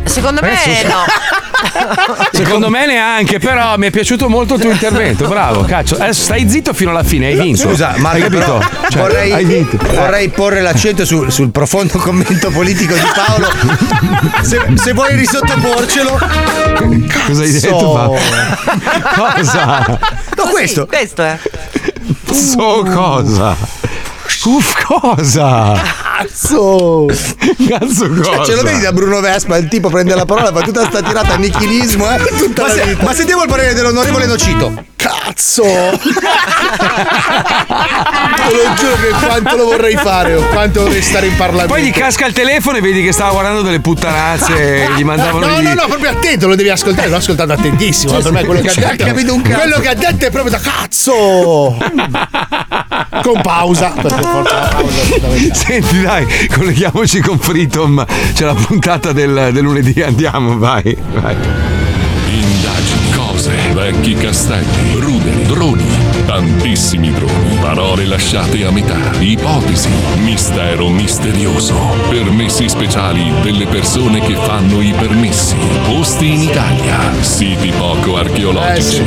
[0.03, 1.05] Secondo me Adesso- no.
[2.31, 5.95] Secondo me neanche, però mi è piaciuto molto il tuo intervento, bravo, cazzo.
[5.95, 7.69] Adesso stai zitto fino alla fine, hai vinto.
[7.69, 8.63] Scusa, hai Marco, capito?
[8.89, 9.77] Cioè, vorrei, hai vinto.
[9.77, 13.49] vorrei porre l'accento sul, sul profondo commento politico di Paolo.
[14.41, 16.19] Se, se vuoi risottoporcelo.
[17.27, 17.91] Cosa hai detto?
[17.91, 18.19] Paolo?
[19.33, 19.99] Cosa?
[20.35, 20.85] No, questo.
[20.85, 21.39] Questo è.
[22.29, 23.55] So cosa?
[24.45, 25.73] Uff, cosa?
[26.17, 27.05] Cazzo.
[27.69, 28.23] Cazzo cosa?
[28.23, 31.03] Cioè, ce lo vedi da Bruno Vespa, il tipo prende la parola, fa tutta sta
[31.03, 32.17] tirata a nichilismo, eh?
[32.57, 34.85] ma, se- ma sentiamo il parere dell'onorevole Nocito.
[35.07, 35.63] Cazzo.
[35.63, 35.99] Te
[38.53, 41.73] lo giuro che quanto lo vorrei fare o quanto vorrei stare in Parlamento.
[41.73, 45.45] Poi gli casca il telefono e vedi che stava guardando delle puttanazze e gli mandavano
[45.45, 48.13] No, gli- no, no, proprio attento, lo devi ascoltare, l'ho ascoltato attentissimo.
[48.13, 49.05] ma per me quello che ha Cioè, detto.
[49.05, 49.59] capito un cazzo.
[49.59, 51.77] Quello che ha detto è proprio da cazzo!
[53.21, 55.53] Con pausa, perché forse la pausa.
[55.53, 58.05] Senti, dai, colleghiamoci con Freedom.
[58.33, 61.35] C'è la puntata del, del lunedì, andiamo, vai, vai.
[63.77, 66.06] Vecchi castelli, ruderi, droni,
[66.37, 71.73] tantissimi droni, parole lasciate a metà, ipotesi, mistero misterioso,
[72.09, 79.01] permessi speciali delle persone che fanno i permessi, posti in Italia, siti poco archeologici,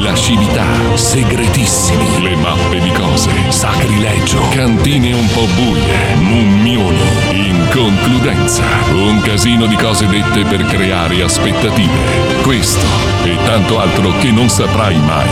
[0.00, 0.64] lascività,
[0.94, 8.62] segretissimi, le mappe di cose, sacrilegio, cantine un po' buie, mummioni, inconcludenza,
[8.92, 12.42] un casino di cose dette per creare aspettative.
[12.42, 12.86] Questo
[13.24, 15.28] e tanto altro che non saprai mai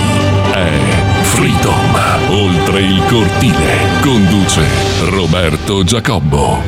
[0.52, 4.62] è Freedom, oltre il cortile, conduce
[5.10, 6.62] Roberto Giacobbo.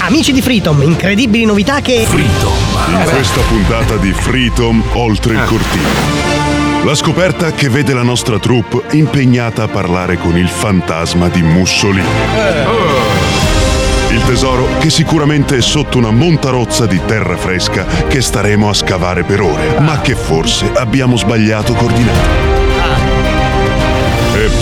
[0.00, 2.04] Amici di Freedom, incredibili novità che.
[2.10, 5.88] In questa puntata di Freedom Oltre il cortile.
[6.84, 12.08] La scoperta che vede la nostra troupe impegnata a parlare con il fantasma di Mussolini.
[14.10, 19.22] Il tesoro che sicuramente è sotto una montarozza di terra fresca che staremo a scavare
[19.22, 22.51] per ore, ma che forse abbiamo sbagliato coordinate.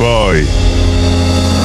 [0.01, 0.47] Poi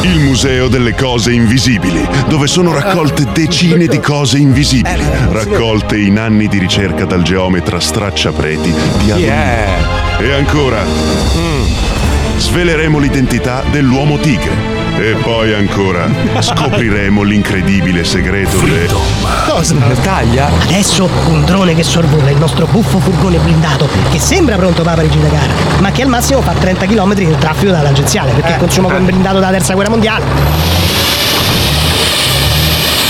[0.01, 6.49] il Museo delle Cose Invisibili, dove sono raccolte decine di cose invisibili, raccolte in anni
[6.49, 10.19] di ricerca dal geometra Stracciapreti di alluminio.
[10.19, 10.84] E ancora,
[12.35, 14.74] sveleremo l'identità dell'uomo tigre.
[14.97, 16.07] E poi ancora,
[16.39, 18.89] scopriremo l'incredibile segreto de...
[19.47, 19.76] Cosa?
[20.01, 20.47] Taglia?
[20.47, 24.93] Adesso un drone che sorvola il nostro buffo furgone blindato, che sembra pronto per la
[24.95, 25.49] Parigi Dakar,
[25.80, 29.39] ma che al massimo fa 30 km nel traffico dalla tangenziale, perché consuma quel blindato
[29.39, 30.23] della terza guerra mondiale.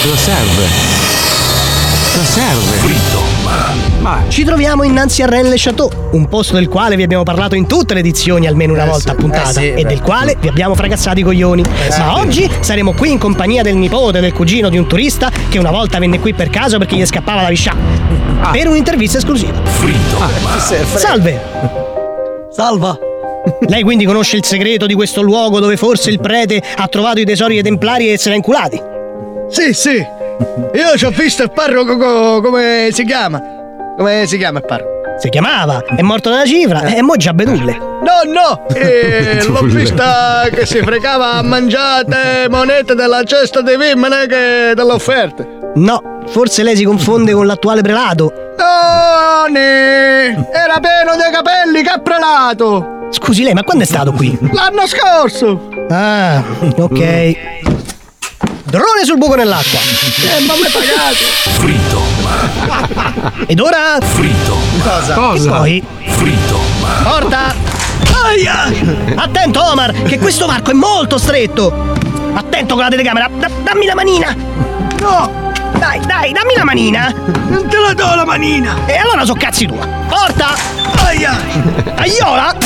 [0.01, 1.34] Cosa serve?
[2.15, 2.93] Cosa serve?
[3.99, 7.55] Ma ci troviamo innanzi a Rennes le Chateau, un posto del quale vi abbiamo parlato
[7.55, 9.83] in tutte le edizioni almeno una volta a puntata eh sì, e beh.
[9.83, 11.61] del quale vi abbiamo fragazzati i coglioni.
[11.97, 15.71] Ma oggi saremo qui in compagnia del nipote del cugino di un turista che una
[15.71, 17.75] volta venne qui per caso perché gli scappava la viscià.
[18.49, 19.59] Per un'intervista esclusiva.
[20.95, 21.41] Salve!
[22.49, 22.97] Salva!
[23.67, 27.25] Lei quindi conosce il segreto di questo luogo dove forse il prete ha trovato i
[27.25, 28.81] tesori dei templari e se l'ha inculati?
[29.49, 30.23] Sì, sì.
[30.73, 33.41] Io ci ho visto il parroco co- come si chiama?
[33.97, 34.93] Come si chiama il parroco?
[35.17, 37.77] Si chiamava, è morto nella cifra e mo già bedulle.
[37.77, 44.25] No, no, eh, l'ho vista che si fregava a mangiate monete della cesta dei vimmene
[44.27, 45.71] che delle offerte.
[45.75, 48.31] No, forse lei si confonde con l'attuale prelato.
[48.57, 49.61] Tony!
[49.61, 53.07] Era pieno di capelli, che prelato!
[53.11, 54.37] Scusi lei, ma quando è stato qui?
[54.51, 55.69] L'anno scorso!
[55.89, 56.43] Ah,
[56.77, 57.74] ok.
[58.75, 59.79] Drone sul buco nell'acqua.
[59.79, 61.23] Eh, ma mi pagate!
[63.47, 63.99] Ed ora?
[64.83, 65.13] Cosa?
[65.45, 65.81] E poi?
[67.01, 67.55] Porta!
[68.25, 68.69] Aia!
[69.15, 71.93] Attento Omar, che questo varco è molto stretto!
[72.33, 73.29] Attento con la telecamera!
[73.33, 74.35] Da- dammi la manina!
[74.99, 75.53] No!
[75.77, 77.13] Dai, dai, dammi la manina!
[77.47, 78.75] Non te la do la manina!
[78.87, 79.87] E allora so cazzi tua!
[80.09, 80.49] Porta!
[81.05, 81.33] Aia!
[81.95, 82.64] Aiola!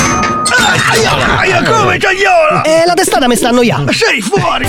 [0.71, 1.37] Aia!
[1.39, 2.61] Aia, come tagliola?
[2.61, 3.91] E la testata mi sta annoiando!
[3.91, 4.67] Sei fuori!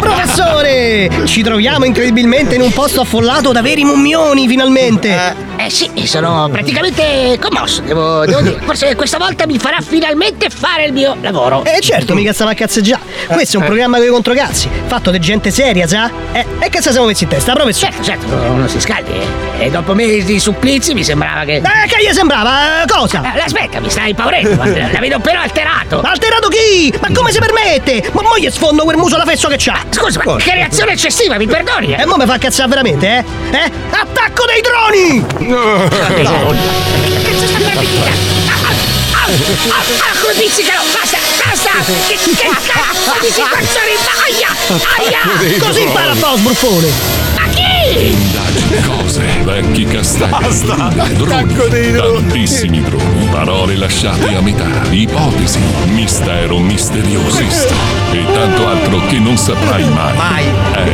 [0.00, 1.08] Professore!
[1.24, 5.34] Ci troviamo incredibilmente in un posto affollato da veri mummioni, finalmente!
[5.56, 8.60] Eh sì, sono praticamente commosso, devo, devo dire.
[8.62, 11.64] Forse questa volta mi farà finalmente fare il mio lavoro.
[11.64, 13.00] Eh certo, mica stiamo a cazzeggiare.
[13.26, 16.10] Questo è un programma con i controcazzi, fatto di gente seria, sa?
[16.32, 17.92] Eh, e che se siamo messi in testa, professore?
[17.92, 19.10] Certo, certo, uno si scaldi.
[19.12, 19.64] eh.
[19.64, 21.56] E dopo mesi di supplizi mi sembrava che.
[21.56, 22.82] Eh, che gli sembrava?
[22.82, 23.22] Eh, Cosa?
[23.34, 24.25] Eh, aspetta, mi stai impaurendo,
[24.56, 26.00] ma la vedo però alterato.
[26.00, 26.92] Alterato chi?
[27.00, 28.10] Ma come si permette?
[28.12, 29.78] Ma mo gli sfondo quel muso alla fesso che c'ha!
[29.90, 31.94] Scusa, ma che reazione eccessiva, mi perdoni?
[31.94, 33.24] E mo mi fa cazzare veramente, eh?
[33.56, 33.70] Eh?
[33.90, 35.24] Attacco dei droni!
[35.26, 38.10] Che cazzo sta per finire?
[38.48, 40.82] Ah, ah, ah, ah, come pizzicano!
[40.92, 41.70] Basta, basta!
[42.08, 43.92] Che, che cazzo di situazione!
[44.26, 44.50] Aia!
[44.98, 45.58] Aia!
[45.58, 47.45] Così impara a fare lo sbruffone!
[47.88, 50.88] Indagini, cose, vecchi castelli, Basta.
[51.14, 57.40] droni, tantissimi droni, parole lasciate a metà, ipotesi, mistero misterioso
[58.12, 60.44] e tanto altro che non saprai mai.
[60.72, 60.88] È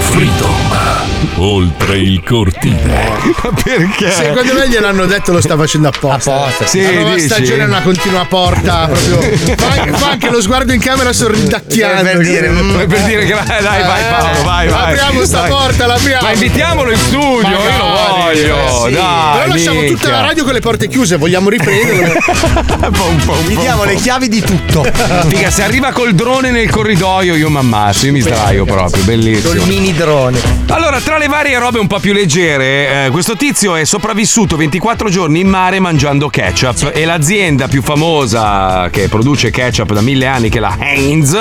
[0.00, 3.20] Freedom, oltre il cortile.
[3.64, 4.10] Perché?
[4.10, 6.32] Secondo me gliel'hanno detto lo sta facendo apposta.
[6.34, 6.82] Apposta, sì.
[6.82, 7.26] La nuova dici?
[7.26, 9.20] stagione è una continua porta proprio.
[9.56, 12.02] Fa anche, fa anche lo sguardo in camera sorridacchiando.
[12.02, 14.82] Per dire, mm, per dire che vai, dai, vai Paolo, vai, vai.
[14.92, 15.50] Apriamo sta Vai.
[15.50, 16.22] porta, l'apriamo.
[16.22, 18.56] Ma invitiamolo in studio, io lo Magari, voglio.
[18.56, 18.92] eh, sì.
[18.94, 19.96] Dai, Però lasciamo minchia.
[19.96, 22.14] tutta la radio con le porte chiuse, vogliamo riprenderlo.
[23.46, 24.84] Gli diamo le chiavi di tutto.
[25.28, 29.54] Figa, se arriva col drone nel corridoio io mi ammazzo, io mi sdraio proprio, bellissimo.
[29.54, 30.40] Col mini Midrone.
[30.68, 35.08] Allora, tra le varie robe un po' più leggere, eh, questo tizio è sopravvissuto 24
[35.08, 40.48] giorni in mare mangiando ketchup e l'azienda più famosa che produce ketchup da mille anni,
[40.48, 41.34] che è la Heinz,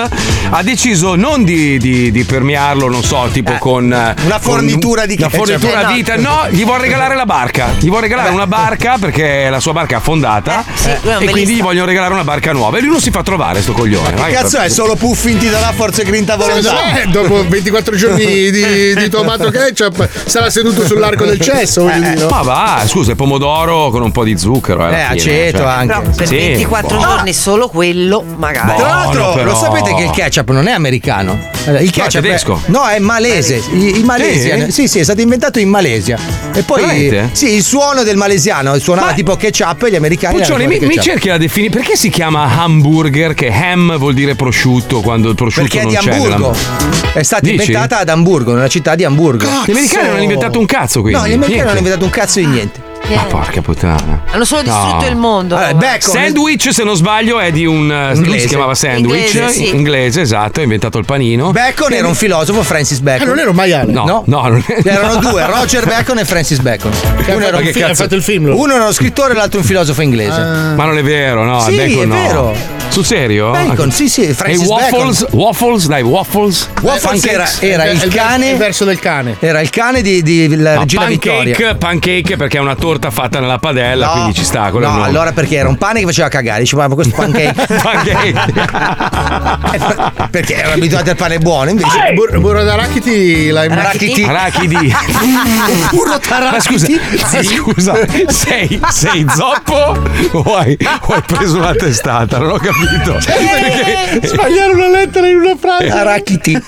[0.49, 3.91] ha deciso non di, di- di permearlo, non so, tipo con...
[3.91, 5.45] eh, una fornitura con di Una ketchup.
[5.47, 5.93] fornitura Eh, a no.
[5.95, 7.69] vita, no, gli vuole regalare la barca.
[7.79, 11.55] Gli vuole regalare una barca perché la sua barca è affondata è un e quindi
[11.55, 12.77] gli vogliono regalare una barca nuova.
[12.77, 14.13] E lui non si fa trovare, sto coglione.
[14.15, 14.69] Che cazzo è?
[14.69, 17.01] Solo puffi ti darà forza e grinta volontà.
[17.01, 22.15] Eh, dopo 24 giorni di, di tomato ketchup sarà seduto sull'arco del cesso, dire.
[22.15, 22.27] no?
[22.29, 24.87] Ma va, scusa, è pomodoro con un po' di zucchero.
[24.87, 25.67] Eh, fine, aceto cioè.
[25.67, 25.87] anche.
[25.87, 27.11] Però per Sì, 24 buono.
[27.15, 28.75] giorni solo quello, magari.
[28.77, 29.51] Tra l'altro, però.
[29.51, 31.37] lo sapete che il ketchup non è americano?
[31.65, 32.61] Eh, Il ketchup tedesco.
[32.65, 33.61] È, no, è malese.
[33.71, 34.65] I- In Malesia.
[34.65, 34.71] Sì?
[34.71, 34.87] Sì?
[34.87, 36.17] sì, è stato inventato in Malesia.
[36.53, 37.29] E poi Veramente?
[37.33, 40.37] sì, il suono del malesiano suonava tipo ketchup e gli americani.
[40.37, 41.83] Puccioni, mi, mi cerchi la definizione?
[41.83, 43.33] Perché si chiama hamburger?
[43.33, 46.11] Che ham vuol dire prosciutto quando il prosciutto Perché è non di c'è.
[46.11, 46.51] Hamburgo.
[46.51, 47.55] nella- È stata Dici?
[47.55, 49.45] inventata ad Hamburgo, nella città di Hamburgo.
[49.65, 51.19] Gli americani non hanno inventato un cazzo quindi.
[51.19, 51.63] No, gli americani Niente.
[51.63, 52.81] non hanno inventato un cazzo di niente.
[53.15, 54.21] Ma porca puttana.
[54.31, 55.07] Hanno solo distrutto No.
[55.07, 55.57] il mondo.
[55.99, 57.91] Sandwich, se non sbaglio, è di un.
[57.91, 58.39] eh, Lui Inglese.
[58.41, 59.33] si chiamava sandwich.
[59.33, 59.69] Inglese, sì.
[59.75, 61.51] Inglese, esatto, ha inventato il panino.
[61.51, 63.23] Bacon era un filosofo, Francis Bacon.
[63.27, 63.91] Eh, non era un maiale.
[63.91, 64.47] No, no, No.
[64.47, 66.91] non è- Erano due, Roger Bacon e Francis Bacon.
[67.25, 68.57] Che Uno era, un il film- fatto il film, lui.
[68.59, 70.39] uno era uno scrittore e l'altro un filosofo inglese.
[70.41, 71.59] Ma non è vero, no?
[71.61, 72.15] Sì, bacon è no.
[72.15, 72.79] vero.
[72.89, 73.51] Sul serio?
[73.51, 75.25] Bacon, sì, sì, E Francis waffles?
[75.31, 76.67] Waffles, dai, waffles.
[76.81, 77.61] Waffles era, Pancakes?
[77.61, 78.49] era il cane.
[78.49, 79.37] Il verso del cane.
[79.39, 81.55] Era il cane di, di la No, regina Vittoria.
[81.55, 84.69] pancake, pancake perché è una torta fatta nella padella, No, quindi ci sta.
[84.69, 85.05] No, nome.
[85.05, 86.59] allora perché era un pane che faceva cagare.
[86.61, 87.59] Diceva, ma questo pancake.
[90.29, 92.11] perché erano abituati al pane buono, invece.
[92.13, 94.23] Bur- burro d'arachidi l'hai Arachidi.
[94.23, 94.93] Arachidi.
[95.91, 97.93] Burro Ma scusa, ma scusa,
[98.27, 99.97] sei, sei zoppo
[100.31, 102.37] o hai, o hai preso una testata?
[102.37, 103.13] Non ho capito.
[103.13, 105.89] Perché- Sbagliare una lettera in una frase.
[105.89, 106.63] Arachidi.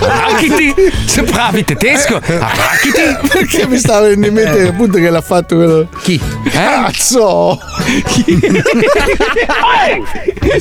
[0.00, 0.74] Arachidi?
[1.06, 2.16] Se bravi tedesco.
[2.16, 3.28] Arachidi?
[3.28, 5.73] Perché mi stava venendo in mente appunto che l'ha fatto quello.
[6.02, 6.20] Chi?
[6.50, 7.58] Cazzo!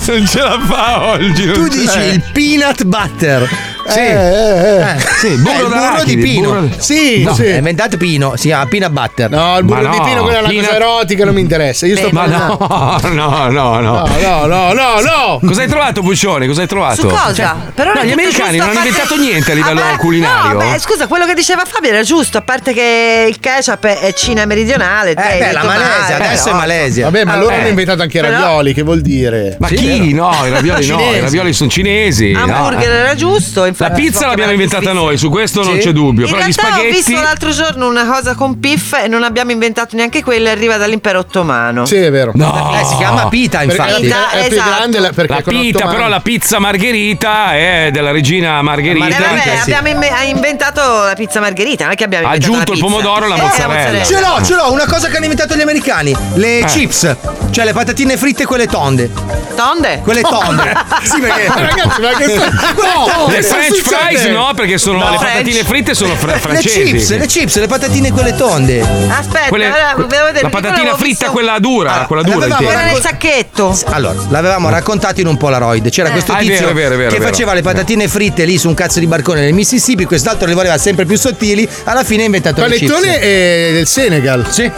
[0.06, 1.52] Non ce la fa oggi.
[1.52, 3.48] Tu dici il peanut butter.
[3.88, 4.00] Sì.
[4.00, 4.96] Eh, eh, eh.
[5.20, 6.50] Sì, Eh, burro il burro di Pino.
[6.52, 7.44] burro- Sì, No, sì.
[7.46, 9.30] è inventato Pino, si chiama peanut butter.
[9.30, 11.42] No, il burro Ma di no, Pino, quella è una Pino- cosa erotica, non mi
[11.42, 11.86] interessa.
[11.86, 12.58] Io sto Ma parlando.
[13.14, 14.08] no, no, no, no.
[14.22, 15.40] No, no, no, no, no.
[15.46, 16.48] Cosa hai trovato, Puccione?
[16.48, 17.02] Cosa hai trovato?
[17.02, 17.34] Su cosa?
[17.34, 20.52] Cioè, Però no, gli americani non hanno parte- inventato niente a livello Ah, beh, culinario.
[20.60, 24.14] No, beh, scusa, quello che diceva Fabio era giusto, a parte che il ketchup è,
[24.14, 25.14] Cina meridionale.
[25.16, 27.04] hai beh, la Malesia, male, adesso è Malesia.
[27.06, 29.58] Vabbè, ma Ah, loro hanno inventato anche i ravioli, che vuol dire?
[29.60, 30.14] Ma chi?
[30.14, 32.32] No, i ravioli no, i ravioli sono cinesi.
[32.32, 32.42] no.
[32.44, 33.66] Hamburger era giusto.
[33.78, 35.80] La pizza l'abbiamo inventata noi, su questo non Sì.
[35.80, 36.26] c'è dubbio.
[36.26, 36.96] In Però gli realtà ho spaghetti.
[36.96, 41.20] visto l'altro giorno una cosa con piff e non abbiamo inventato neanche quella, arriva dall'impero
[41.20, 41.86] ottomano.
[41.86, 42.32] Sì, è vero.
[42.36, 44.02] No, Eh, si chiama pita, infatti.
[44.04, 44.70] Pita, è più esatto.
[44.76, 49.08] grande la- perché La pita, però la pizza margherita è della regina Margherita.
[49.08, 49.72] Eh, vabbè, sì.
[49.74, 52.78] abbiamo inve- ha inventato la pizza margherita, non è che abbiamo Ha inventato aggiunto la
[52.78, 54.04] il pomodoro e la Eh, mozzarella.
[54.04, 56.16] Ce l'ho, ce l'ho, una cosa che hanno inventato gli americani.
[56.36, 56.66] Le Eh.
[56.66, 57.16] chips.
[57.54, 59.12] Cioè le patatine fritte quelle tonde.
[59.56, 60.00] Tonde?
[60.04, 60.74] Quelle tonde.
[61.04, 61.46] sì, perché.
[61.48, 62.34] Ragazzi, ma che.
[62.84, 65.10] No, Le French fries no, perché sono No.
[65.12, 66.84] le patatine fritte sono fr- Le francesi.
[66.84, 68.82] chips, le chips, le patatine quelle tonde.
[68.82, 72.56] Aspetta, Quelle- ora, que- devo vedere, la patatina fritta, visto- quella dura, Allora, quella dura.
[72.56, 73.78] Quella nel sacchetto.
[73.86, 75.88] Allora, l'avevamo raccontato in un Polaroid.
[75.90, 78.46] C'era questo Ah, è tizio vero, è vero, è vero, che faceva le patatine fritte
[78.46, 82.04] lì su un cazzo di barcone nel Mississippi, quest'altro le voleva sempre più sottili, alla
[82.04, 83.24] fine ha inventato le Panettone chips.
[83.24, 84.46] è del Senegal.
[84.50, 84.72] Sì.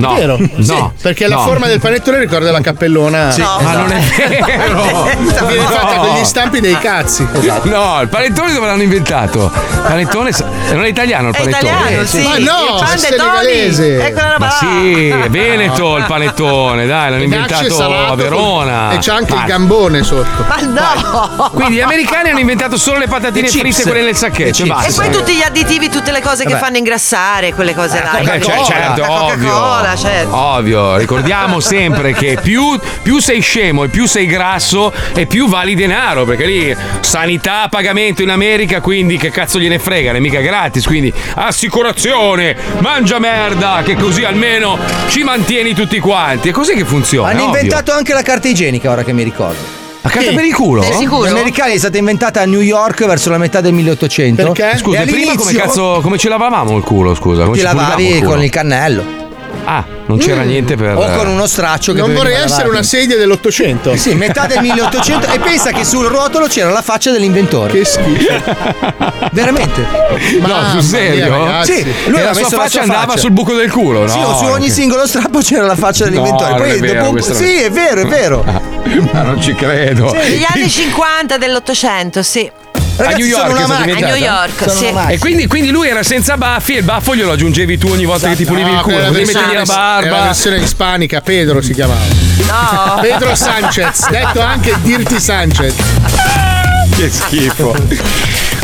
[0.00, 0.36] No, Vero?
[0.38, 0.62] no.
[0.62, 1.42] Sì, perché la no.
[1.42, 3.30] forma del panettone ricorda la cappellona.
[3.30, 5.08] Sì, Ma non è vero.
[5.46, 6.06] Viene fatta No.
[6.06, 7.26] con gli stampi dei cazzi.
[7.64, 9.50] No, il panettone dove l'hanno inventato?
[9.82, 10.30] Panettone
[10.72, 11.70] non è italiano il È panettone.
[11.72, 12.22] italiano, sì.
[12.22, 13.98] Ma no, il è senegalese.
[13.98, 18.90] È roba Ma sì, è Veneto il panettone, dai, l'hanno inventato a Verona.
[18.92, 20.44] E c'è anche Ma- il gambone sotto.
[20.48, 21.50] Ma no!
[21.52, 24.62] Quindi gli americani hanno inventato solo le patatine Le fritte quelle nel sacchetto.
[24.64, 24.66] E.
[24.86, 26.62] E poi tutti gli additivi, tutte le cose che Vabbè.
[26.64, 28.18] fanno ingrassare, quelle cose là.
[28.22, 29.52] Beh, cioè, certo, La ovvio.
[29.90, 30.36] Coca-Cola, certo.
[30.36, 35.74] Ovvio, ricordiamo sempre che più, più sei scemo e più sei grasso e più vali
[35.74, 40.40] denaro, perché lì sanità a pagamento in America, quindi che cazzo gliene frega, è mica
[40.40, 46.48] gratis, quindi assicurazione, mangia merda, che così almeno ci mantieni tutti quanti.
[46.50, 47.30] È così che funziona.
[47.30, 47.56] Hanno ovvio.
[47.56, 49.78] inventato anche la carta igienica, ora che mi ricordo.
[50.02, 50.82] La carta per il culo?
[50.82, 51.26] Sei sicuro?
[51.26, 54.52] Gli americani è stata inventata a New York verso la metà del 1800.
[54.52, 54.78] Perché?
[54.78, 57.44] Scusa, prima come cazzo come ci lavavamo il culo, scusa?
[57.44, 58.30] Come Ti lavavi il culo?
[58.30, 59.19] con il cannello.
[59.64, 63.16] Ah, non c'era niente per O con uno straccio che Non vorrei essere una sedia
[63.16, 63.96] dell'Ottocento.
[63.96, 67.72] Sì, metà del 1800 e pensa che sul rotolo c'era la faccia dell'inventore.
[67.72, 68.32] Che schifo.
[69.32, 69.80] Veramente?
[70.40, 71.34] No, Mamma sul serio?
[71.36, 71.64] mia.
[71.64, 73.18] Sì, lui la sua messo la faccia sua andava faccia.
[73.18, 74.08] sul buco del culo, no?
[74.08, 76.50] Sì, o su ogni Che- singolo strappo c'era la faccia dell'inventore.
[76.50, 78.44] No, Poi è vero, dopo Sì, è vero, è vero.
[79.12, 80.12] Ma non ci credo.
[80.12, 82.50] Negli anni 50 dell'Ottocento, sì.
[83.08, 84.06] A New York sono una inventata?
[84.06, 85.12] A New York, Sono sì.
[85.12, 88.28] E quindi, quindi lui era senza baffi e il baffo glielo aggiungevi tu ogni volta
[88.28, 88.94] che ti pulivi il No, culo.
[88.96, 90.22] quella Potevi versione- mettergli la È la barba.
[90.24, 92.00] versione ispanica, Pedro si chiamava.
[92.46, 93.00] No.
[93.00, 95.74] Pedro Sanchez, detto anche Dirty Sanchez.
[96.96, 97.74] Che schifo.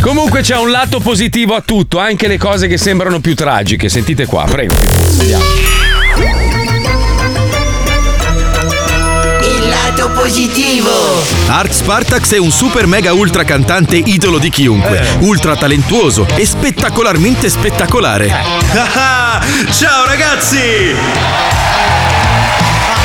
[0.01, 3.89] Comunque c'è un lato positivo a tutto, anche le cose che sembrano più tragiche.
[3.89, 4.75] Sentite qua, prego.
[5.21, 5.45] Andiamo.
[10.27, 10.91] Positivo.
[11.47, 17.49] Art Spartax è un super mega ultra cantante idolo di chiunque, ultra talentuoso e spettacolarmente
[17.49, 18.33] spettacolare.
[18.33, 19.41] Ah,
[19.71, 21.66] Ciao ragazzi!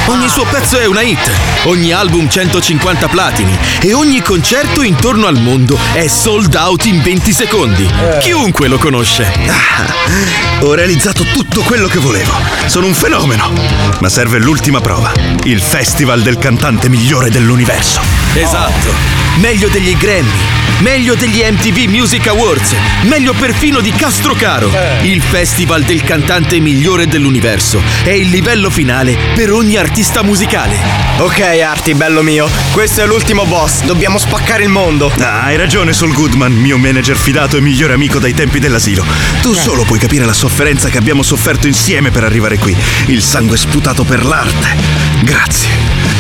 [0.08, 1.32] Ogni suo pezzo è una hit,
[1.64, 7.32] ogni album 150 platini e ogni concerto intorno al mondo è sold out in 20
[7.32, 7.90] secondi.
[8.20, 9.32] Chiunque lo conosce.
[9.48, 12.34] Ah, ho realizzato tutto quello che volevo.
[12.66, 13.52] Sono un fenomeno.
[14.00, 15.12] Ma serve l'ultima prova,
[15.44, 18.02] il festival del cantante migliore dell'universo.
[18.34, 18.94] Esatto.
[19.38, 24.72] Meglio degli Grammy, meglio degli MTV Music Awards, meglio perfino di Castrocaro.
[25.04, 30.78] Il festival del cantante migliore dell'universo è il livello finale per ogni artista musicale.
[31.20, 32.50] Ok, Arti, bello mio.
[32.72, 33.84] Questo è l'ultimo boss.
[33.84, 35.12] Dobbiamo spaccare il mondo.
[35.20, 39.06] Ah, hai ragione, Sol Goodman, mio manager fidato e migliore amico dai tempi dell'asilo.
[39.42, 42.76] Tu solo puoi capire la sofferenza che abbiamo sofferto insieme per arrivare qui.
[43.08, 45.11] Il sangue sputato per l'arte.
[45.22, 45.70] Grazie.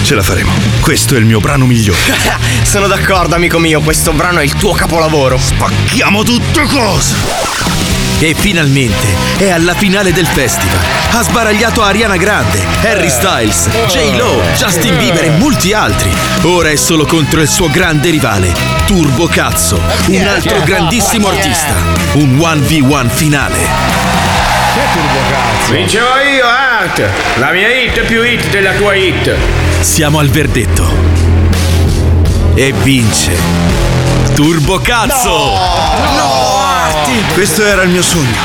[0.03, 0.52] Ce la faremo.
[0.80, 1.99] Questo è il mio brano migliore.
[2.64, 3.82] Sono d'accordo, amico mio.
[3.82, 5.38] Questo brano è il tuo capolavoro.
[5.38, 7.49] Spacchiamo tutto cosa!
[8.19, 9.07] E finalmente
[9.38, 10.78] è alla finale del festival.
[11.14, 16.11] Ha sbaragliato Ariana Grande, Harry Styles, J-Lo, Justin Bieber e molti altri.
[16.44, 18.53] Ora è solo contro il suo grande rivale,
[18.86, 21.73] Turbo Cazzo, un altro grandissimo artista.
[22.14, 24.61] Un 1v1 finale.
[25.70, 27.02] Vincerò io, Art!
[27.38, 29.34] La mia hit è più hit della tua hit.
[29.80, 30.84] Siamo al verdetto.
[32.56, 33.32] E vince
[34.36, 35.30] Turbo Cazzo!
[36.16, 37.24] No, Arti!
[37.34, 38.38] Questo era il mio sogno.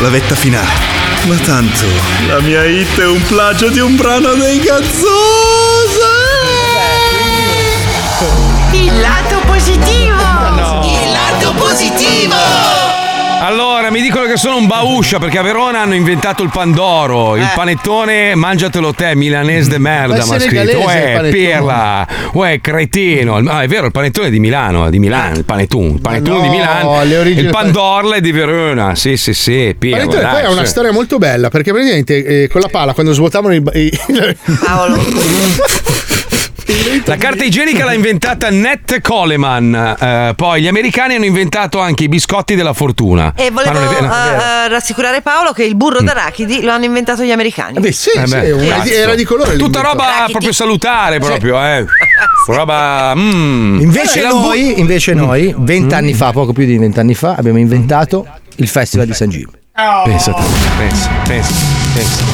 [0.00, 0.90] La vetta finale.
[1.24, 1.84] Ma tanto,
[2.26, 5.10] la mia hit è un plagio di un brano dei Gazzosa!
[8.72, 10.16] Il lato positivo.
[10.84, 12.81] Il lato positivo.
[13.42, 17.50] Allora, mi dicono che sono un bauscia perché a Verona hanno inventato il Pandoro, il
[17.56, 20.78] panettone mangiatelo te, milanese de merda, Ma è mi ha scritto.
[20.78, 23.38] Uè, pirla, uè, cretino.
[23.48, 26.36] Ah, è vero, il panettone è di Milano, è di Milano, il panettone, il panettone
[26.36, 27.02] no, di Milano.
[27.02, 29.96] le origini Il Pandorla è di Verona, sì, sì, sì, pirla.
[29.96, 30.70] Panettone dai, poi ha una sì.
[30.70, 33.98] storia molto bella perché praticamente eh, con la pala quando svuotavano i, i
[34.64, 35.02] Paolo.
[37.04, 39.96] La carta igienica l'ha inventata Nat Coleman.
[39.98, 43.32] eh, poi gli americani hanno inventato anche i biscotti della fortuna.
[43.36, 44.04] E volevo è eh,
[44.64, 47.78] eh, rassicurare Paolo che il burro d'arachidi lo hanno inventato gli americani.
[47.80, 48.92] Beh, sì, Eh sì, beh, una- cazzo.
[48.92, 49.56] era di colore.
[49.56, 51.84] Tutta roba proprio salutare, proprio, eh.
[52.46, 53.12] Roba.
[53.16, 53.80] mm.
[53.80, 58.26] Invece Eh, la- noi, invece noi, vent'anni fa, poco più di vent'anni fa, abbiamo inventato
[58.56, 59.28] il Festival di San
[59.82, 60.02] Gino.
[60.04, 60.32] Pensa,
[60.78, 61.52] pensa, pensa,
[61.92, 62.24] pensa.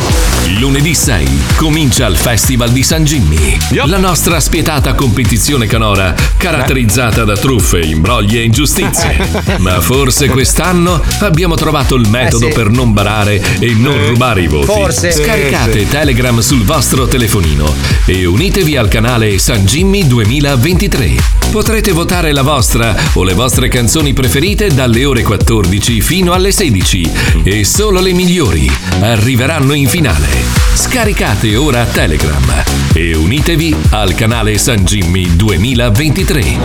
[0.58, 1.26] Lunedì 6
[1.56, 3.56] comincia il Festival di San Jimmy.
[3.86, 9.16] La nostra spietata competizione canora, caratterizzata da truffe, imbrogli e ingiustizie.
[9.58, 12.54] Ma forse quest'anno abbiamo trovato il metodo Eh sì.
[12.54, 14.66] per non barare e non rubare i voti.
[14.66, 15.10] Forse.
[15.12, 21.36] Scaricate Telegram sul vostro telefonino e unitevi al canale San Jimmy 2023.
[21.50, 27.10] Potrete votare la vostra o le vostre canzoni preferite dalle ore 14 fino alle 16
[27.44, 28.70] e solo le migliori
[29.01, 30.27] arriveranno in finale.
[30.74, 36.56] Scaricate ora Telegram e unitevi al canale San Jimmy 2023.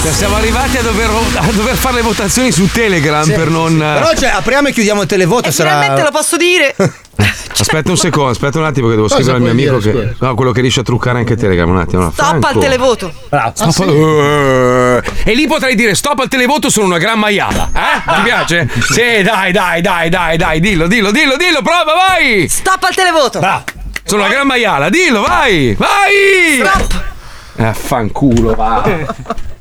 [0.00, 3.70] Cioè, siamo arrivati a dover, a dover fare le votazioni su Telegram Sì, per non.
[3.72, 3.76] sì.
[3.78, 5.48] Però cioè, apriamo e chiudiamo il televoto.
[5.48, 5.70] E sarà...
[5.70, 6.74] finalmente lo posso dire.
[7.60, 10.24] Aspetta un secondo, aspetta un attimo che devo Cosa scrivere al mio amico dire, che.
[10.24, 11.68] No, quello che riesce a truccare anche Telegram.
[11.68, 12.02] Un attimo.
[12.04, 12.12] no.
[12.12, 12.58] Stop al Franco.
[12.60, 13.12] televoto.
[13.28, 13.52] Bravo.
[13.58, 14.87] Al- Eh,
[15.24, 17.70] E lì potrei dire stop al televoto sono una gran maiala.
[17.74, 18.14] Eh?
[18.14, 18.68] Ti piace?
[18.90, 22.48] Sì, dai, dai, dai, dai, dai, dillo, dillo, dillo, dillo, prova, vai!
[22.48, 23.40] Stop al televoto.
[24.04, 25.74] Sono una gran maiala, dillo, vai!
[25.74, 26.62] Vai!
[26.64, 27.02] Stop.
[27.56, 29.46] Eh, fanculo, va.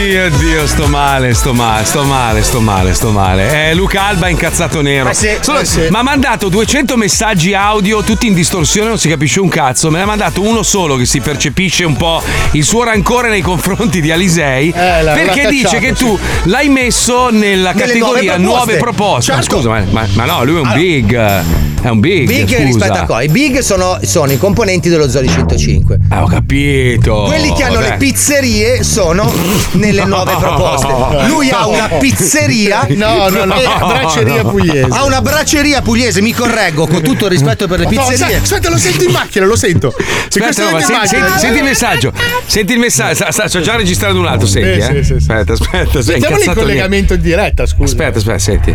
[0.00, 3.68] Oddio, oddio, sto male, sto male, sto male, sto male, sto male.
[3.68, 5.10] Eh, Luca Alba è incazzato nero.
[5.10, 5.88] Eh sì, Solo- eh sì.
[5.90, 9.90] Ma ha mandato 200 messaggi audio, tutti in distorsione, non si capisce un cazzo.
[9.90, 12.22] Me ne ha mandato uno solo che si percepisce un po'
[12.52, 14.70] il suo rancore nei confronti di Alisei.
[14.74, 16.04] Eh, l'ha- perché dice cacciato, che sì.
[16.04, 19.32] tu l'hai messo nella Nelle categoria nuove nuove proposte.
[19.32, 19.32] proposte.
[19.32, 19.56] Ma Certo.
[19.56, 21.42] scusa, ma, ma- ma no, lui è un big.
[21.82, 22.26] È un big.
[22.26, 22.62] Big scusa.
[22.64, 23.22] rispetto a cosa?
[23.22, 25.98] I big sono, sono i componenti dello Zoli 105.
[26.08, 27.24] Ah, ho capito.
[27.26, 27.88] Quelli che hanno Vabbè.
[27.90, 29.30] le pizzerie sono
[29.90, 30.88] nelle nuove proposte.
[31.28, 32.86] Lui ha una pizzeria.
[33.00, 33.54] No, no, no,
[33.86, 34.88] bracceria pugliese.
[34.90, 38.36] Ha una bracceria pugliese, mi correggo, con tutto il rispetto per le pizzerie.
[38.36, 39.94] aspetta, lo sento in macchina, lo sento.
[40.28, 42.12] Se Aspetta, no, senti, macchina- senti- senti il messaggio.
[42.46, 43.26] Senti il messaggio.
[43.30, 45.04] Sto già registrando un altro, senti, Eh, eh.
[45.04, 45.30] sì, sì, sì.
[45.30, 46.54] Aspetta, aspetta, incazzato niente.
[46.54, 47.84] collegamento in diretta, scusa.
[47.84, 48.70] Aspetta, aspetta, senti.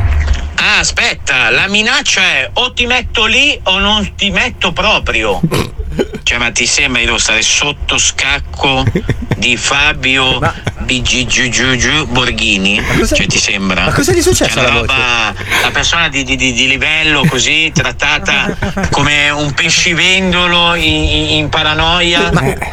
[0.55, 5.39] Ah, aspetta, la minaccia è o ti metto lì o non ti metto proprio.
[6.27, 8.83] Cioè, ma ti sembra di devo stare sotto scacco
[9.37, 10.39] di Fabio
[10.79, 12.81] BGGGG Borghini?
[13.07, 13.85] Cioè, ti sembra?
[13.85, 17.71] Ma cosa gli è successo Cioè, alla roba, una persona di, di- di- livello così,
[17.71, 18.57] trattata
[18.89, 22.31] come un pescivendolo in, in- paranoia,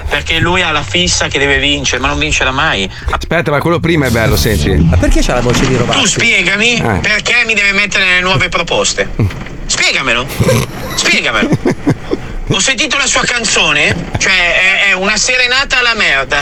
[0.08, 2.90] perché lui ha la fissa che deve vincere, ma non vincerà mai.
[3.10, 4.70] Aspetta, ma quello prima è bello, senti.
[4.76, 6.00] Ma perché c'ha la voce di Robacci?
[6.00, 6.98] Tu spiegami Eh.
[7.02, 9.10] perché mi deve mettere le nuove proposte.
[9.66, 10.26] Spiegamelo.
[10.94, 11.50] Spiegamelo.
[12.52, 16.40] Ho sentito la sua canzone, cioè è, è una serenata alla merda.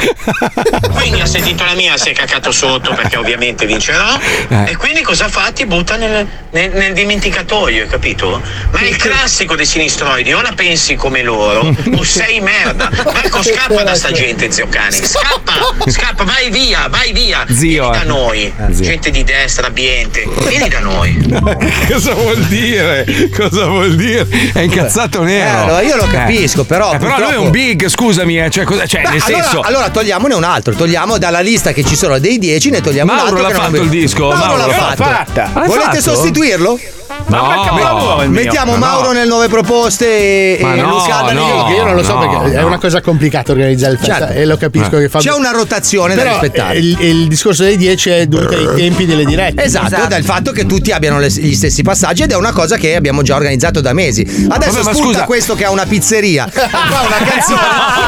[0.92, 4.18] Quindi ha sentito la mia, si è caccato sotto perché ovviamente vincerò.
[4.48, 4.70] Eh.
[4.70, 5.50] E quindi cosa fa?
[5.52, 8.42] Ti butta nel, nel- nel dimenticatoio, hai capito?
[8.72, 11.60] Ma è il classico dei sinistroidi, o la pensi come loro,
[11.96, 12.90] o sei merda.
[13.04, 14.90] Marco scappa da sta gente, zio cane.
[14.90, 17.46] Scappa, scappa, vai via, vai via.
[17.48, 18.06] Zio, Vieni da eh.
[18.06, 18.84] noi, Eh, zio.
[18.84, 20.28] gente di destra, ambiente.
[20.48, 21.16] Vieni da noi.
[21.88, 23.06] Cosa vuol dire?
[23.34, 24.26] Cosa vuol dire?
[24.52, 25.46] È incazzato nero.
[25.48, 28.50] Eh, allora io lo capisco, però Eh, però lui è purtroppo- un big, scusami, eh,
[28.50, 29.60] cioè, cosa- cioè, Beh, nel allora, senso.
[29.60, 33.30] allora togliamone un altro, togliamo dalla lista che ci sono dei 10, ne togliamo Mauro
[33.30, 33.42] un altro.
[33.42, 35.02] l'ha che non fatto abbiamo- il disco, Mauro, Mauro l'ha l'ha fatto.
[35.02, 35.50] fatta.
[35.54, 36.00] L'ha Volete fatto?
[36.00, 36.78] sostituirlo?
[37.26, 38.24] No.
[38.28, 38.84] Mettiamo Ma no.
[38.92, 42.56] Mauro nelle nuove proposte e, Ma e no, Luca no, io non lo so perché
[42.58, 44.32] è una cosa complicata organizzare il festa Certo.
[44.34, 45.02] e lo capisco Eh.
[45.02, 46.74] che fa C'è una rotazione da Però, rispettare.
[46.74, 49.62] eh, Il, il discorso dei 10 è dovuto ai tempi delle dirette.
[49.62, 52.96] Esatto, dal fatto che tutti abbiano le- gli stessi passaggi ed è una cosa che
[52.96, 54.22] abbiamo già organizzato da mesi.
[54.48, 55.24] Adesso Vabbè, scusa.
[55.24, 57.60] questo che ha una pizzeria, fa una canzone.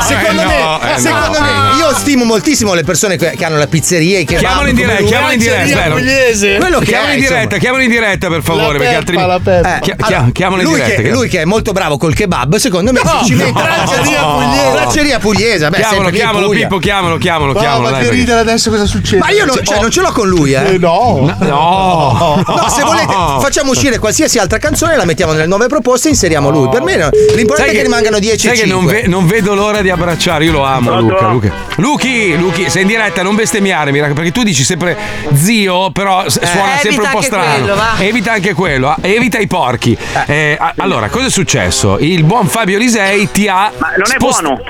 [0.06, 1.76] secondo Eh, no, me, eh, secondo no, me eh, no.
[1.88, 5.02] io stimo moltissimo le persone che, che hanno la pizzeria e che Chiamalo in diretta,
[5.04, 5.90] chiamalo in diretta.
[5.92, 9.48] Quello che chiamalo è, in diretta, chiamalo in diretta per favore, perché altrimenti.
[9.50, 11.02] Eh, Chia- allora, chia- chiamalo in lui, diretta.
[11.02, 13.62] che, lui che è molto bravo col kebab, secondo me No, si ci mette no.
[13.62, 14.70] bracceria pugliese.
[14.72, 16.60] Bracceria pugliese, vabbè, Chiamalo, chiamalo, Puglia.
[16.66, 17.90] Pippo, chiamalo, chiamalo, chiamalo.
[17.90, 19.18] ma che ridere adesso cosa succede?
[19.18, 20.74] Ma io non, cioè, non ce l'ho con lui, eh.
[20.74, 21.34] Eh, no.
[21.38, 22.42] No.
[22.46, 26.50] No, se volete, facciamo uscire qualsiasi altra canzone, la mettiamo nelle nuove proposte e inseriamo
[26.50, 26.68] lui.
[26.68, 29.00] Per me no, l'importante è che, rimangano 10 Sai che non, 5.
[29.02, 30.98] ve- non vedo l'ora di abbracciare, io lo amo?
[31.00, 31.52] Luca, Luca.
[31.76, 34.96] Luchi, Luchi, sei in diretta, non bestemmiare, mi raccomando, perché tu dici sempre
[35.34, 37.54] zio, però s- suona Eh, sempre un po' strano.
[37.54, 37.94] quello, va.
[37.98, 39.96] Evita anche quello, ah, evita i porchi.
[40.26, 41.98] Eh, a- allora, cosa è successo?
[41.98, 44.60] Il buon Fabio Lisei ti ha Ma non è spost- buono.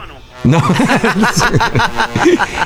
[0.42, 0.60] No.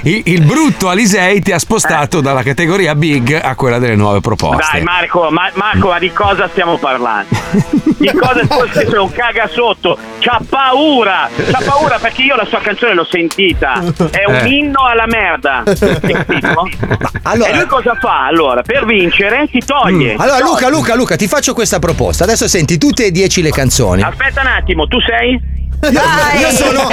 [0.02, 4.70] il, il brutto Alisei ti ha spostato dalla categoria big a quella delle nuove proposte.
[4.72, 7.28] Dai Marco, ma- Marco, ma di cosa stiamo parlando?
[7.98, 9.98] Di cosa questo è un caga sotto?
[10.20, 11.28] C'ha paura!
[11.50, 13.74] C'ha paura perché io la sua canzone l'ho sentita.
[14.10, 14.48] È un Eh.
[14.48, 15.62] inno alla merda.
[17.22, 18.26] Allora- E lui cosa fa?
[18.26, 20.14] Allora, per vincere si toglie.
[20.14, 20.20] Mm.
[20.20, 20.70] Allora, Si Luca, toglie.
[20.76, 22.24] Luca, Luca, ti faccio questa proposta.
[22.24, 24.02] Adesso senti tutte e 10 le canzoni.
[24.02, 25.54] Aspetta un attimo, tu sei?
[26.40, 26.88] Io sono,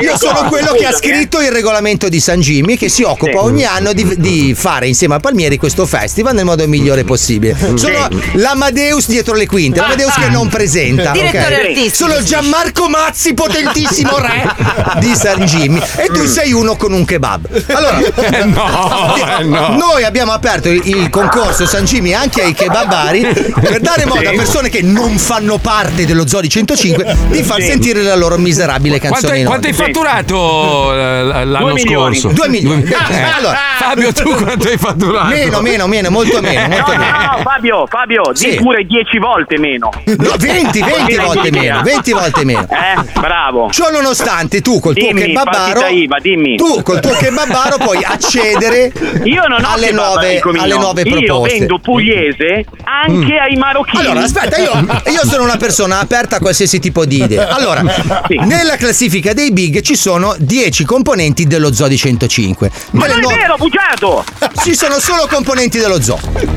[0.00, 3.64] io sono quello che ha scritto il regolamento di San Jimmy che si occupa ogni
[3.64, 7.56] anno di, di fare insieme a Palmieri questo festival nel modo migliore possibile.
[7.74, 11.10] Sono l'Amadeus dietro le quinte, l'Amadeus che non presenta.
[11.10, 11.12] ok?
[11.12, 12.22] Direttore artistico, Sono.
[12.22, 14.54] Gianmarco Mazzi, potentissimo re
[14.98, 15.80] di San Jimmy.
[15.96, 17.46] E tu sei uno con un kebab.
[17.68, 18.00] Allora,
[18.32, 19.76] Eh no, eh no.
[19.76, 23.20] noi abbiamo aperto il, il concorso San Jimmy anche ai kebabari
[23.60, 27.66] per dare modo a persone che non fanno parte dello Zodi 105 di far Sì.
[27.82, 29.32] Sentire la loro miserabile Quanto canzone.
[29.34, 32.28] hai, in quanto hai fatturato eh, l'anno scorso?
[32.28, 32.82] Due milioni.
[32.82, 33.22] Due- Ah, eh.
[33.38, 33.58] allora.
[33.78, 35.26] Fabio, tu quanto hai fatturato?
[35.26, 37.18] Meno, meno, meno, molto meno, No, molto no, meno.
[37.18, 38.50] no, Fabio, Fabio, Sì.
[38.50, 39.90] di pure 10 volte meno.
[40.04, 42.60] No, 20, 20 Così volte hai meno, 20 volte meno.
[42.70, 43.70] Eh, bravo.
[43.70, 45.50] Ciò nonostante tu col tuo Dimmi, kebabaro
[45.80, 46.56] partita IVA, dimmi.
[46.56, 48.92] Tu col tuo kebabaro puoi accedere
[49.24, 51.58] Io alle nuove, alle nuove Io proposte.
[51.58, 54.04] vendo pugliese anche ai marocchini.
[54.04, 54.70] Allora, aspetta, io,
[55.10, 57.48] io sono una persona aperta a qualsiasi tipo di idea.
[57.48, 57.71] Allora,
[58.28, 58.36] Sì.
[58.44, 62.70] nella classifica dei big ci sono 10 componenti dello Zoo di 105.
[62.92, 64.24] Ma Nelle non è nuove- vero, bugiardo!
[64.62, 66.18] Ci sono solo componenti dello zoo.
[66.34, 66.48] Eh,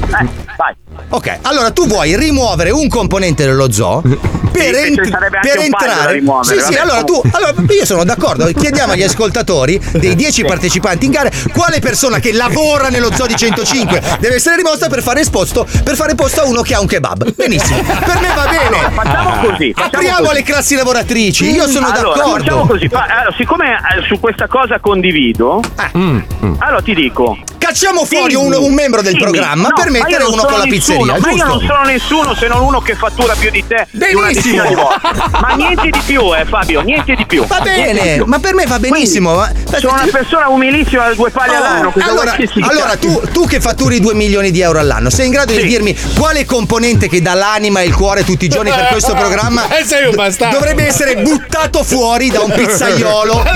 [0.58, 0.76] vai.
[1.10, 5.10] Ok, allora tu vuoi rimuovere un componente dello zoo per, Sì, ent-
[5.42, 6.22] per entrare.
[6.44, 7.22] sì, sì, allora tu.
[7.32, 8.46] Allora, io sono d'accordo.
[8.46, 13.36] Chiediamo agli ascoltatori dei 10 partecipanti in gara quale persona che lavora nello zoo di
[13.36, 16.88] 105 deve essere rimossa per fare posto, per fare posto a uno che ha un
[16.88, 17.34] kebab.
[17.36, 17.82] Benissimo.
[17.84, 18.92] Per me va bene.
[18.94, 19.74] Facciamo così.
[19.74, 20.34] facciamo Apriamo così.
[20.34, 21.52] le classi lavoratrici.
[21.52, 22.66] Io sono allora, Facciamo d'accordo.
[22.74, 22.88] così.
[22.88, 25.62] Fa- allora, siccome eh, su questa cosa condivido,
[25.98, 26.20] Mm,
[26.60, 29.24] allora ti dico: cacciamo fuori un, un membro del Dimmi.
[29.24, 32.62] programma No, per mettere uno con la nessuno, Ma io non sono nessuno se non
[32.62, 33.88] uno che fattura più di te.
[33.91, 34.26] Benissimo.
[34.28, 34.99] decina di volte.
[35.40, 37.45] Ma niente di più, eh, Fabio, niente di più.
[37.45, 38.26] Va bene, più.
[38.26, 39.36] ma per me va benissimo.
[39.36, 41.91] ma- Sono una persona umilissima, due palle Oh, all'anno.
[41.91, 45.53] cosa allora, allora tu, tu che fatturi 2 milioni di euro all'anno, sei in grado
[45.53, 49.14] di dirmi quale componente che dà l'anima e il cuore tutti i giorni per questo
[49.14, 50.57] programma Eh, sei un bastardo.
[50.57, 53.44] dovrebbe essere buttato fuori da un pizzaiolo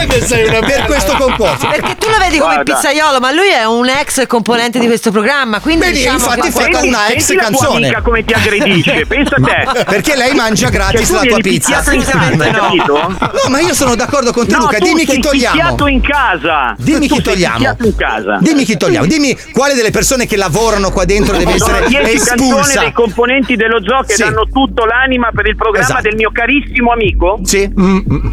[0.66, 1.68] per questo concorso?
[1.68, 2.74] Perché tu lo vedi come Guarda.
[2.76, 5.60] pizzaiolo, ma lui è un ex componente di questo programma.
[5.60, 7.86] Quindi Bene, diciamo infatti che- fa Senti- una ex senti la tua canzone.
[7.86, 9.84] amica come ti aggredisce, pensa a te.
[9.86, 11.70] Perché lei mangia gratis Cioè, la tua pizza.
[11.92, 13.18] in casa, hai capito?
[13.20, 14.78] No, ma io sono d'accordo con te, No, Luca.
[14.80, 15.88] Dimmi chi togliamo.
[15.88, 16.76] in casa.
[16.78, 17.76] Dimmi Tu chi togliamo.
[17.82, 18.38] in casa.
[18.42, 19.06] Dimmi chi togliamo.
[19.06, 22.80] Dimmi quale delle persone che lavorano qua dentro deve essere 10 canzoni espulsa.
[22.80, 24.24] dei componenti dello zoo che Sì.
[24.24, 26.02] danno tutto l'anima per il programma Esatto.
[26.04, 27.40] del mio carissimo amico.
[27.44, 27.70] Sì.
[27.80, 28.28] Mm, mm.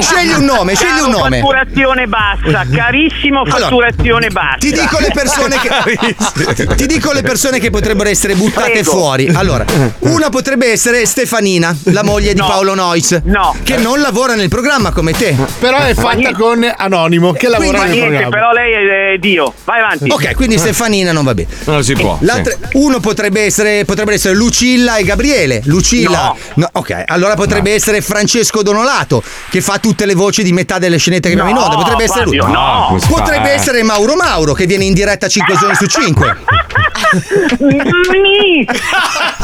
[0.00, 1.40] Scegli un nome, scegli un nome.
[1.40, 4.56] Fatturazione bassa, carissimo Allora, fatturazione bassa.
[4.58, 5.68] Ti dico le persone che
[6.76, 8.90] Ti dico le persone che potrebbero essere buttate Prego.
[8.90, 9.28] fuori.
[9.28, 9.64] Allora,
[10.00, 12.46] una potrebbe essere Stefanina, la moglie di No.
[12.46, 13.20] Paolo Nois.
[13.24, 13.54] No.
[13.62, 15.34] Che non lavora nel programma come te.
[15.58, 16.38] Però è fatta niente.
[16.38, 18.36] con Anonimo che lavora Ma nel niente, programma.
[18.36, 19.52] però lei è, Dio.
[19.64, 20.10] Vai avanti.
[20.10, 21.48] Ok, quindi Stefanina non va bene.
[21.64, 22.18] Non si può.
[22.20, 25.62] L'altra- uno potrebbe essere, potrebbe essere Lucilla e Gabriele.
[25.64, 26.34] Lucilla.
[26.54, 26.68] No.
[26.72, 31.28] ok, allora potrebbe essere Francesco Donolato, che fa tutte le voci di metà delle scenette
[31.28, 31.76] che abbiamo in onda.
[31.76, 32.38] Potrebbe essere lui.
[33.08, 33.54] Potrebbe eh?
[33.54, 36.36] essere Mauro Mauro, che viene in diretta 5 giorni su 5.
[37.56, 38.66] Sni.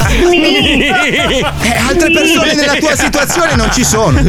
[0.07, 0.87] Sni.
[0.87, 1.43] Eh,
[1.87, 4.19] altre persone nella tua situazione non ci sono.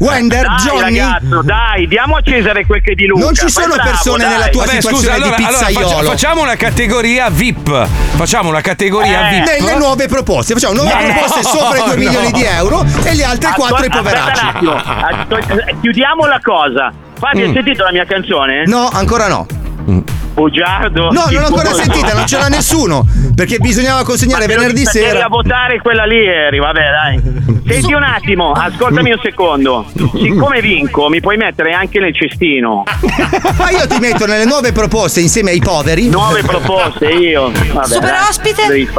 [0.00, 0.98] Wender, Dai Johnny.
[0.98, 3.24] ragazzo, dai, diamo a Cesare quel che è di Luca.
[3.24, 4.32] Non ci sono bravo, persone dai.
[4.32, 5.88] nella tua Vabbè, situazione scusa, allora, di allora pizzaiolo.
[5.96, 7.86] faccia- facciamo una categoria VIP.
[8.16, 9.34] Facciamo una categoria Eh.
[9.34, 9.60] VIP.
[9.60, 11.96] Nelle nuove proposte, facciamo nuove No, proposte sopra i 2 no.
[11.96, 14.44] milioni di euro e gli altri 4 i Aspetta poveracci.
[14.44, 16.92] un attimo, Aspetta, chiudiamo la cosa.
[17.18, 17.54] Fabio, hai Mm.
[17.54, 18.64] sentito la mia canzone?
[18.66, 19.46] No, ancora no.
[20.36, 21.10] Bugiardo.
[21.12, 23.06] No, non l'ho ancora sentita, non ce l'ha nessuno.
[23.34, 25.24] Perché bisognava consegnare venerdì sera.
[25.24, 27.44] a votare quella lì eri, vabbè dai.
[27.66, 29.86] Senti un attimo, ascoltami un secondo.
[30.14, 32.84] Siccome vinco, mi puoi mettere anche nel cestino.
[33.56, 36.08] Ma io ti metto nelle nuove proposte insieme ai poveri.
[36.10, 37.50] Nuove proposte io.
[37.72, 38.66] Vabbè, Super dai, ospite?
[38.68, 38.90] devi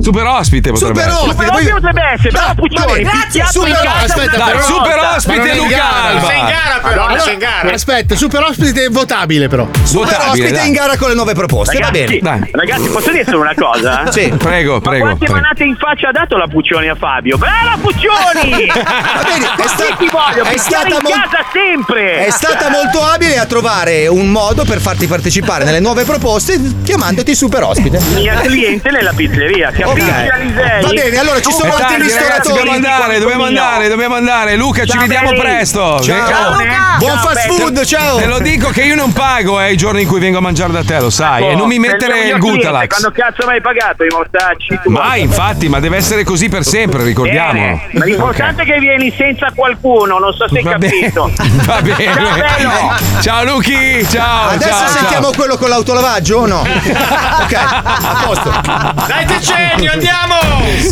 [0.00, 1.28] Super ospite potrebbe Super essere.
[1.28, 1.44] ospite.
[1.44, 6.04] Super ospite potrebbe essere, però Puccioni, picchiato super in casa aspetta, Dai, super ospite Luca.
[6.06, 6.26] Alba.
[6.26, 7.20] Sei in gara però, Madonna.
[7.20, 7.72] sei in gara.
[7.74, 9.68] Aspetta, super ospite è votabile però.
[9.82, 10.66] Super Votabile, ospite dai.
[10.68, 12.38] in gara con le nuove proposte, va Ragazzi, bene.
[12.40, 12.50] Dai.
[12.52, 14.02] ragazzi, posso dire solo una cosa?
[14.10, 14.28] Sì.
[14.36, 15.04] Prego, Ma prego.
[15.04, 15.40] quante prego.
[15.40, 17.36] manate in faccia ha dato la Puccioni a Fabio?
[17.38, 18.66] Brava Puccioni!
[18.72, 22.26] Va bene, è, sta- ti voglio, è stata in mol- casa sempre!
[22.26, 27.34] è stata molto abile a trovare un modo per farti partecipare nelle nuove proposte chiamandoti
[27.34, 28.00] super ospite.
[28.14, 30.30] Mia cliente nella pizzeria, capisci Ok.
[30.32, 30.82] Alisei?
[30.82, 32.48] Va bene, allora ci sono È altri ristoratori.
[32.56, 34.56] dobbiamo andare, dobbiamo andare, dobbiamo andare.
[34.56, 35.40] Luca, ci Ciao, vediamo belli.
[35.40, 36.00] presto.
[36.02, 36.28] Ciao.
[36.28, 36.96] Ciao, Luca.
[36.98, 38.16] Buon Ciao, fast food, ciao.
[38.18, 40.69] Te lo dico che io non pago eh, i giorni in cui vengo a mangiare
[40.70, 41.48] da te, lo sai.
[41.48, 42.88] e non mi Sei mettere il cliente, Gutalax.
[42.88, 44.80] Quando cazzo mi hai pagato i mortacci?
[44.82, 47.52] Tu Ma infatti, ma deve essere così per sempre, ricordiamo.
[47.52, 50.92] Bene, Ma l'importante è che vieni senza qualcuno, non so se hai Va bene.
[51.00, 51.30] capito.
[51.64, 52.14] Va bene.
[52.14, 53.20] Ciao.
[53.20, 54.48] Ciao Luchi, ciao.
[54.50, 55.34] Adesso ciao, sentiamo ciao.
[55.36, 56.60] quello con l'autolavaggio o no?
[56.62, 58.50] ok, a posto.
[59.06, 60.34] Dai Tecenio, andiamo!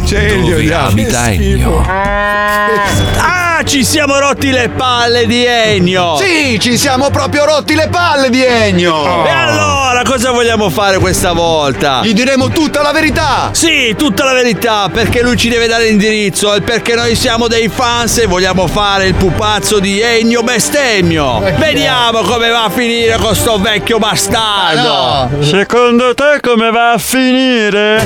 [0.08, 0.86] Dove andiamo.
[0.88, 1.84] abita Ennio?
[1.86, 6.16] Ah, ci siamo rotti le palle di Ennio!
[6.16, 9.24] Sì, ci siamo proprio rotti le palle di Ennio.
[9.24, 12.00] E allora cosa vogliamo fare questa volta?
[12.02, 13.50] Gli diremo tutta la verità.
[13.52, 17.68] Sì, tutta la verità, perché lui ci deve dare l'indirizzo e perché noi siamo dei
[17.68, 21.40] fans e vogliamo fare il pupazzo di Ennio bestemmio.
[21.56, 25.36] Vediamo come va a finire con sto vecchio bastardo.
[25.36, 25.42] No.
[25.42, 28.04] Secondo te come va a finire?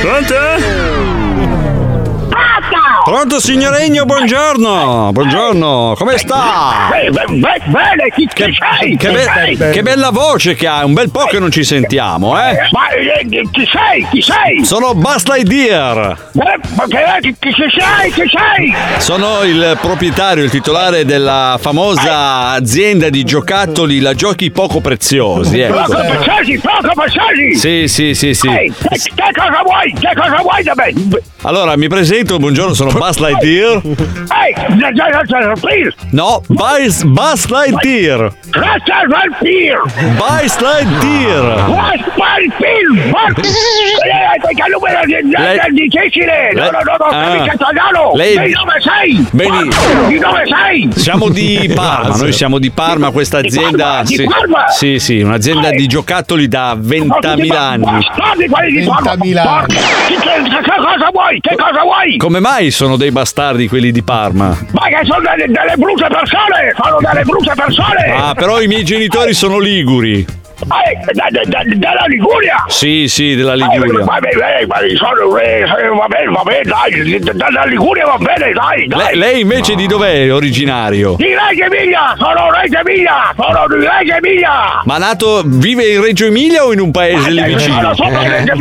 [0.00, 1.11] Pronto?
[3.12, 5.10] Pronto signor Ennio, buongiorno!
[5.12, 6.88] Buongiorno, come sta?
[6.88, 8.96] Bene, chi Che, sei?
[8.96, 12.56] che be- che bella voce che ha, un bel po' che non ci sentiamo, eh?
[12.70, 14.06] Ma eh, chi sei?
[14.10, 14.64] Chi sei?
[14.64, 18.12] Sono Buzz Lightyear, Ma che, chi sei?
[18.12, 18.74] Chi sei?
[18.96, 25.82] sono il proprietario, il titolare della famosa azienda di giocattoli, la giochi poco preziosi, ecco.
[25.82, 27.56] Poco preziosi, poco preziosi!
[27.56, 28.48] Sì, sì, sì, sì.
[28.48, 29.92] Ehi, che, che cosa vuoi?
[29.92, 31.20] Che cosa vuoi da me?
[31.42, 33.80] Allora, mi presento, buongiorno, sono Buzz Lightyear.
[34.94, 35.92] Già, please!
[36.12, 38.30] No, Buzz, Buzz Lightyear.
[40.16, 41.66] Buzz Lightyear.
[44.70, 46.50] Numero di- Lei- è difficile!
[46.54, 47.44] No, Lei- no, no, no, Ah.
[47.52, 48.12] italiano!
[48.14, 49.26] Lei- Di dove sei?
[49.32, 50.90] Beni- Guarda, Di dove sei?
[50.94, 54.02] Siamo di Parma, noi siamo di Parma, questa Di azienda.
[54.04, 54.68] Di Parma?
[54.68, 57.84] sì, sì, un'azienda di giocattoli da 20.000 anni.
[58.06, 59.14] Bastardi quelli di Parma!
[59.14, 59.74] 20.000 anni.
[59.74, 61.40] Che cosa vuoi?
[61.40, 62.16] Che cosa vuoi?
[62.16, 64.56] Come mai sono dei bastardi quelli di Parma.
[64.70, 66.74] Ma che sono delle, delle brutte persone!
[66.76, 68.14] Sono delle brutte persone!
[68.16, 70.40] Ah, però i miei genitori sono liguri.
[70.62, 72.64] Eh, da- da- da- dalla Liguria!
[72.68, 74.04] Sì, sì, della Eh, Liguria.
[74.04, 78.06] Va bene, eh, ma sono, eh, eh, va bene, va bene, dai, da- dalla Liguria
[78.06, 78.98] va bene, dai, dai!
[78.98, 81.14] Lei, lei invece di dov'è originario?
[81.16, 82.14] Di Reggio Emilia!
[82.16, 83.34] Sono Reggio Emilia!
[83.36, 84.50] Sono di Reggio Emilia!
[84.84, 87.94] Ma nato, vive in Reggio Emilia o in un paese lì vicino?
[87.94, 88.52] Sono sopra Reggio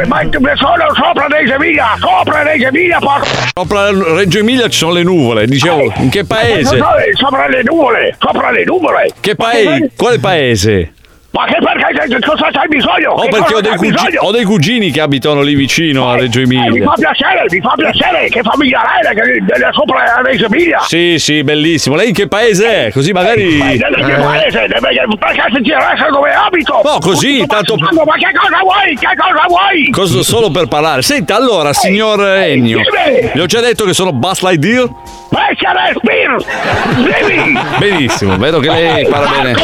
[0.55, 1.85] sono sopra Reggio Emilia!
[1.99, 3.27] Sopra Reggio Emilia, porco!
[3.53, 5.45] Sopra Reggio Emilia ci sono le nuvole.
[5.45, 6.77] Dicevo, in che paese?
[7.13, 8.15] Sopra le nuvole!
[8.19, 9.11] Sopra le nuvole!
[9.19, 9.91] Che paese?
[9.95, 10.93] Quale paese?
[11.31, 13.11] Ma che perché che- cosa c'hai bisogno?
[13.11, 14.19] Oh, Che perché ho dei, c'hai cugi- bisogno?
[14.21, 16.83] ho dei cugini che abitano lì vicino a Reggio Eh, mi Emilia.
[16.89, 20.79] fa piacere, mi fa piacere, che famiglia è che delle sopra Reggio Emilia?
[20.81, 21.95] Sì, sì, bellissimo.
[21.95, 22.91] Lei in che paese è?
[22.91, 23.55] Così magari.
[23.55, 26.81] Ma nel mio paese, perché se ci resta dove abito?
[26.83, 28.95] No, così, tanto- Ma che cosa vuoi?
[28.97, 29.89] Che cosa vuoi?
[29.89, 31.01] Cosa solo per parlare?
[31.01, 32.81] Senta, allora, signor Ennio,
[33.33, 34.89] gli ho già detto che sono Buzz Lightyear?
[37.79, 39.55] Benissimo, vedo che lei parla bene.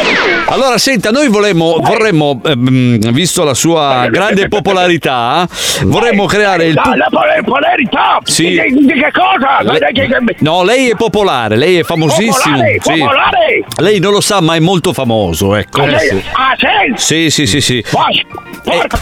[0.46, 1.28] Allora, senta, noi
[1.58, 5.46] vorremmo, vorremmo ehm, visto la sua grande popolarità,
[5.82, 6.80] vorremmo creare il.
[6.80, 7.08] Pu- la
[7.44, 8.18] polarità!
[8.24, 8.48] Sì.
[8.48, 9.88] Di, di- di che cosa?
[9.92, 12.56] Che- No, lei è popolare, lei è famosissimo.
[12.56, 12.98] Popolare, sì.
[12.98, 13.64] popolare!
[13.78, 15.82] Lei non lo sa, ma è molto famoso, ecco.
[15.82, 16.92] Ah, sei- ah, sei?
[16.96, 17.84] Sì, sì, sì, sì.
[17.92, 18.24] Vai,
[18.62, 18.98] porca-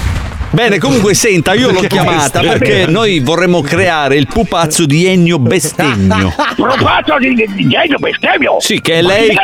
[0.50, 6.32] Bene, comunque senta, io l'ho chiamata perché noi vorremmo creare il pupazzo di Ennio Bestemmio.
[6.56, 8.56] Pupazzo di, di, Ennio Bestemmio?
[8.60, 9.36] Sì, che è lei.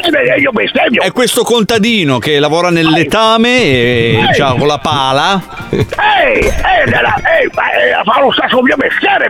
[1.03, 5.43] è questo contadino che lavora nel letame e diciamo, con la pala.
[5.71, 9.29] Ehi, ehi, ehi, ma, eh, fa lo stesso mio mestiere,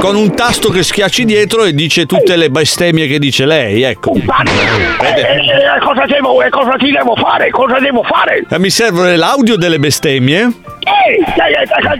[0.00, 4.14] Con un tasto che schiacci dietro e dice tutte le bestemmie che dice lei, ecco.
[4.14, 7.50] Eh, eh, cosa, devo, cosa ti devo fare?
[7.50, 8.44] Cosa devo fare?
[8.58, 10.27] Mi serve l'audio delle bestemmie.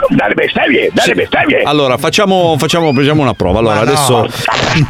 [0.08, 1.62] Dalle bestemmie, dalle bestemmie.
[1.62, 3.58] Allora, facciamo, facciamo, facciamo una prova.
[3.58, 3.80] Allora, no.
[3.80, 4.28] adesso.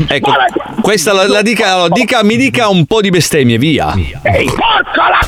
[0.09, 0.32] Ecco,
[0.81, 3.94] questa la, la dica, allora, dica, mi dica un po' di bestemmie, via.
[4.23, 5.27] Ehi, porca la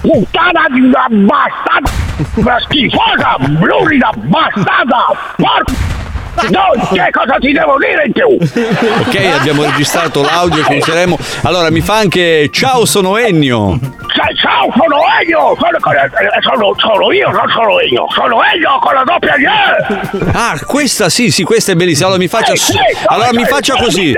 [0.00, 1.90] puttana di una bastarda!
[2.34, 5.06] Una schifosa, blurida bastarda!
[5.36, 5.99] Porca...
[6.50, 8.26] No, che cosa ti devo dire in più?
[9.00, 11.18] Ok, abbiamo registrato l'audio che useremo.
[11.42, 13.78] Allora, mi fa anche ciao, sono Ennio.
[14.12, 15.56] Ciao, ciao, sono Ennio!
[15.56, 18.06] Sono, eh, sono, sono io, non sono Ennio!
[18.12, 20.30] Sono Ennio con la doppia G!
[20.32, 22.06] Ah, questa sì, sì, questa è bellissima.
[22.08, 22.52] Allora mi faccia,
[23.06, 24.12] allora mi faccia così.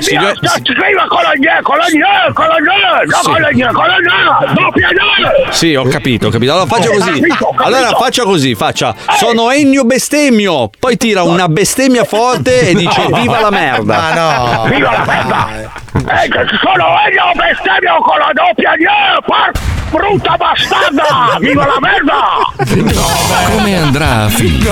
[0.00, 3.06] Signor- Scriva con la G, con la G, con la G!
[3.10, 3.30] No, Sì.
[3.30, 4.52] con la G, con la G!
[4.54, 5.50] Doppia G!
[5.50, 6.52] Sì, ho capito, ho capito.
[6.52, 7.22] Allora faccia Ho così.
[7.56, 8.94] Allora faccia così, faccia.
[9.16, 10.70] Sono Ennio bestemmio.
[10.78, 14.64] Poi tira una bestemmia forte e dice viva la merda.
[14.68, 15.48] Viva la merda!
[15.52, 18.84] Eh, che sono Ennio bestemmio con la doppia G!
[19.24, 21.38] Porca brutta bastarda!
[21.38, 23.50] Viva la merda!
[23.50, 24.70] Come andrà a finire?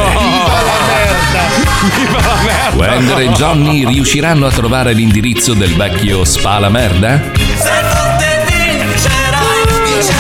[2.74, 8.25] Wender e Johnny riusciranno a trovare l'indirizzo del vecchio Spala Merda?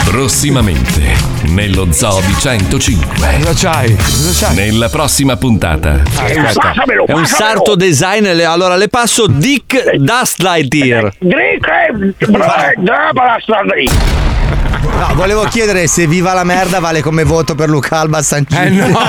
[0.04, 1.14] Prossimamente,
[1.48, 3.06] nello Zoo di 105.
[3.42, 3.94] Cosa c'hai?
[3.94, 4.54] Cosa c'hai?
[4.54, 6.00] Nella prossima puntata.
[6.02, 6.72] Aspetta,
[7.06, 8.26] è un sarto design.
[8.32, 11.12] le- Allora le passo Dick Dust Lightyear.
[11.18, 12.72] Brava
[13.40, 13.74] strada
[14.98, 18.78] No, volevo chiedere se Viva la merda vale come voto per Luca Alba Sancini.
[18.78, 19.02] Eh no, eh no,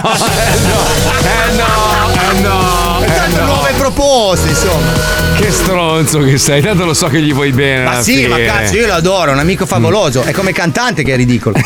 [1.22, 1.66] eh no,
[2.12, 2.67] eh no,
[3.04, 3.46] eh no.
[3.46, 4.92] nuove proposte, insomma.
[5.36, 7.84] Che stronzo che sei, tanto lo so che gli vuoi bene.
[7.84, 8.48] Ma sì, ma fine.
[8.48, 10.24] cazzo, io lo adoro, è un amico favoloso.
[10.24, 11.56] È come cantante che è ridicolo.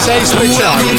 [0.00, 0.96] Sei speciale.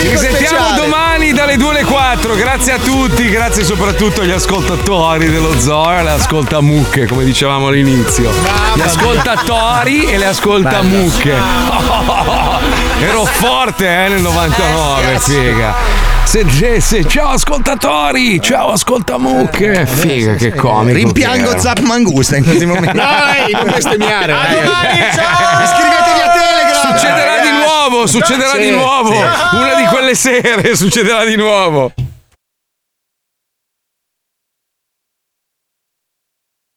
[0.00, 2.34] Ci sentiamo domani dalle 2 alle 4.
[2.34, 8.32] Grazie a tutti, grazie soprattutto agli ascoltatori dello Zoo e alle ascoltamucche, come dicevamo all'inizio.
[8.74, 11.36] Gli ascoltatori e le ascoltamucche.
[13.00, 16.07] Ero forte eh, nel 99, figa.
[16.28, 19.86] Se- ciao ascoltatori, ciao ascoltamucche.
[19.86, 20.98] Figa, che comico.
[20.98, 21.58] Rimpiango che.
[21.58, 22.92] Zap Mangusta in questi momenti.
[22.98, 24.32] Dai, non bestemmiare.
[24.32, 25.62] A domani, ciao!
[25.64, 26.98] Iscrivetevi a Telegram!
[26.98, 29.18] Succederà di nuovo, succederà di nuovo.
[29.18, 31.92] Una di quelle sere succederà di nuovo.